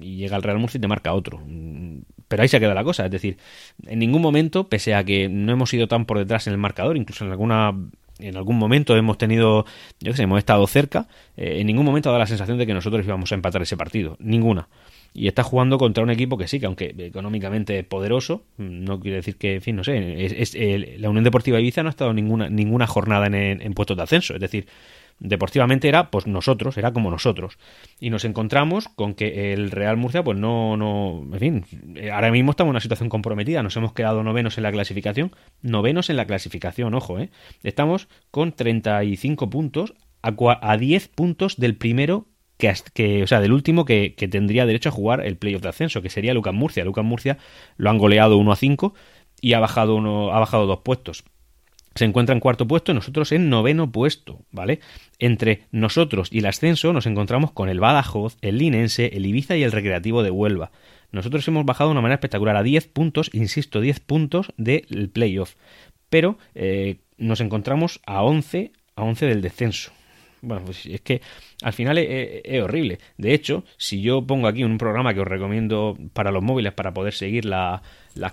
Y 0.00 0.16
llega 0.16 0.36
el 0.36 0.42
Real 0.42 0.58
Murcia 0.58 0.78
y 0.78 0.80
te 0.80 0.88
marca 0.88 1.12
otro. 1.12 1.40
Pero 2.28 2.42
ahí 2.42 2.48
se 2.48 2.58
queda 2.58 2.74
la 2.74 2.84
cosa, 2.84 3.04
es 3.04 3.10
decir, 3.10 3.36
en 3.86 3.98
ningún 4.00 4.20
momento, 4.20 4.68
pese 4.68 4.94
a 4.94 5.04
que 5.04 5.28
no 5.28 5.52
hemos 5.52 5.72
ido 5.72 5.86
tan 5.86 6.06
por 6.06 6.18
detrás 6.18 6.46
en 6.46 6.52
el 6.52 6.58
marcador, 6.58 6.96
incluso 6.96 7.24
en 7.24 7.30
alguna 7.30 7.72
en 8.18 8.36
algún 8.36 8.56
momento 8.56 8.96
hemos 8.96 9.18
tenido, 9.18 9.66
yo 10.00 10.12
qué 10.12 10.16
sé, 10.16 10.22
hemos 10.22 10.38
estado 10.38 10.66
cerca, 10.66 11.06
eh, 11.36 11.58
en 11.60 11.66
ningún 11.66 11.84
momento 11.84 12.08
ha 12.08 12.12
dado 12.12 12.20
la 12.20 12.26
sensación 12.26 12.58
de 12.58 12.66
que 12.66 12.74
nosotros 12.74 13.04
íbamos 13.04 13.30
a 13.30 13.34
empatar 13.34 13.62
ese 13.62 13.76
partido, 13.76 14.16
ninguna. 14.20 14.68
Y 15.12 15.28
está 15.28 15.42
jugando 15.42 15.78
contra 15.78 16.04
un 16.04 16.10
equipo 16.10 16.36
que 16.36 16.46
sí, 16.46 16.60
que 16.60 16.66
aunque 16.66 16.94
económicamente 16.98 17.82
poderoso, 17.84 18.42
no 18.58 19.00
quiere 19.00 19.16
decir 19.16 19.36
que, 19.36 19.54
en 19.56 19.62
fin, 19.62 19.76
no 19.76 19.84
sé, 19.84 20.26
es, 20.26 20.54
la 20.98 21.08
Unión 21.08 21.24
Deportiva 21.24 21.58
Ibiza 21.58 21.82
no 21.82 21.88
ha 21.88 21.90
estado 21.90 22.12
ninguna, 22.12 22.50
ninguna 22.50 22.86
jornada 22.86 23.26
en, 23.26 23.34
en 23.34 23.74
puestos 23.74 23.96
de 23.96 24.02
ascenso, 24.02 24.34
es 24.34 24.40
decir, 24.40 24.66
deportivamente 25.18 25.88
era 25.88 26.10
pues 26.10 26.26
nosotros, 26.26 26.76
era 26.76 26.92
como 26.92 27.10
nosotros. 27.10 27.58
Y 28.00 28.10
nos 28.10 28.24
encontramos 28.24 28.88
con 28.88 29.14
que 29.14 29.52
el 29.52 29.70
Real 29.70 29.96
Murcia 29.96 30.22
pues 30.22 30.38
no, 30.38 30.76
no, 30.76 31.26
en 31.32 31.38
fin, 31.40 31.64
ahora 32.12 32.30
mismo 32.30 32.50
estamos 32.50 32.70
en 32.70 32.74
una 32.74 32.80
situación 32.80 33.08
comprometida, 33.08 33.62
nos 33.62 33.76
hemos 33.76 33.92
quedado 33.92 34.22
novenos 34.22 34.56
en 34.58 34.62
la 34.62 34.72
clasificación, 34.72 35.34
novenos 35.62 36.10
en 36.10 36.16
la 36.16 36.26
clasificación, 36.26 36.94
ojo, 36.94 37.18
¿eh? 37.18 37.30
Estamos 37.62 38.08
con 38.30 38.52
35 38.52 39.50
puntos 39.50 39.94
a, 40.22 40.34
a 40.60 40.76
10 40.76 41.08
puntos 41.08 41.56
del 41.56 41.76
primero 41.76 42.26
que, 42.58 43.22
o 43.22 43.26
sea, 43.26 43.40
del 43.40 43.52
último 43.52 43.84
que, 43.84 44.14
que, 44.16 44.28
tendría 44.28 44.64
derecho 44.64 44.88
a 44.88 44.92
jugar 44.92 45.24
el 45.26 45.36
playoff 45.36 45.62
de 45.62 45.68
ascenso, 45.68 46.00
que 46.00 46.08
sería 46.08 46.32
Lucas 46.32 46.54
Murcia. 46.54 46.86
Lucas 46.86 47.04
Murcia 47.04 47.36
lo 47.76 47.90
han 47.90 47.98
goleado 47.98 48.38
1 48.38 48.50
a 48.50 48.56
5 48.56 48.94
y 49.42 49.52
ha 49.52 49.60
bajado 49.60 49.94
uno, 49.94 50.32
ha 50.32 50.38
bajado 50.38 50.66
dos 50.66 50.80
puestos 50.82 51.24
se 51.96 52.04
encuentra 52.04 52.34
en 52.34 52.40
cuarto 52.40 52.66
puesto 52.68 52.94
nosotros 52.94 53.32
en 53.32 53.48
noveno 53.50 53.90
puesto, 53.90 54.44
¿vale? 54.50 54.80
Entre 55.18 55.62
nosotros 55.72 56.28
y 56.30 56.38
el 56.38 56.46
ascenso 56.46 56.92
nos 56.92 57.06
encontramos 57.06 57.52
con 57.52 57.68
el 57.68 57.80
Badajoz, 57.80 58.36
el 58.42 58.58
Linense, 58.58 59.10
el 59.14 59.26
Ibiza 59.26 59.56
y 59.56 59.62
el 59.62 59.72
Recreativo 59.72 60.22
de 60.22 60.30
Huelva. 60.30 60.70
Nosotros 61.12 61.46
hemos 61.48 61.64
bajado 61.64 61.88
de 61.88 61.92
una 61.92 62.02
manera 62.02 62.16
espectacular 62.16 62.56
a 62.56 62.62
10 62.62 62.88
puntos, 62.88 63.30
insisto, 63.32 63.80
10 63.80 64.00
puntos 64.00 64.52
del 64.56 65.10
playoff. 65.12 65.54
Pero 66.08 66.38
eh, 66.54 66.98
nos 67.16 67.40
encontramos 67.40 68.00
a 68.06 68.22
11, 68.22 68.72
a 68.94 69.02
11 69.02 69.26
del 69.26 69.42
descenso. 69.42 69.92
Bueno, 70.46 70.62
pues 70.64 70.86
es 70.86 71.00
que 71.00 71.22
al 71.62 71.72
final 71.72 71.98
es, 71.98 72.62
horrible. 72.62 73.00
De 73.18 73.34
hecho, 73.34 73.64
si 73.78 74.00
yo 74.00 74.24
pongo 74.24 74.46
aquí 74.46 74.62
un 74.62 74.78
programa 74.78 75.12
que 75.12 75.18
os 75.18 75.26
recomiendo 75.26 75.98
para 76.12 76.30
los 76.30 76.40
móviles 76.40 76.72
para 76.72 76.94
poder 76.94 77.14
seguir 77.14 77.44
las 77.44 77.82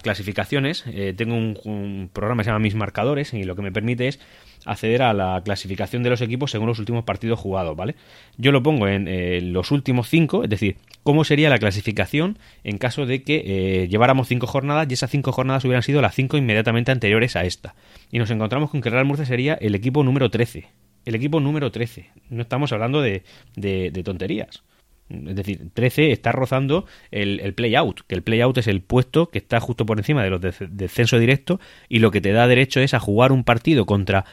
clasificaciones, 0.03 0.83
eh, 0.93 1.15
tengo 1.17 1.35
un, 1.35 2.11
programa 2.13 2.41
que 2.41 2.45
se 2.45 2.49
llama 2.51 2.59
Mis 2.59 2.75
Marcadores 2.75 3.33
y 3.33 3.45
lo 3.45 3.55
que 3.55 3.63
me 3.63 3.71
permite 3.71 4.09
es 4.09 4.19
acceder 4.63 5.01
a 5.01 5.13
la 5.13 5.41
clasificación 5.43 6.03
de 6.03 6.11
los 6.11 6.21
equipos 6.21 6.51
según 6.51 6.67
los 6.67 6.77
últimos 6.77 7.03
partidos 7.03 7.39
jugados, 7.39 7.75
¿vale? 7.75 7.95
Yo 8.37 8.51
lo 8.51 8.61
pongo 8.61 8.87
en 8.87 9.07
eh, 9.07 9.41
los 9.41 9.71
últimos 9.71 10.07
cinco, 10.07 10.43
es 10.43 10.51
decir, 10.51 10.77
cómo 11.01 11.23
sería 11.23 11.49
la 11.49 11.57
clasificación 11.57 12.37
en 12.63 12.77
caso 12.77 13.07
de 13.07 13.23
que 13.23 13.43
eh, 13.43 13.87
lleváramos 13.87 14.27
cinco 14.27 14.45
jornadas 14.45 14.85
y 14.87 14.93
esas 14.93 15.09
cinco 15.09 15.31
jornadas 15.31 15.65
hubieran 15.65 15.81
sido 15.81 15.99
las 15.99 16.13
cinco 16.13 16.37
inmediatamente 16.37 16.91
anteriores 16.91 17.35
a 17.35 17.43
esta. 17.43 17.73
Y 18.11 18.19
nos 18.19 18.29
encontramos 18.29 18.69
con 18.69 18.81
que 18.81 18.91
Real 18.91 19.05
Murcia 19.05 19.25
sería 19.25 19.55
el 19.55 19.73
equipo 19.73 20.03
número 20.03 20.29
13 20.29 20.67
el 21.05 21.15
equipo 21.15 21.39
número 21.39 21.71
13. 21.71 22.09
No 22.29 22.41
estamos 22.43 22.71
hablando 22.71 23.01
de, 23.01 23.23
de, 23.55 23.91
tonterías. 24.03 24.63
Es 25.09 25.35
decir, 25.35 25.69
13 25.73 26.11
está 26.11 26.31
rozando 26.31 26.85
el, 27.11 27.39
el, 27.41 27.53
play 27.53 27.75
out, 27.75 28.01
que 28.07 28.15
el 28.15 28.23
play 28.23 28.41
out 28.41 28.57
es 28.57 28.67
el 28.67 28.81
puesto 28.81 29.29
que 29.29 29.37
está 29.37 29.59
justo 29.59 29.85
por 29.85 29.99
encima 29.99 30.23
de 30.23 30.29
los 30.29 30.41
de 30.41 30.53
descenso 30.69 31.19
directo 31.19 31.59
y 31.89 31.99
lo 31.99 32.09
que 32.09 32.21
te 32.21 32.31
da 32.31 32.47
derecho 32.47 32.79
es 32.79 32.93
a 32.93 32.99
jugar 32.99 33.31
un 33.31 33.43
partido 33.43 33.85
contra 33.85 34.25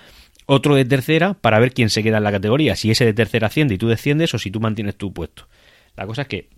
otro 0.47 0.75
de 0.75 0.85
tercera 0.85 1.35
para 1.35 1.59
ver 1.59 1.73
quién 1.73 1.91
se 1.91 2.03
queda 2.03 2.19
en 2.19 2.25
la 2.25 2.33
categoría, 2.33 2.77
si 2.77 2.91
ese 2.91 3.05
de 3.05 3.13
tercera 3.13 3.49
asciende 3.49 3.75
y 3.75 3.79
tú 3.79 3.89
desciendes 3.89 4.33
o 4.35 4.39
si 4.39 4.51
tú 4.51 4.61
mantienes 4.61 4.97
tu 4.97 5.13
puesto. 5.13 5.49
La 5.97 6.07
cosa 6.07 6.23
es 6.23 6.29
que 6.29 6.49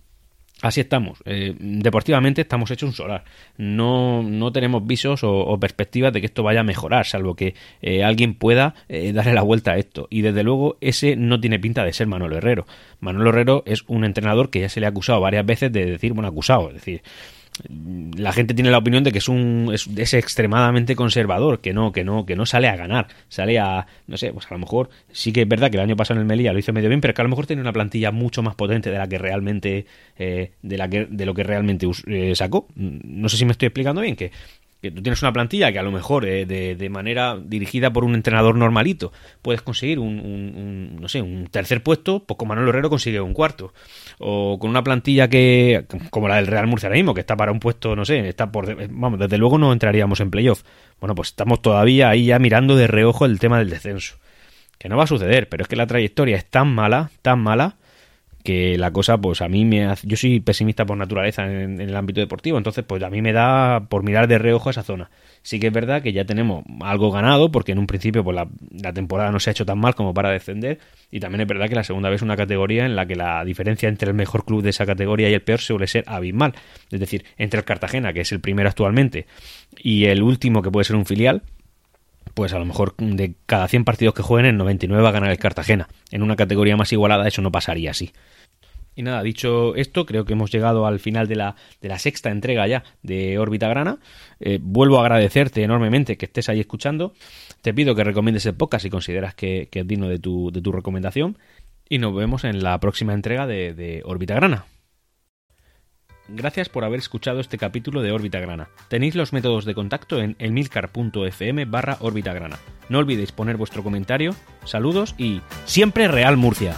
Así 0.63 0.79
estamos. 0.79 1.21
Eh, 1.25 1.53
deportivamente 1.59 2.39
estamos 2.39 2.71
hechos 2.71 2.87
un 2.87 2.95
solar. 2.95 3.25
No, 3.57 4.23
no 4.23 4.53
tenemos 4.53 4.87
visos 4.87 5.19
o, 5.23 5.59
perspectivas 5.59 6.13
de 6.13 6.21
que 6.21 6.27
esto 6.27 6.41
vaya 6.41 6.61
a 6.61 6.63
mejorar, 6.63 7.05
salvo 7.05 7.35
que 7.35 7.53
eh, 7.81 8.01
alguien 8.01 8.33
pueda 8.33 8.73
eh, 8.87 9.11
darle 9.11 9.33
la 9.33 9.41
vuelta 9.41 9.73
a 9.73 9.77
esto. 9.77 10.07
Y 10.09 10.21
desde 10.21 10.41
luego 10.41 10.77
ese 10.79 11.17
no 11.17 11.41
tiene 11.41 11.59
pinta 11.59 11.83
de 11.83 11.91
ser 11.91 12.07
Manuel 12.07 12.31
Herrero. 12.31 12.65
Manuel 13.01 13.27
Herrero 13.27 13.63
es 13.65 13.83
un 13.87 14.05
entrenador 14.05 14.49
que 14.49 14.61
ya 14.61 14.69
se 14.69 14.79
le 14.79 14.85
ha 14.85 14.89
acusado 14.89 15.19
varias 15.19 15.45
veces 15.45 15.69
de 15.69 15.83
decir, 15.83 16.13
bueno, 16.13 16.29
acusado, 16.29 16.69
es 16.69 16.75
decir, 16.75 17.01
la 18.17 18.33
gente 18.33 18.53
tiene 18.53 18.71
la 18.71 18.79
opinión 18.79 19.03
de 19.03 19.11
que 19.11 19.19
es 19.19 19.29
un 19.29 19.71
es, 19.73 20.13
extremadamente 20.13 20.95
conservador, 20.95 21.59
que 21.59 21.73
no, 21.73 21.91
que 21.91 22.03
no, 22.03 22.25
que 22.25 22.35
no 22.35 22.45
sale 22.45 22.67
a 22.67 22.75
ganar, 22.75 23.07
sale 23.29 23.59
a, 23.59 23.85
no 24.07 24.17
sé, 24.17 24.33
pues 24.33 24.47
a 24.49 24.53
lo 24.53 24.59
mejor 24.59 24.89
sí 25.11 25.31
que 25.31 25.41
es 25.41 25.47
verdad 25.47 25.69
que 25.69 25.77
el 25.77 25.83
año 25.83 25.95
pasado 25.95 26.19
en 26.19 26.21
el 26.21 26.27
Melilla 26.27 26.53
lo 26.53 26.59
hizo 26.59 26.73
medio 26.73 26.89
bien, 26.89 27.01
pero 27.01 27.13
que 27.13 27.21
a 27.21 27.23
lo 27.23 27.29
mejor 27.29 27.45
tiene 27.45 27.61
una 27.61 27.73
plantilla 27.73 28.11
mucho 28.11 28.41
más 28.41 28.55
potente 28.55 28.89
de 28.89 28.97
la 28.97 29.07
que 29.07 29.17
realmente, 29.17 29.85
eh, 30.17 30.51
de 30.61 30.77
la 30.77 30.89
que, 30.89 31.05
de 31.09 31.25
lo 31.25 31.33
que 31.33 31.43
realmente 31.43 31.87
eh, 32.07 32.35
sacó. 32.35 32.67
No 32.75 33.29
sé 33.29 33.37
si 33.37 33.45
me 33.45 33.51
estoy 33.51 33.67
explicando 33.67 34.01
bien, 34.01 34.15
que 34.15 34.31
que 34.83 34.91
tú 34.91 35.01
tienes 35.01 35.21
una 35.21 35.31
plantilla 35.31 35.71
que 35.71 35.79
a 35.79 35.83
lo 35.83 35.91
mejor 35.91 36.25
eh, 36.25 36.45
de, 36.45 36.89
manera 36.89 37.39
dirigida 37.41 37.93
por 37.93 38.03
un 38.03 38.15
entrenador 38.15 38.57
normalito 38.57 39.13
puedes 39.41 39.61
conseguir 39.61 39.97
un, 39.97 40.97
no 40.99 41.07
sé 41.07 41.21
un 41.21 41.47
tercer 41.47 41.81
puesto 41.81 42.25
pues 42.25 42.37
con 42.37 42.49
Manuel 42.49 42.67
Herrero 42.67 42.89
consigue 42.89 43.21
un 43.21 43.33
cuarto. 43.33 43.73
O 44.19 44.59
con 44.59 44.69
una 44.69 44.83
plantilla 44.83 45.29
que 45.29 45.85
como 46.09 46.27
la 46.27 46.35
del 46.35 46.47
Real 46.47 46.67
Murcia 46.67 46.87
ahora 46.87 46.97
mismo 46.97 47.13
que 47.13 47.21
está 47.21 47.37
para 47.37 47.53
un 47.53 47.61
puesto 47.61 47.95
no 47.95 48.03
sé 48.03 48.27
está 48.27 48.51
por 48.51 48.75
vamos 48.91 49.19
desde 49.19 49.37
luego 49.37 49.57
no 49.57 49.71
entraríamos 49.71 50.19
en 50.19 50.29
playoff. 50.29 50.63
Bueno 50.99 51.15
pues 51.15 51.29
estamos 51.29 51.61
todavía 51.61 52.09
ahí 52.09 52.25
ya 52.25 52.37
mirando 52.37 52.75
de 52.75 52.87
reojo 52.87 53.25
el 53.25 53.39
tema 53.39 53.59
del 53.59 53.69
descenso. 53.69 54.17
Que 54.77 54.89
no 54.89 54.97
va 54.97 55.05
a 55.05 55.07
suceder 55.07 55.47
pero 55.47 55.63
es 55.63 55.69
que 55.69 55.77
la 55.77 55.87
trayectoria 55.87 56.35
es 56.35 56.49
tan 56.49 56.67
mala 56.75 57.09
tan 57.21 57.39
mala 57.39 57.77
que 58.43 58.77
la 58.77 58.91
cosa, 58.91 59.17
pues 59.17 59.41
a 59.41 59.47
mí 59.47 59.63
me 59.63 59.85
hace, 59.85 60.05
yo 60.05 60.17
soy 60.17 60.41
pesimista 60.41 60.85
por 60.85 60.97
naturaleza 60.97 61.45
en, 61.45 61.79
el 61.79 61.95
ámbito 61.95 62.19
deportivo, 62.19 62.57
entonces 62.57 62.83
pues 62.85 63.01
a 63.01 63.09
mí 63.09 63.21
me 63.21 63.31
da 63.31 63.87
por 63.87 64.03
mirar 64.03 64.27
de 64.27 64.37
reojo 64.37 64.69
esa 64.69 64.83
zona. 64.83 65.09
Sí 65.41 65.59
que 65.59 65.67
es 65.67 65.73
verdad 65.73 66.01
que 66.01 66.13
ya 66.13 66.25
tenemos 66.25 66.63
algo 66.81 67.11
ganado, 67.11 67.51
porque 67.51 67.71
en 67.71 67.79
un 67.79 67.87
principio 67.87 68.23
pues 68.23 68.35
la, 68.35 68.93
temporada 68.93 69.31
no 69.31 69.39
se 69.39 69.49
ha 69.49 69.51
hecho 69.51 69.65
tan 69.65 69.79
mal 69.79 69.95
como 69.95 70.13
para 70.13 70.29
descender, 70.29 70.79
y 71.09 71.19
también 71.19 71.41
es 71.41 71.47
verdad 71.47 71.69
que 71.69 71.75
la 71.75 71.83
segunda 71.83 72.09
vez 72.09 72.17
es 72.17 72.21
una 72.23 72.35
categoría 72.35 72.85
en 72.85 72.95
la 72.95 73.05
que 73.05 73.15
la 73.15 73.45
diferencia 73.45 73.87
entre 73.87 74.09
el 74.09 74.13
mejor 74.15 74.45
club 74.45 74.61
de 74.61 74.71
esa 74.71 74.85
categoría 74.85 75.29
y 75.29 75.33
el 75.33 75.41
peor 75.41 75.59
suele 75.59 75.87
ser 75.87 76.03
abismal, 76.07 76.53
es 76.91 76.99
decir, 76.99 77.23
entre 77.37 77.59
el 77.59 77.65
Cartagena, 77.65 78.11
que 78.11 78.21
es 78.21 78.31
el 78.33 78.41
primero 78.41 78.67
actualmente, 78.67 79.25
y 79.77 80.05
el 80.05 80.21
último 80.21 80.61
que 80.61 80.69
puede 80.69 80.83
ser 80.83 80.97
un 80.97 81.05
filial, 81.05 81.43
pues 82.33 82.53
a 82.53 82.59
lo 82.59 82.65
mejor 82.65 82.95
de 82.97 83.35
cada 83.45 83.67
100 83.67 83.85
partidos 83.85 84.13
que 84.13 84.23
jueguen, 84.23 84.49
en 84.49 84.57
99 84.57 85.03
va 85.03 85.09
a 85.09 85.13
ganar 85.13 85.31
el 85.31 85.37
Cartagena. 85.37 85.87
En 86.11 86.23
una 86.23 86.35
categoría 86.35 86.77
más 86.77 86.91
igualada 86.91 87.27
eso 87.27 87.41
no 87.41 87.51
pasaría 87.51 87.91
así. 87.91 88.11
Y 88.95 89.01
nada, 89.01 89.23
dicho 89.23 89.75
esto, 89.75 90.05
creo 90.05 90.25
que 90.25 90.33
hemos 90.33 90.51
llegado 90.51 90.85
al 90.85 90.99
final 90.99 91.27
de 91.27 91.35
la, 91.35 91.55
de 91.81 91.89
la 91.89 91.97
sexta 91.97 92.29
entrega 92.29 92.67
ya 92.67 92.83
de 93.01 93.39
Órbita 93.39 93.67
Grana. 93.67 93.97
Eh, 94.39 94.59
vuelvo 94.61 94.99
a 94.99 95.01
agradecerte 95.01 95.63
enormemente 95.63 96.17
que 96.17 96.25
estés 96.25 96.49
ahí 96.49 96.59
escuchando. 96.59 97.13
Te 97.61 97.73
pido 97.73 97.95
que 97.95 98.03
recomiendes 98.03 98.45
el 98.45 98.53
podcast 98.53 98.83
si 98.83 98.89
consideras 98.89 99.33
que, 99.33 99.69
es 99.71 99.87
digno 99.87 100.07
de 100.07 100.19
tu, 100.19 100.51
de 100.51 100.61
tu, 100.61 100.71
recomendación. 100.71 101.37
Y 101.89 101.97
nos 101.97 102.15
vemos 102.15 102.43
en 102.43 102.61
la 102.63 102.79
próxima 102.79 103.13
entrega 103.13 103.47
de, 103.47 103.73
de 103.73 104.03
Órbita 104.05 104.35
Grana. 104.35 104.65
Gracias 106.35 106.67
por 106.67 106.83
haber 106.83 106.97
escuchado 106.97 107.39
este 107.39 107.59
capítulo 107.59 108.01
de 108.01 108.11
Órbita 108.11 108.39
Grana. 108.39 108.69
Tenéis 108.87 109.13
los 109.13 109.33
métodos 109.33 109.65
de 109.65 109.75
contacto 109.75 110.19
en 110.19 110.35
elmilcar.fm 110.39 111.65
barra 111.65 111.97
Órbita 111.99 112.33
Grana. 112.33 112.57
No 112.89 112.97
olvidéis 112.97 113.31
poner 113.31 113.55
vuestro 113.55 113.83
comentario, 113.83 114.35
saludos 114.65 115.13
y 115.19 115.41
siempre 115.65 116.07
Real 116.07 116.35
Murcia. 116.35 116.73